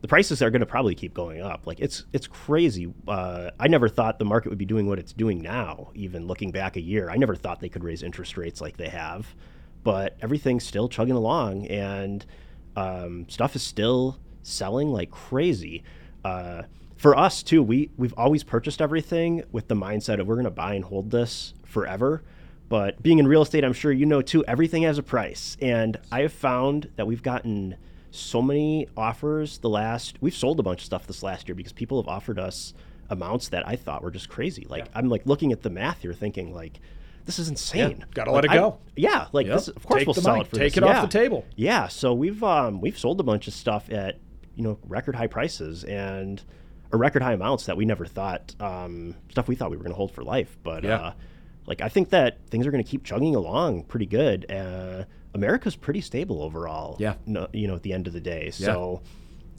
the 0.00 0.08
prices 0.08 0.40
are 0.40 0.50
going 0.50 0.60
to 0.60 0.66
probably 0.66 0.94
keep 0.94 1.12
going 1.12 1.42
up. 1.42 1.66
Like 1.66 1.80
it's 1.80 2.04
it's 2.12 2.26
crazy. 2.26 2.92
Uh, 3.06 3.50
i 3.60 3.68
never 3.68 3.88
thought 3.88 4.18
the 4.18 4.24
market 4.24 4.48
would 4.48 4.58
be 4.58 4.64
doing 4.64 4.86
what 4.86 4.98
it's 4.98 5.12
doing 5.12 5.42
now 5.42 5.90
even 5.94 6.26
looking 6.26 6.50
back 6.50 6.76
a 6.76 6.80
year. 6.80 7.10
I 7.10 7.16
never 7.16 7.36
thought 7.36 7.60
they 7.60 7.68
could 7.68 7.84
raise 7.84 8.02
interest 8.02 8.36
rates 8.36 8.60
like 8.60 8.76
they 8.76 8.88
have. 8.88 9.34
But 9.82 10.16
everything's 10.20 10.64
still 10.64 10.88
chugging 10.88 11.14
along 11.14 11.66
and 11.66 12.24
um, 12.76 13.28
stuff 13.28 13.56
is 13.56 13.62
still 13.62 14.18
selling 14.42 14.90
like 14.90 15.10
crazy. 15.10 15.82
Uh, 16.24 16.62
for 17.00 17.16
us 17.16 17.42
too 17.42 17.62
we 17.62 17.90
we've 17.96 18.12
always 18.16 18.44
purchased 18.44 18.82
everything 18.82 19.42
with 19.52 19.68
the 19.68 19.74
mindset 19.74 20.20
of 20.20 20.26
we're 20.26 20.34
going 20.34 20.44
to 20.44 20.50
buy 20.50 20.74
and 20.74 20.84
hold 20.84 21.10
this 21.10 21.54
forever 21.64 22.22
but 22.68 23.02
being 23.02 23.18
in 23.18 23.26
real 23.26 23.40
estate 23.42 23.64
i'm 23.64 23.72
sure 23.72 23.90
you 23.90 24.04
know 24.04 24.20
too 24.20 24.44
everything 24.46 24.82
has 24.82 24.98
a 24.98 25.02
price 25.02 25.56
and 25.62 25.98
i 26.12 26.20
have 26.20 26.32
found 26.32 26.90
that 26.96 27.06
we've 27.06 27.22
gotten 27.22 27.74
so 28.10 28.42
many 28.42 28.86
offers 28.96 29.58
the 29.58 29.68
last 29.68 30.16
we've 30.20 30.34
sold 30.34 30.60
a 30.60 30.62
bunch 30.62 30.80
of 30.80 30.84
stuff 30.84 31.06
this 31.06 31.22
last 31.22 31.48
year 31.48 31.54
because 31.54 31.72
people 31.72 32.00
have 32.02 32.08
offered 32.08 32.38
us 32.38 32.74
amounts 33.08 33.48
that 33.48 33.66
i 33.66 33.76
thought 33.76 34.02
were 34.02 34.10
just 34.10 34.28
crazy 34.28 34.66
like 34.68 34.86
i'm 34.94 35.08
like 35.08 35.24
looking 35.24 35.52
at 35.52 35.62
the 35.62 35.70
math 35.70 36.02
here 36.02 36.12
thinking 36.12 36.52
like 36.52 36.80
this 37.24 37.38
is 37.38 37.48
insane 37.48 38.04
gotta 38.14 38.30
Like, 38.30 38.42
let 38.44 38.44
it 38.46 38.50
I- 38.50 38.60
go. 38.60 38.78
yeah 38.96 39.28
like 39.32 39.46
Yep. 39.46 39.56
this 39.56 39.68
of 39.68 39.86
course 39.86 40.00
Take 40.00 40.06
we'll 40.08 40.14
sell 40.14 40.32
money. 40.34 40.40
it 40.42 40.48
for 40.48 40.56
Take 40.56 40.72
this. 40.74 40.78
it 40.78 40.82
off 40.84 41.02
the 41.02 41.18
table. 41.18 41.44
Yeah, 41.54 41.86
so 41.88 42.12
we've 42.14 42.42
um, 42.42 42.80
we've 42.80 42.98
sold 42.98 43.20
a 43.20 43.22
bunch 43.22 43.46
of 43.46 43.54
stuff 43.54 43.90
at 43.90 44.18
you 44.56 44.64
know 44.64 44.78
record 44.88 45.14
high 45.14 45.26
prices 45.28 45.84
and 45.84 46.42
or 46.92 46.98
record 46.98 47.22
high 47.22 47.32
amounts 47.34 47.66
that 47.66 47.76
we 47.76 47.84
never 47.84 48.04
thought 48.04 48.54
um, 48.60 49.14
stuff 49.30 49.46
we 49.48 49.54
thought 49.54 49.70
we 49.70 49.76
were 49.76 49.82
going 49.84 49.92
to 49.92 49.96
hold 49.96 50.12
for 50.12 50.22
life. 50.24 50.56
But 50.62 50.84
Yeah. 50.84 50.96
uh, 50.96 51.12
like 51.66 51.80
I 51.80 51.88
think 51.88 52.10
that 52.10 52.38
things 52.48 52.66
are 52.66 52.70
going 52.70 52.82
to 52.82 52.90
keep 52.90 53.04
chugging 53.04 53.34
along 53.36 53.84
pretty 53.84 54.06
good. 54.06 54.50
Uh, 54.50 55.04
America's 55.34 55.76
pretty 55.76 56.00
stable 56.00 56.42
overall. 56.42 56.96
Yeah. 56.98 57.14
No, 57.26 57.46
you 57.52 57.68
know, 57.68 57.74
at 57.76 57.82
the 57.82 57.92
end 57.92 58.06
of 58.08 58.12
the 58.12 58.20
day. 58.20 58.50
So 58.50 59.02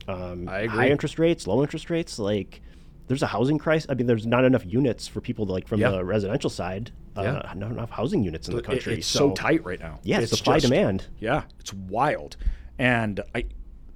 um, 0.08 0.50
I 0.50 0.60
agree. 0.62 0.78
high 0.78 0.90
interest 0.90 1.20
rates, 1.20 1.48
low 1.48 1.62
interest 1.62 1.90
rates, 1.90 2.20
like. 2.20 2.62
There's 3.08 3.24
a 3.24 3.28
housing 3.28 3.58
crisis. 3.58 3.88
I 3.90 3.96
mean, 3.96 4.08
there's 4.08 4.26
not 4.26 4.46
enough 4.46 4.64
units 4.66 5.06
for 5.06 5.20
people 5.20 5.46
to, 5.48 5.52
like 5.52 5.68
from 5.68 5.82
Yeah. 5.82 5.90
the 5.90 6.06
residential 6.06 6.50
side. 6.50 6.92
Uh, 7.18 7.24
Yeah. 7.24 7.54
Not 7.58 7.72
enough 7.72 7.90
housing 7.90 8.24
units 8.24 8.48
in 8.48 8.54
the 8.54 8.60
It- 8.62 8.66
country. 8.66 8.94
it's 9.00 9.08
so, 9.08 9.32
tight 9.34 9.66
right 9.66 9.82
now. 9.82 10.00
Yeah, 10.04 10.22
It's 10.22 10.38
supply 10.38 10.60
just- 10.60 10.72
demand. 10.72 11.08
Yeah, 11.20 11.44
it's 11.60 11.74
wild, 11.74 12.38
and 12.80 13.20
I, 13.36 13.46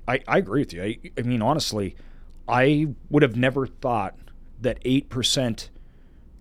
I, 0.06 0.20
I 0.28 0.38
agree 0.40 0.60
with 0.64 0.74
you. 0.74 0.84
I, 0.84 1.00
I 1.18 1.22
mean, 1.22 1.42
honestly, 1.42 1.96
I 2.48 2.88
would 3.10 3.24
have 3.24 3.36
never 3.36 3.68
thought 3.68 4.16
that 4.62 4.80
eight 4.84 5.10
percent 5.10 5.70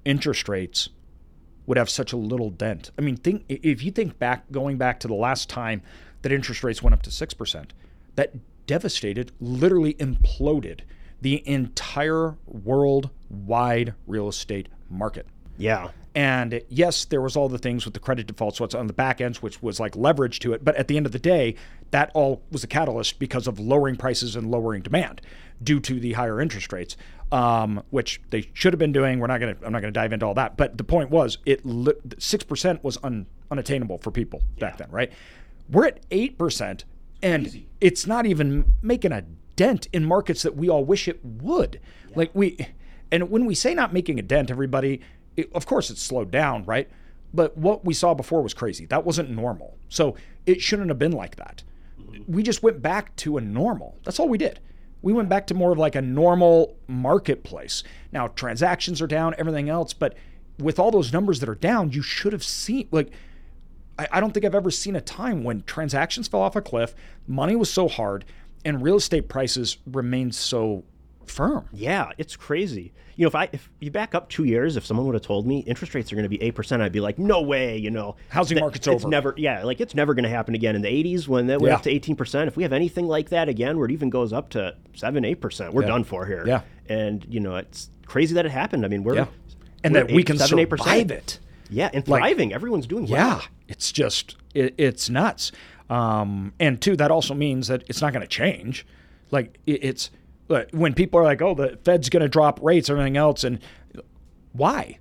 interest 0.04 0.48
rates 0.48 0.88
would 1.66 1.78
have 1.78 1.88
such 1.88 2.12
a 2.12 2.16
little 2.16 2.50
dent. 2.50 2.90
I 2.98 3.02
mean, 3.02 3.16
think 3.16 3.44
if 3.48 3.82
you 3.82 3.90
think 3.90 4.18
back, 4.18 4.50
going 4.52 4.76
back 4.76 5.00
to 5.00 5.08
the 5.08 5.14
last 5.14 5.48
time 5.48 5.82
that 6.22 6.30
interest 6.32 6.62
rates 6.62 6.82
went 6.82 6.94
up 6.94 7.02
to 7.02 7.10
six 7.10 7.32
percent, 7.34 7.72
that 8.16 8.34
devastated, 8.66 9.32
literally 9.40 9.94
imploded 9.94 10.80
the 11.20 11.46
entire 11.48 12.36
worldwide 12.46 13.94
real 14.06 14.28
estate 14.28 14.68
market. 14.90 15.26
Yeah. 15.56 15.88
And 16.14 16.62
yes, 16.68 17.04
there 17.04 17.20
was 17.20 17.34
all 17.36 17.48
the 17.48 17.58
things 17.58 17.84
with 17.84 17.94
the 17.94 18.00
credit 18.00 18.28
defaults, 18.28 18.60
what's 18.60 18.74
on 18.74 18.86
the 18.86 18.92
back 18.92 19.20
ends, 19.20 19.42
which 19.42 19.60
was 19.60 19.80
like 19.80 19.96
leverage 19.96 20.38
to 20.40 20.52
it. 20.52 20.64
But 20.64 20.76
at 20.76 20.86
the 20.86 20.96
end 20.96 21.06
of 21.06 21.12
the 21.12 21.18
day, 21.18 21.56
that 21.90 22.12
all 22.14 22.42
was 22.52 22.62
a 22.62 22.68
catalyst 22.68 23.18
because 23.18 23.48
of 23.48 23.58
lowering 23.58 23.96
prices 23.96 24.36
and 24.36 24.50
lowering 24.50 24.82
demand 24.82 25.20
due 25.62 25.80
to 25.80 25.98
the 25.98 26.12
higher 26.12 26.40
interest 26.40 26.72
rates, 26.72 26.96
um, 27.32 27.82
which 27.90 28.20
they 28.30 28.48
should 28.52 28.72
have 28.72 28.78
been 28.78 28.92
doing. 28.92 29.18
We're 29.18 29.26
not 29.26 29.40
going 29.40 29.56
to. 29.56 29.66
I'm 29.66 29.72
not 29.72 29.82
going 29.82 29.92
to 29.92 30.00
dive 30.00 30.12
into 30.12 30.24
all 30.24 30.34
that. 30.34 30.56
But 30.56 30.78
the 30.78 30.84
point 30.84 31.10
was, 31.10 31.38
it 31.46 31.62
six 32.18 32.44
percent 32.44 32.84
was 32.84 32.96
un, 33.02 33.26
unattainable 33.50 33.98
for 33.98 34.12
people 34.12 34.42
back 34.60 34.78
then, 34.78 34.90
right? 34.90 35.12
We're 35.68 35.86
at 35.86 36.00
eight 36.12 36.38
percent, 36.38 36.84
and 37.22 37.64
it's 37.80 38.06
not 38.06 38.24
even 38.24 38.72
making 38.82 39.10
a 39.10 39.24
dent 39.56 39.88
in 39.92 40.04
markets 40.04 40.42
that 40.42 40.56
we 40.56 40.68
all 40.68 40.84
wish 40.84 41.08
it 41.08 41.24
would. 41.24 41.80
Like 42.14 42.30
we, 42.34 42.56
And 43.10 43.30
when 43.30 43.46
we 43.46 43.54
say 43.54 43.74
not 43.74 43.92
making 43.92 44.18
a 44.18 44.22
dent, 44.22 44.50
everybody, 44.50 45.00
it, 45.36 45.50
of 45.54 45.66
course 45.66 45.90
it's 45.90 46.02
slowed 46.02 46.30
down, 46.30 46.64
right? 46.64 46.88
But 47.32 47.56
what 47.56 47.84
we 47.84 47.94
saw 47.94 48.14
before 48.14 48.42
was 48.42 48.54
crazy. 48.54 48.86
That 48.86 49.04
wasn't 49.04 49.30
normal. 49.30 49.76
So 49.88 50.16
it 50.46 50.60
shouldn't 50.60 50.88
have 50.88 50.98
been 50.98 51.12
like 51.12 51.36
that. 51.36 51.64
We 52.28 52.42
just 52.42 52.62
went 52.62 52.80
back 52.80 53.14
to 53.16 53.36
a 53.36 53.40
normal. 53.40 53.98
That's 54.04 54.20
all 54.20 54.28
we 54.28 54.38
did. 54.38 54.60
We 55.02 55.12
went 55.12 55.28
back 55.28 55.46
to 55.48 55.54
more 55.54 55.72
of 55.72 55.78
like 55.78 55.96
a 55.96 56.02
normal 56.02 56.76
marketplace. 56.86 57.82
Now 58.12 58.28
transactions 58.28 59.02
are 59.02 59.06
down, 59.06 59.34
everything 59.36 59.68
else, 59.68 59.92
but 59.92 60.14
with 60.58 60.78
all 60.78 60.90
those 60.90 61.12
numbers 61.12 61.40
that 61.40 61.48
are 61.48 61.54
down, 61.56 61.90
you 61.90 62.02
should 62.02 62.32
have 62.32 62.44
seen 62.44 62.88
like 62.90 63.10
I, 63.98 64.08
I 64.12 64.20
don't 64.20 64.32
think 64.32 64.46
I've 64.46 64.54
ever 64.54 64.70
seen 64.70 64.96
a 64.96 65.00
time 65.00 65.44
when 65.44 65.62
transactions 65.62 66.28
fell 66.28 66.40
off 66.40 66.56
a 66.56 66.62
cliff, 66.62 66.94
money 67.26 67.56
was 67.56 67.70
so 67.70 67.88
hard, 67.88 68.24
and 68.64 68.82
real 68.82 68.96
estate 68.96 69.28
prices 69.28 69.78
remained 69.86 70.34
so 70.34 70.84
firm. 71.30 71.68
Yeah, 71.72 72.10
it's 72.18 72.36
crazy. 72.36 72.92
You 73.16 73.24
know, 73.24 73.28
if 73.28 73.34
I 73.34 73.48
if 73.52 73.70
you 73.80 73.90
back 73.90 74.14
up 74.14 74.28
two 74.28 74.44
years, 74.44 74.76
if 74.76 74.84
someone 74.84 75.06
would 75.06 75.14
have 75.14 75.22
told 75.22 75.46
me 75.46 75.60
interest 75.60 75.94
rates 75.94 76.12
are 76.12 76.16
going 76.16 76.24
to 76.24 76.28
be 76.28 76.42
eight 76.42 76.54
percent, 76.54 76.82
I'd 76.82 76.90
be 76.92 77.00
like, 77.00 77.18
no 77.18 77.42
way. 77.42 77.76
You 77.76 77.90
know, 77.90 78.16
housing 78.28 78.58
market's 78.58 78.86
it's 78.88 79.02
over. 79.04 79.08
Never, 79.08 79.34
yeah, 79.36 79.62
like 79.62 79.80
it's 79.80 79.94
never 79.94 80.14
going 80.14 80.24
to 80.24 80.28
happen 80.30 80.54
again. 80.54 80.74
In 80.74 80.82
the 80.82 80.88
'80s, 80.88 81.28
when 81.28 81.46
that 81.46 81.60
went 81.60 81.70
Yeah. 81.70 81.76
up 81.76 81.82
to 81.82 81.90
eighteen 81.90 82.16
percent, 82.16 82.48
if 82.48 82.56
we 82.56 82.62
have 82.64 82.72
anything 82.72 83.06
like 83.06 83.28
that 83.30 83.48
again, 83.48 83.76
where 83.78 83.86
it 83.86 83.92
even 83.92 84.10
goes 84.10 84.32
up 84.32 84.48
to 84.50 84.74
seven, 84.94 85.24
eight 85.24 85.40
percent, 85.40 85.72
we're 85.74 85.82
Yeah. 85.82 85.88
done 85.88 86.04
for 86.04 86.26
here. 86.26 86.44
Yeah. 86.46 86.62
and 86.88 87.24
you 87.30 87.40
know, 87.40 87.56
it's 87.56 87.88
crazy 88.06 88.34
that 88.34 88.44
it 88.46 88.50
happened. 88.52 88.84
I 88.84 88.88
mean, 88.88 89.04
we're 89.04 89.14
Yeah. 89.14 89.26
And 89.84 89.94
we're 89.94 90.00
that 90.04 90.12
we 90.12 90.20
eight, 90.20 90.26
can 90.26 90.38
seven, 90.38 90.58
eight 90.58 90.68
survive 90.70 90.86
percent. 91.08 91.10
it. 91.12 91.38
Yeah, 91.70 91.90
and 91.94 92.06
Like- 92.08 92.20
thriving. 92.20 92.52
Everyone's 92.52 92.86
doing 92.86 93.06
well. 93.06 93.38
Yeah, 93.38 93.40
it's 93.68 93.90
just 93.92 94.36
it, 94.54 94.74
it's 94.76 95.08
nuts. 95.08 95.50
Um, 95.90 96.52
and 96.58 96.80
two, 96.80 96.96
that 96.96 97.10
also 97.10 97.34
means 97.34 97.68
that 97.68 97.84
it's 97.88 98.00
not 98.00 98.12
going 98.12 98.22
to 98.22 98.28
change. 98.28 98.86
Like 99.30 99.58
it, 99.66 99.82
it's 99.84 100.10
like, 100.10 100.20
when 100.72 100.94
people 100.94 101.20
are 101.20 101.24
like, 101.24 101.42
"Oh, 101.42 101.54
the 101.54 101.78
Fed's 101.84 102.08
going 102.08 102.22
to 102.22 102.28
drop 102.28 102.62
rates, 102.62 102.90
or 102.90 102.94
everything 102.94 103.16
else," 103.16 103.44
and 103.44 103.58
why? 104.52 104.98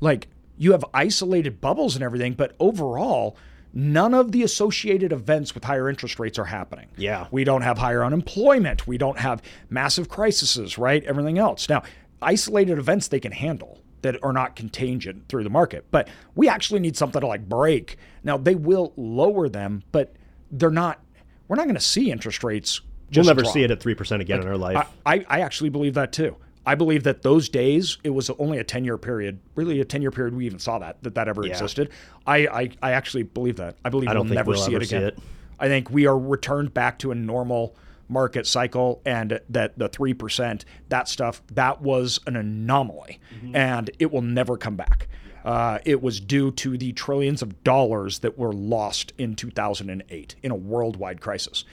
Like 0.00 0.28
you 0.56 0.72
have 0.72 0.84
isolated 0.92 1.60
bubbles 1.60 1.94
and 1.94 2.04
everything, 2.04 2.34
but 2.34 2.54
overall, 2.58 3.36
none 3.72 4.12
of 4.12 4.32
the 4.32 4.42
associated 4.42 5.12
events 5.12 5.54
with 5.54 5.64
higher 5.64 5.88
interest 5.88 6.18
rates 6.18 6.38
are 6.38 6.46
happening. 6.46 6.88
Yeah. 6.96 7.28
We 7.30 7.44
don't 7.44 7.62
have 7.62 7.78
higher 7.78 8.04
unemployment. 8.04 8.86
We 8.86 8.98
don't 8.98 9.18
have 9.18 9.40
massive 9.70 10.08
crises, 10.08 10.76
right? 10.76 11.04
Everything 11.04 11.38
else. 11.38 11.68
Now, 11.68 11.82
isolated 12.20 12.78
events 12.78 13.08
they 13.08 13.20
can 13.20 13.32
handle 13.32 13.78
that 14.02 14.16
are 14.22 14.32
not 14.32 14.56
contingent 14.56 15.28
through 15.28 15.44
the 15.44 15.50
market, 15.50 15.86
but 15.90 16.08
we 16.34 16.48
actually 16.48 16.80
need 16.80 16.96
something 16.96 17.20
to 17.20 17.26
like 17.26 17.48
break. 17.48 17.96
Now, 18.24 18.36
they 18.36 18.54
will 18.54 18.92
lower 18.96 19.48
them, 19.48 19.82
but 19.92 20.14
they're 20.50 20.70
not, 20.70 21.00
we're 21.46 21.56
not 21.56 21.64
going 21.64 21.74
to 21.74 21.80
see 21.80 22.10
interest 22.10 22.42
rates. 22.42 22.80
We'll 23.14 23.24
never 23.24 23.42
drop. 23.42 23.52
see 23.54 23.62
it 23.62 23.70
at 23.70 23.80
three 23.80 23.94
percent 23.94 24.22
again 24.22 24.40
in 24.42 24.48
our 24.48 24.56
life. 24.56 24.86
I, 25.06 25.24
I, 25.28 25.40
actually 25.40 25.70
believe 25.70 25.94
that 25.94 26.12
too. 26.12 26.36
I 26.66 26.74
believe 26.74 27.04
that 27.04 27.22
those 27.22 27.48
days, 27.48 27.96
it 28.04 28.10
was 28.10 28.28
only 28.38 28.58
a 28.58 28.64
10 28.64 28.84
year 28.84 28.98
period, 28.98 29.40
really 29.54 29.80
a 29.80 29.84
10 29.86 30.02
year 30.02 30.10
period 30.10 30.34
we 30.34 30.44
even 30.44 30.58
saw 30.58 30.78
that, 30.80 31.02
that 31.02 31.14
that 31.14 31.26
ever 31.28 31.46
Yeah. 31.46 31.52
existed. 31.52 31.88
I, 32.26 32.46
I, 32.46 32.70
I 32.82 32.90
actually 32.92 33.22
believe 33.22 33.56
that. 33.56 33.76
I 33.84 33.88
believe 33.88 34.10
I 34.10 34.14
don't 34.14 34.26
we'll 34.26 34.34
never 34.34 34.50
we'll 34.50 34.60
see 34.60 34.74
it 34.74 34.86
see 34.86 34.96
again. 34.96 35.08
it. 35.08 35.18
I 35.58 35.68
think 35.68 35.90
we 35.90 36.06
are 36.06 36.18
returned 36.18 36.74
back 36.74 36.98
to 37.00 37.10
a 37.10 37.14
normal 37.14 37.74
market 38.10 38.46
cycle 38.46 39.00
and 39.06 39.40
that 39.48 39.78
the 39.78 39.88
3%, 39.88 40.64
that 40.90 41.08
stuff, 41.08 41.42
that 41.52 41.80
was 41.80 42.20
an 42.26 42.36
anomaly 42.36 43.18
Mm-hmm. 43.36 43.56
and 43.56 43.90
it 43.98 44.12
will 44.12 44.22
never 44.22 44.56
come 44.58 44.76
back. 44.76 45.08
Uh, 45.44 45.78
it 45.86 46.02
was 46.02 46.20
due 46.20 46.50
to 46.50 46.76
the 46.76 46.92
trillions 46.92 47.40
of 47.40 47.64
dollars 47.64 48.18
that 48.18 48.36
were 48.36 48.52
lost 48.52 49.12
in 49.16 49.34
2008 49.34 50.34
in 50.42 50.50
a 50.50 50.54
worldwide 50.54 51.20
crisis. 51.22 51.64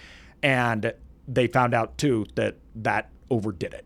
And 0.41 0.93
they 1.27 1.47
found 1.47 1.73
out 1.73 1.97
too 1.97 2.25
that 2.35 2.55
that 2.75 3.09
overdid 3.29 3.73
it. 3.73 3.85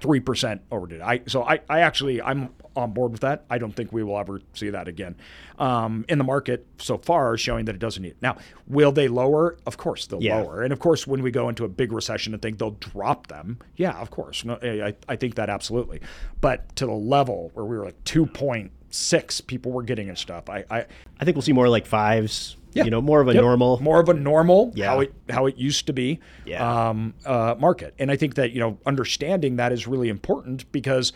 Three 0.00 0.20
percent 0.20 0.60
overdid. 0.70 1.00
it. 1.00 1.02
I 1.04 1.22
so 1.26 1.44
I, 1.44 1.60
I 1.68 1.80
actually 1.80 2.20
I'm 2.20 2.50
on 2.76 2.92
board 2.92 3.12
with 3.12 3.20
that. 3.22 3.44
I 3.48 3.56
don't 3.58 3.72
think 3.74 3.92
we 3.92 4.02
will 4.02 4.18
ever 4.18 4.40
see 4.52 4.68
that 4.70 4.86
again. 4.88 5.14
Um, 5.58 6.04
in 6.08 6.18
the 6.18 6.24
market 6.24 6.66
so 6.78 6.98
far 6.98 7.38
showing 7.38 7.64
that 7.66 7.76
it 7.76 7.78
doesn't 7.78 8.02
need 8.02 8.10
it. 8.10 8.16
Now, 8.20 8.36
will 8.66 8.90
they 8.92 9.06
lower? 9.08 9.56
Of 9.64 9.76
course 9.78 10.06
they'll 10.06 10.22
Yeah. 10.22 10.40
lower. 10.40 10.62
And 10.62 10.72
of 10.74 10.80
course 10.80 11.06
when 11.06 11.22
we 11.22 11.30
go 11.30 11.48
into 11.48 11.64
a 11.64 11.68
big 11.68 11.92
recession 11.92 12.34
and 12.34 12.42
think 12.42 12.58
they'll 12.58 12.72
drop 12.72 13.28
them, 13.28 13.60
yeah, 13.76 13.92
of 13.98 14.10
course. 14.10 14.44
No, 14.44 14.58
I, 14.62 14.94
I 15.08 15.16
think 15.16 15.36
that 15.36 15.48
absolutely. 15.48 16.00
But 16.40 16.74
to 16.76 16.86
the 16.86 16.92
level 16.92 17.50
where 17.54 17.64
we 17.64 17.78
were 17.78 17.84
like 17.86 18.02
two 18.04 18.26
point 18.26 18.72
six 18.90 19.40
people 19.40 19.72
were 19.72 19.84
getting 19.84 20.08
and 20.08 20.18
stuff, 20.18 20.50
I, 20.50 20.64
I 20.70 20.86
I 21.20 21.24
think 21.24 21.36
we'll 21.36 21.42
see 21.42 21.52
more 21.52 21.68
like 21.68 21.86
fives. 21.86 22.56
Yeah. 22.74 22.84
You 22.84 22.90
know, 22.90 23.00
more 23.00 23.20
of 23.20 23.28
a 23.28 23.32
Yep. 23.34 23.42
normal. 23.42 23.80
more 23.80 24.00
of 24.00 24.08
a 24.08 24.14
normal, 24.14 24.72
Yeah. 24.74 24.86
how 24.90 25.00
it 25.00 25.14
how 25.30 25.46
it 25.46 25.56
used 25.56 25.86
to 25.86 25.92
be, 25.92 26.20
Yeah. 26.44 26.88
um, 26.88 27.14
uh, 27.24 27.54
market. 27.58 27.94
And 27.98 28.10
I 28.10 28.16
think 28.16 28.34
that 28.34 28.52
you 28.52 28.60
know 28.60 28.78
understanding 28.84 29.56
that 29.56 29.72
is 29.72 29.86
really 29.86 30.08
important 30.08 30.70
because 30.72 31.12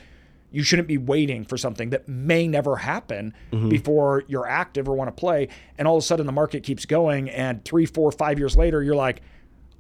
you 0.51 0.63
shouldn't 0.63 0.89
be 0.89 0.97
waiting 0.97 1.45
for 1.45 1.59
something 1.59 1.91
that 1.91 2.09
may 2.09 2.49
never 2.49 2.77
happen 2.77 3.35
Mm-hmm. 3.53 3.69
before 3.69 4.25
you're 4.29 4.49
active 4.49 4.89
or 4.89 4.95
want 4.95 5.09
to 5.15 5.21
play, 5.21 5.49
and 5.77 5.87
all 5.87 5.97
of 5.97 6.03
a 6.03 6.07
sudden 6.07 6.25
the 6.27 6.33
market 6.33 6.63
keeps 6.63 6.87
going, 6.87 7.29
and 7.29 7.63
three, 7.65 7.85
four, 7.87 8.11
five 8.13 8.39
years 8.39 8.57
later 8.57 8.83
you're 8.83 8.97
like, 8.97 9.21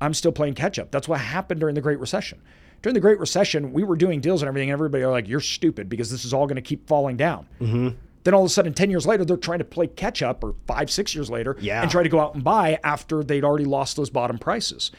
I'm 0.00 0.12
still 0.14 0.30
playing 0.32 0.54
catch 0.54 0.78
up. 0.78 0.90
That's 0.90 1.08
what 1.08 1.20
happened 1.20 1.60
during 1.60 1.74
the 1.74 1.80
Great 1.80 1.98
Recession. 1.98 2.38
During 2.82 2.94
the 2.94 3.00
Great 3.00 3.18
Recession, 3.18 3.72
we 3.72 3.82
were 3.82 3.96
doing 3.96 4.20
deals 4.20 4.42
and 4.42 4.48
everything, 4.48 4.68
and 4.70 4.74
everybody 4.74 5.02
are 5.02 5.10
like, 5.10 5.26
"You're 5.26 5.40
stupid 5.40 5.88
because 5.88 6.10
this 6.12 6.24
is 6.24 6.32
all 6.32 6.46
going 6.46 6.54
to 6.56 6.62
keep 6.62 6.86
falling 6.86 7.16
down." 7.16 7.46
Mm-hmm. 7.60 7.88
Then 8.24 8.35
all 8.35 8.42
of 8.42 8.46
a 8.46 8.52
sudden, 8.52 8.74
10 8.74 8.90
years 8.90 9.07
later, 9.07 9.24
they're 9.24 9.37
trying 9.37 9.61
to 9.61 9.64
play 9.64 9.87
catch 9.87 10.22
up, 10.22 10.42
or 10.44 10.54
five, 10.66 10.90
six 10.90 11.14
years 11.14 11.31
later, 11.31 11.57
Yeah. 11.61 11.83
and 11.83 11.90
try 11.90 12.02
to 12.02 12.09
go 12.09 12.20
out 12.20 12.35
and 12.35 12.42
buy 12.44 12.78
after 12.85 13.22
they'd 13.22 13.44
already 13.44 13.64
lost 13.64 13.96
those 13.96 14.11
bottom 14.11 14.38
prices. 14.38 14.90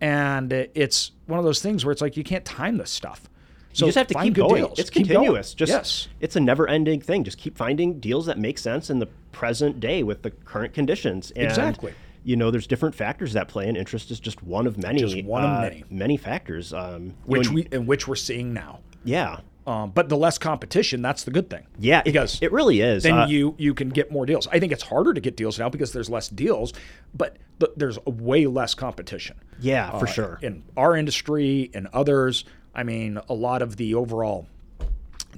And 0.00 0.52
it's 0.52 1.12
one 1.26 1.38
of 1.38 1.44
those 1.44 1.60
things 1.62 1.84
where 1.84 1.92
it's 1.92 2.00
like 2.02 2.16
you 2.16 2.24
can't 2.24 2.44
time 2.44 2.76
this 2.76 2.90
stuff. 2.90 3.28
So 3.74 3.86
you 3.86 3.92
just 3.92 3.98
have 3.98 4.06
to 4.08 4.14
keep 4.22 4.34
going. 4.34 4.56
deals. 4.64 4.78
It's 4.78 4.90
Keep 4.90 5.08
going. 5.08 5.16
continuous. 5.20 5.54
Just 5.54 5.70
yes. 5.70 6.08
it's 6.20 6.36
a 6.36 6.40
never-ending 6.40 7.00
thing. 7.00 7.24
Just 7.24 7.38
keep 7.38 7.56
finding 7.56 8.00
deals 8.00 8.26
that 8.26 8.38
make 8.38 8.58
sense 8.58 8.90
in 8.90 8.98
the 8.98 9.06
present 9.32 9.80
day 9.80 10.02
with 10.02 10.22
the 10.22 10.30
current 10.30 10.74
conditions. 10.74 11.30
And, 11.36 11.44
Exactly. 11.46 11.94
You 12.24 12.36
know, 12.36 12.50
there's 12.52 12.66
different 12.68 12.94
factors 12.94 13.32
that 13.32 13.48
play, 13.48 13.66
and 13.68 13.76
interest 13.76 14.10
is 14.12 14.20
just 14.20 14.42
one 14.44 14.66
of 14.66 14.76
many. 14.78 15.00
Just 15.00 15.24
one 15.24 15.42
of 15.42 15.50
uh, 15.56 15.60
many. 15.62 15.84
Many 15.90 16.16
factors. 16.16 16.72
Um, 16.72 17.14
Which 17.24 17.48
when- 17.48 17.54
we 17.54 17.68
and 17.72 17.86
which 17.88 18.06
we're 18.06 18.14
seeing 18.14 18.52
now. 18.52 18.80
yeah, 19.04 19.40
Um, 19.66 19.90
but 19.92 20.08
the 20.08 20.16
less 20.16 20.38
competition, 20.38 21.02
that's 21.02 21.22
the 21.24 21.30
good 21.30 21.48
thing. 21.48 21.66
yeah. 21.78 22.02
Because 22.02 22.40
it 22.42 22.50
really 22.50 22.80
is. 22.80 23.04
then 23.04 23.12
Uh, 23.16 23.26
you 23.26 23.54
you 23.58 23.74
can 23.74 23.90
get 23.90 24.10
more 24.10 24.26
deals. 24.26 24.48
I 24.48 24.58
think 24.58 24.72
it's 24.72 24.82
harder 24.82 25.14
to 25.14 25.20
get 25.20 25.36
deals 25.36 25.58
now 25.58 25.68
because 25.68 25.92
there's 25.92 26.10
less 26.10 26.28
deals, 26.28 26.72
but 27.14 27.36
th- 27.60 27.70
there's 27.76 27.98
way 28.04 28.46
less 28.46 28.74
competition. 28.74 29.36
yeah, 29.60 29.96
for 29.98 30.08
uh, 30.08 30.10
sure. 30.10 30.38
in 30.42 30.64
our 30.76 30.96
industry 30.96 31.70
and 31.74 31.86
others. 31.92 32.44
I 32.74 32.82
mean, 32.82 33.18
a 33.28 33.34
lot 33.34 33.62
of 33.62 33.76
the 33.76 33.94
overall 33.94 34.46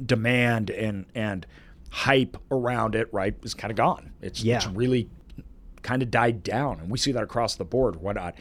demand 0.04 0.70
and 0.70 1.06
and 1.14 1.46
hype 1.90 2.36
around 2.50 2.94
it, 2.94 3.08
right, 3.12 3.34
is 3.42 3.54
kind 3.54 3.70
of 3.70 3.76
gone. 3.76 4.10
It's 4.20 4.42
Yeah. 4.42 4.56
it's 4.56 4.66
really 4.66 5.08
kind 5.82 6.02
of 6.02 6.10
died 6.10 6.42
down, 6.42 6.80
and 6.80 6.90
we 6.90 6.98
see 6.98 7.12
that 7.12 7.22
across 7.22 7.54
the 7.56 7.64
board. 7.64 7.96
Whatnot. 7.96 8.34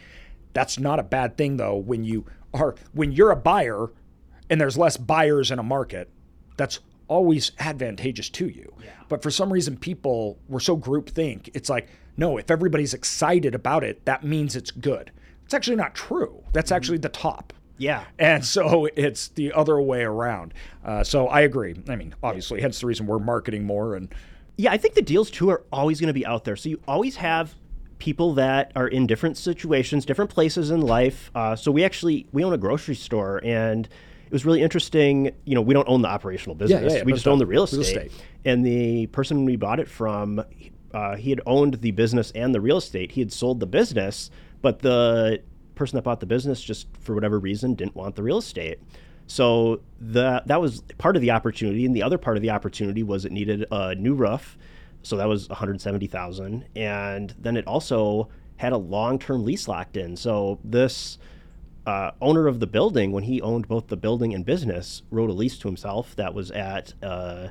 That's 0.54 0.80
not 0.80 1.00
a 1.00 1.04
bad 1.04 1.38
thing 1.38 1.58
though. 1.58 1.76
When 1.76 2.04
you 2.04 2.26
are 2.54 2.76
when 2.94 3.12
you're 3.12 3.32
a 3.32 3.36
buyer, 3.36 3.90
and 4.54 4.62
there's 4.62 4.78
less 4.78 4.98
buyers 4.98 5.50
in 5.50 5.58
a 5.58 5.64
market, 5.64 6.12
that's 6.58 6.80
always 7.08 7.54
advantageous 7.58 8.30
to 8.30 8.48
you. 8.48 8.72
But 9.10 9.24
for 9.24 9.32
some 9.32 9.52
reason, 9.52 9.78
people 9.78 10.38
were 10.48 10.60
so 10.60 10.78
groupthink. 10.78 11.50
It's 11.56 11.70
like, 11.70 11.90
no, 12.18 12.38
if 12.38 12.52
everybody's 12.52 12.94
excited 12.94 13.56
about 13.56 13.84
it, 13.84 14.06
that 14.06 14.24
means 14.24 14.56
it's 14.56 14.70
good. 14.70 15.12
It's 15.44 15.56
actually 15.56 15.78
not 15.78 15.96
true. 15.96 16.44
That's 16.54 16.72
actually 16.72 17.00
the 17.00 17.10
top. 17.10 17.52
yeah. 17.80 18.04
And 18.20 18.46
so 18.46 18.88
it's 18.96 19.30
the 19.30 19.52
other 19.54 19.82
way 19.82 20.04
around. 20.04 20.54
Uh, 20.86 21.04
so 21.04 21.28
I 21.30 21.42
agree. 21.42 21.74
I 21.90 21.96
mean, 21.96 22.14
obviously, 22.22 22.62
hence 22.62 22.80
the 22.80 22.86
reason 22.86 23.08
we're 23.08 23.18
marketing 23.18 23.66
more. 23.66 23.96
And 23.96 24.14
Yeah, 24.58 24.72
I 24.72 24.78
think 24.78 24.94
the 24.94 25.02
deals 25.02 25.32
too 25.32 25.50
are 25.50 25.64
always 25.72 26.00
going 26.00 26.10
to 26.10 26.14
be 26.14 26.28
out 26.28 26.44
there. 26.44 26.56
So 26.56 26.70
you 26.70 26.80
always 26.88 27.16
have 27.16 27.56
people 27.98 28.34
that 28.36 28.72
are 28.76 28.88
in 28.88 29.08
different 29.08 29.38
situations, 29.38 30.06
different 30.06 30.30
places 30.30 30.70
in 30.70 30.82
life. 30.82 31.32
Uh, 31.34 31.56
so 31.56 31.72
we 31.72 31.84
actually 31.84 32.28
we 32.32 32.44
own 32.44 32.54
a 32.54 32.58
grocery 32.58 32.96
store, 32.96 33.42
and 33.44 33.90
it 34.26 34.32
was 34.32 34.46
really 34.46 34.62
interesting. 34.62 35.32
You 35.46 35.56
know, 35.56 35.62
we 35.62 35.74
don't 35.74 35.88
own 35.88 36.02
the 36.02 36.08
operational 36.08 36.56
business; 36.56 36.92
yeah, 36.92 37.00
yeah, 37.00 37.04
we 37.04 37.14
just 37.14 37.28
own 37.28 37.40
the 37.40 37.46
real 37.46 37.66
real 37.66 37.82
estate. 37.82 38.08
estate. 38.08 38.12
And 38.46 38.66
the 38.66 39.08
person 39.08 39.46
we 39.46 39.56
bought 39.56 39.80
it 39.80 39.88
from, 39.88 40.44
uh, 40.94 41.16
he 41.16 41.30
had 41.30 41.42
owned 41.46 41.76
the 41.76 41.92
business 41.92 42.32
and 42.32 42.54
the 42.54 42.62
real 42.62 42.78
estate. 42.78 43.12
He 43.12 43.22
had 43.22 43.32
sold 43.32 43.60
the 43.60 43.66
business, 43.66 44.30
but 44.62 44.80
the 44.80 45.42
person 45.76 45.96
that 45.96 46.04
bought 46.04 46.20
the 46.20 46.26
business 46.26 46.62
just 46.62 46.88
for 47.00 47.16
whatever 47.16 47.40
reason 47.40 47.74
didn't 47.74 47.96
want 47.96 48.16
the 48.16 48.24
real 48.24 48.38
estate. 48.38 48.80
So 49.28 49.82
the 50.00 50.44
that 50.46 50.60
was 50.62 50.82
part 50.98 51.16
of 51.16 51.22
the 51.22 51.32
opportunity, 51.32 51.86
and 51.86 51.96
the 51.96 52.04
other 52.04 52.18
part 52.18 52.38
of 52.38 52.44
the 52.44 52.50
opportunity 52.50 53.04
was 53.04 53.26
it 53.26 53.32
needed 53.32 53.66
a 53.72 53.96
new 53.96 54.14
roof. 54.14 54.58
So 55.02 55.18
that 55.18 55.28
was 55.28 55.50
170,000, 55.50 56.66
and 56.76 57.36
then 57.38 57.58
it 57.58 57.68
also 57.68 58.30
had 58.56 58.72
a 58.72 58.78
long-term 58.78 59.44
lease 59.44 59.68
locked 59.68 59.98
in. 59.98 60.16
So 60.16 60.60
this 60.64 61.18
uh, 61.86 62.12
owner 62.22 62.48
of 62.48 62.60
the 62.60 62.68
building, 62.68 63.12
when 63.12 63.24
he 63.24 63.42
owned 63.42 63.68
both 63.68 63.88
the 63.88 63.98
building 63.98 64.34
and 64.34 64.46
business, 64.46 65.04
wrote 65.12 65.30
a 65.30 65.34
lease 65.34 65.58
to 65.60 65.68
himself 65.68 66.16
that 66.16 66.34
was 66.34 66.52
at 66.52 66.94
uh, 67.04 67.50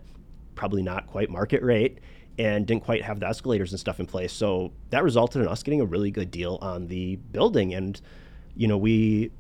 probably 0.55 0.83
not 0.83 1.07
quite 1.07 1.31
market 1.31 1.63
rate 1.63 1.99
and 2.39 2.67
didn't 2.67 2.83
quite 2.83 3.03
have 3.03 3.21
the 3.21 3.27
escalators 3.27 3.73
and 3.73 3.81
stuff 3.81 4.01
in 4.01 4.07
place. 4.07 4.33
So 4.33 4.73
that 4.91 5.05
resulted 5.05 5.43
in 5.43 5.49
us 5.49 5.63
getting 5.63 5.81
a 5.81 5.85
really 5.85 6.11
good 6.11 6.31
deal 6.31 6.59
on 6.63 6.87
the 6.87 7.17
building. 7.17 7.75
And, 7.75 8.01
you 8.57 8.69
know, 8.69 8.79
we 8.79 9.31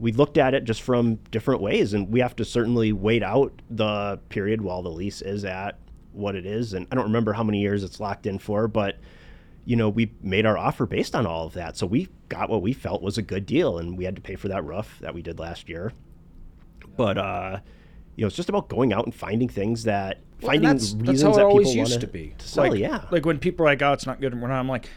we 0.00 0.10
looked 0.10 0.36
at 0.36 0.52
it 0.52 0.64
just 0.64 0.82
from 0.82 1.14
different 1.30 1.60
ways, 1.60 1.94
and 1.94 2.10
we 2.10 2.18
have 2.18 2.34
to 2.34 2.44
certainly 2.44 2.92
wait 2.92 3.22
out 3.22 3.52
the 3.70 4.18
period 4.30 4.60
while 4.60 4.82
the 4.82 4.90
lease 4.90 5.22
is 5.22 5.44
at 5.44 5.78
what 6.12 6.34
it 6.34 6.44
is. 6.44 6.74
And 6.74 6.88
I 6.90 6.96
don't 6.96 7.04
remember 7.04 7.32
how 7.32 7.44
many 7.44 7.60
years 7.60 7.84
it's 7.84 8.00
locked 8.00 8.26
in 8.26 8.40
for, 8.40 8.66
but 8.66 8.96
you 9.64 9.76
know, 9.76 9.88
we 9.88 10.12
made 10.20 10.46
our 10.46 10.58
offer 10.58 10.86
based 10.86 11.14
on 11.14 11.26
all 11.26 11.46
of 11.46 11.54
that. 11.54 11.76
So 11.76 11.86
we 11.86 12.08
got 12.28 12.50
what 12.50 12.62
we 12.62 12.72
felt 12.72 13.02
was 13.02 13.18
a 13.18 13.22
good 13.22 13.46
deal, 13.46 13.78
and 13.78 13.96
we 13.96 14.04
had 14.04 14.16
to 14.16 14.22
pay 14.22 14.34
for 14.34 14.48
that 14.48 14.64
roof 14.64 14.98
that 15.00 15.14
we 15.14 15.22
did 15.22 15.38
last 15.38 15.68
year. 15.68 15.92
But 16.96 17.18
uh, 17.18 17.60
you 18.16 18.22
know, 18.22 18.26
it's 18.26 18.36
just 18.36 18.48
about 18.48 18.68
going 18.68 18.92
out 18.92 19.04
and 19.04 19.14
finding 19.14 19.48
things 19.48 19.84
that 19.84 20.20
finding 20.40 20.62
that's, 20.62 20.92
reasons 20.94 21.06
that's 21.06 21.22
how 21.22 21.30
it 21.30 21.36
that 21.36 21.44
always 21.44 21.68
people 21.68 21.80
used 21.80 22.00
to 22.00 22.06
be. 22.06 22.34
to 22.38 22.48
sell. 22.48 22.68
like, 22.68 22.78
yeah, 22.78 23.04
Like 23.10 23.24
when 23.24 23.38
people 23.38 23.64
are 23.64 23.68
like, 23.68 23.82
"Oh, 23.82 23.92
it's 23.92 24.06
not 24.06 24.20
good," 24.20 24.32
and 24.32 24.42
we're 24.42 24.48
not. 24.48 24.58
I'm 24.58 24.68
like, 24.68 24.88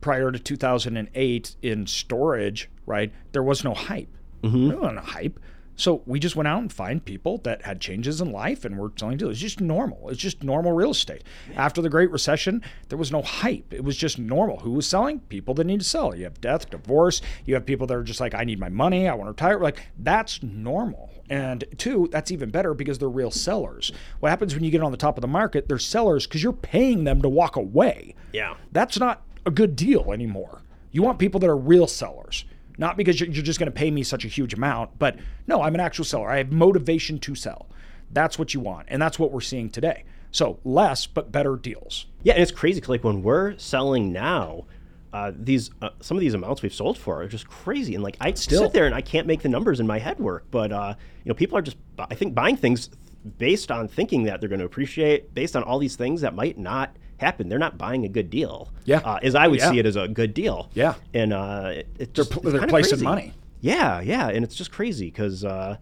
prior 0.00 0.30
to 0.30 0.38
2008 0.38 1.56
in 1.62 1.86
storage, 1.86 2.70
right? 2.84 3.12
There 3.32 3.42
was 3.42 3.64
no 3.64 3.74
hype. 3.74 4.08
Mm-hmm. 4.42 4.68
There 4.68 4.78
wasn't 4.78 4.98
hype. 5.00 5.40
So 5.76 6.02
we 6.06 6.18
just 6.18 6.36
went 6.36 6.48
out 6.48 6.60
and 6.60 6.72
find 6.72 7.04
people 7.04 7.38
that 7.44 7.62
had 7.62 7.80
changes 7.80 8.20
in 8.20 8.32
life 8.32 8.64
and 8.64 8.78
were 8.78 8.90
selling 8.96 9.18
deals. 9.18 9.32
It's 9.32 9.40
just 9.40 9.60
normal. 9.60 10.08
It's 10.08 10.18
just 10.20 10.42
normal 10.42 10.72
real 10.72 10.90
estate. 10.90 11.22
After 11.54 11.82
the 11.82 11.90
Great 11.90 12.10
Recession, 12.10 12.62
there 12.88 12.98
was 12.98 13.12
no 13.12 13.22
hype. 13.22 13.72
It 13.72 13.84
was 13.84 13.96
just 13.96 14.18
normal. 14.18 14.60
Who 14.60 14.72
was 14.72 14.88
selling? 14.88 15.20
People 15.20 15.54
that 15.54 15.64
need 15.64 15.80
to 15.80 15.86
sell. 15.86 16.14
You 16.16 16.24
have 16.24 16.40
death, 16.40 16.70
divorce. 16.70 17.20
You 17.44 17.54
have 17.54 17.66
people 17.66 17.86
that 17.86 17.94
are 17.94 18.02
just 18.02 18.20
like, 18.20 18.34
I 18.34 18.44
need 18.44 18.58
my 18.58 18.70
money. 18.70 19.06
I 19.06 19.14
want 19.14 19.26
to 19.26 19.30
retire. 19.32 19.60
Like 19.60 19.80
that's 19.98 20.42
normal. 20.42 21.10
And 21.28 21.64
two, 21.76 22.08
that's 22.10 22.30
even 22.30 22.50
better 22.50 22.72
because 22.72 22.98
they're 22.98 23.08
real 23.08 23.30
sellers. 23.30 23.92
What 24.20 24.30
happens 24.30 24.54
when 24.54 24.64
you 24.64 24.70
get 24.70 24.82
on 24.82 24.92
the 24.92 24.96
top 24.96 25.18
of 25.18 25.22
the 25.22 25.28
market? 25.28 25.68
They're 25.68 25.78
sellers 25.78 26.26
because 26.26 26.42
you're 26.42 26.52
paying 26.52 27.04
them 27.04 27.20
to 27.22 27.28
walk 27.28 27.56
away. 27.56 28.14
yeah. 28.32 28.54
That's 28.72 28.98
not 28.98 29.22
a 29.44 29.50
good 29.50 29.76
deal 29.76 30.12
anymore. 30.12 30.62
You 30.92 31.02
want 31.02 31.18
people 31.18 31.40
that 31.40 31.50
are 31.50 31.56
real 31.56 31.86
sellers, 31.86 32.44
not 32.78 32.96
because 32.96 33.20
you're 33.20 33.28
you're 33.30 33.42
just 33.44 33.58
going 33.58 33.70
to 33.72 33.76
pay 33.76 33.90
me 33.90 34.02
such 34.02 34.24
a 34.24 34.28
huge 34.28 34.54
amount, 34.54 34.98
but 34.98 35.16
no, 35.46 35.62
I'm 35.62 35.74
an 35.74 35.80
actual 35.80 36.04
seller. 36.04 36.30
I 36.30 36.38
have 36.38 36.52
motivation 36.52 37.18
to 37.20 37.34
sell. 37.34 37.68
That's 38.12 38.38
what 38.38 38.54
you 38.54 38.60
want. 38.60 38.86
And 38.88 39.00
that's 39.02 39.18
what 39.18 39.32
we're 39.32 39.40
seeing 39.40 39.68
today. 39.70 40.04
So 40.30 40.58
less, 40.64 41.06
but 41.06 41.32
better 41.32 41.56
deals. 41.56 42.06
Yeah, 42.22 42.34
and 42.34 42.42
it's 42.42 42.52
crazy. 42.52 42.80
'cause, 42.80 42.88
like 42.90 43.04
when 43.04 43.22
we're 43.22 43.56
selling 43.58 44.12
now, 44.12 44.66
uh, 45.12 45.32
these 45.34 45.70
uh, 45.80 45.90
some 46.00 46.16
of 46.16 46.20
these 46.20 46.34
amounts 46.34 46.62
we've 46.62 46.74
sold 46.74 46.98
for 46.98 47.22
are 47.22 47.28
just 47.28 47.48
crazy. 47.48 47.94
And 47.94 48.04
like 48.04 48.16
I 48.20 48.32
Still. 48.32 48.62
sit 48.64 48.72
there 48.72 48.86
and 48.86 48.94
I 48.94 49.00
can't 49.00 49.26
make 49.26 49.42
the 49.42 49.48
numbers 49.48 49.80
in 49.80 49.86
my 49.86 49.98
head 49.98 50.18
work. 50.18 50.44
But 50.50 50.72
uh, 50.72 50.94
you 51.24 51.30
know, 51.30 51.34
people 51.34 51.56
are 51.56 51.62
just 51.62 51.76
I 51.98 52.14
think 52.14 52.34
buying 52.34 52.56
things 52.56 52.90
based 53.38 53.70
on 53.72 53.88
thinking 53.88 54.24
that 54.24 54.40
they're 54.40 54.48
going 54.48 54.60
to 54.60 54.66
appreciate, 54.66 55.34
based 55.34 55.56
on 55.56 55.62
all 55.64 55.78
these 55.78 55.96
things 55.96 56.20
that 56.20 56.34
might 56.34 56.58
not 56.58 56.94
happen. 57.18 57.48
They're 57.48 57.58
not 57.58 57.78
buying 57.78 58.04
a 58.04 58.08
good 58.08 58.30
deal. 58.30 58.70
Yeah. 58.84 58.98
uh, 58.98 59.18
as 59.22 59.34
I 59.34 59.48
would 59.48 59.60
Yeah. 59.60 59.70
see 59.70 59.78
it 59.78 59.86
as 59.86 59.96
a 59.96 60.06
good 60.08 60.34
deal. 60.34 60.68
Yeah. 60.74 60.94
and 61.14 61.32
uh, 61.32 61.72
it, 61.74 61.88
it 61.98 62.14
They're 62.14 62.24
it's 62.24 62.34
they're 62.42 62.66
placing 62.66 62.90
crazy. 62.98 63.04
money. 63.04 63.32
Yeah, 63.60 64.00
yeah, 64.00 64.28
and 64.28 64.44
it's 64.44 64.54
just 64.54 64.70
crazy 64.70 65.06
because 65.06 65.44
uh, 65.44 65.76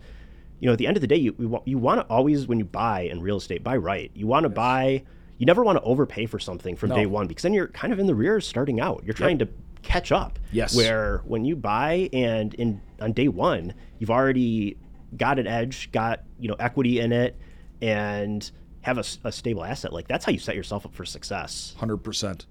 you 0.61 0.67
know 0.67 0.73
at 0.73 0.79
the 0.79 0.87
end 0.87 0.97
of 0.97 1.01
the 1.01 1.07
day, 1.07 1.17
you 1.17 1.35
you, 1.39 1.61
you 1.65 1.77
want 1.79 2.01
to 2.01 2.07
always 2.07 2.47
when 2.47 2.59
you 2.59 2.65
buy 2.65 3.01
in 3.03 3.21
real 3.21 3.37
estate, 3.37 3.63
buy 3.65 3.77
right. 3.77 4.11
You 4.15 4.27
want 4.27 4.45
to 4.45 4.49
buy. 4.49 5.03
You 5.39 5.47
never 5.47 5.65
want 5.65 5.77
to 5.79 5.83
overpay 5.83 6.27
for 6.27 6.39
something 6.39 6.77
from 6.77 6.91
No. 6.91 6.95
day 6.95 7.07
one 7.07 7.27
because 7.27 7.43
then 7.43 7.53
you're 7.53 7.67
kind 7.67 7.93
of 7.93 7.99
in 7.99 8.07
the 8.07 8.15
rear 8.15 8.41
starting 8.41 8.81
out. 8.81 9.03
You're 9.05 9.15
trying 9.15 9.39
to 9.41 9.49
catch 9.83 10.13
up. 10.13 10.39
Yes. 10.53 10.75
Where 10.77 11.21
when 11.27 11.45
you 11.45 11.57
buy 11.57 12.09
and 12.13 12.55
in 12.55 12.81
on 13.01 13.13
day 13.13 13.27
one, 13.29 13.75
you've 13.99 14.11
already 14.13 14.77
got 15.17 15.39
an 15.41 15.49
edge, 15.49 15.91
got 15.91 16.23
you 16.39 16.49
know 16.49 16.57
equity 16.61 17.01
in 17.01 17.13
it, 17.13 17.37
and 17.83 18.49
have 18.85 18.99
a 18.99 19.33
stable 19.33 19.65
asset. 19.65 19.93
Like 19.93 20.09
that's 20.09 20.25
how 20.25 20.33
you 20.33 20.39
set 20.39 20.57
yourself 20.57 20.85
up 20.87 20.95
for 20.95 21.05
success. 21.05 21.75
100%. 21.81 22.47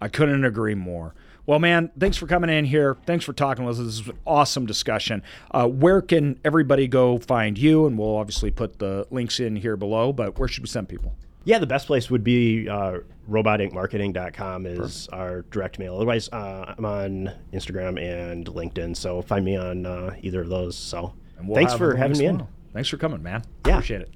I 0.00 0.08
couldn't 0.08 0.44
agree 0.44 0.74
more. 0.74 1.14
Well, 1.44 1.58
man, 1.58 1.90
thanks 1.98 2.16
for 2.16 2.26
coming 2.26 2.50
in 2.50 2.64
here. 2.64 2.96
Thanks 3.04 3.24
for 3.24 3.32
talking 3.32 3.64
with 3.64 3.78
us. 3.78 3.84
This 3.84 3.98
was 3.98 4.08
an 4.08 4.18
awesome 4.26 4.64
discussion. 4.64 5.22
Uh, 5.50 5.66
where 5.66 6.00
can 6.00 6.38
everybody 6.44 6.86
go 6.86 7.18
find 7.18 7.58
you? 7.58 7.86
And 7.86 7.98
we'll 7.98 8.16
obviously 8.16 8.52
put 8.52 8.78
the 8.78 9.06
links 9.10 9.40
in 9.40 9.56
here 9.56 9.76
below, 9.76 10.12
but 10.12 10.38
where 10.38 10.46
should 10.46 10.62
we 10.62 10.68
send 10.68 10.88
people? 10.88 11.14
Yeah, 11.44 11.58
the 11.58 11.66
best 11.66 11.88
place 11.88 12.08
would 12.10 12.22
be 12.22 12.68
uh, 12.68 12.98
robotinkmarketing.com 13.28 14.66
is 14.66 15.08
our 15.08 15.42
direct 15.50 15.80
mail. 15.80 15.96
Otherwise, 15.96 16.28
uh, 16.28 16.74
I'm 16.78 16.84
on 16.84 17.32
Instagram 17.52 18.00
and 18.00 18.46
LinkedIn, 18.46 18.96
so 18.96 19.22
find 19.22 19.44
me 19.44 19.56
on 19.56 19.84
uh, 19.84 20.14
either 20.22 20.42
of 20.42 20.48
those. 20.48 20.76
So 20.76 21.12
we'll 21.42 21.56
thanks 21.56 21.74
for 21.74 21.96
having 21.96 22.18
me 22.18 22.26
in. 22.26 22.46
Thanks 22.72 22.88
for 22.88 22.96
coming, 22.96 23.22
man. 23.22 23.42
Yeah. 23.66 23.74
Appreciate 23.74 24.02
it. 24.02 24.10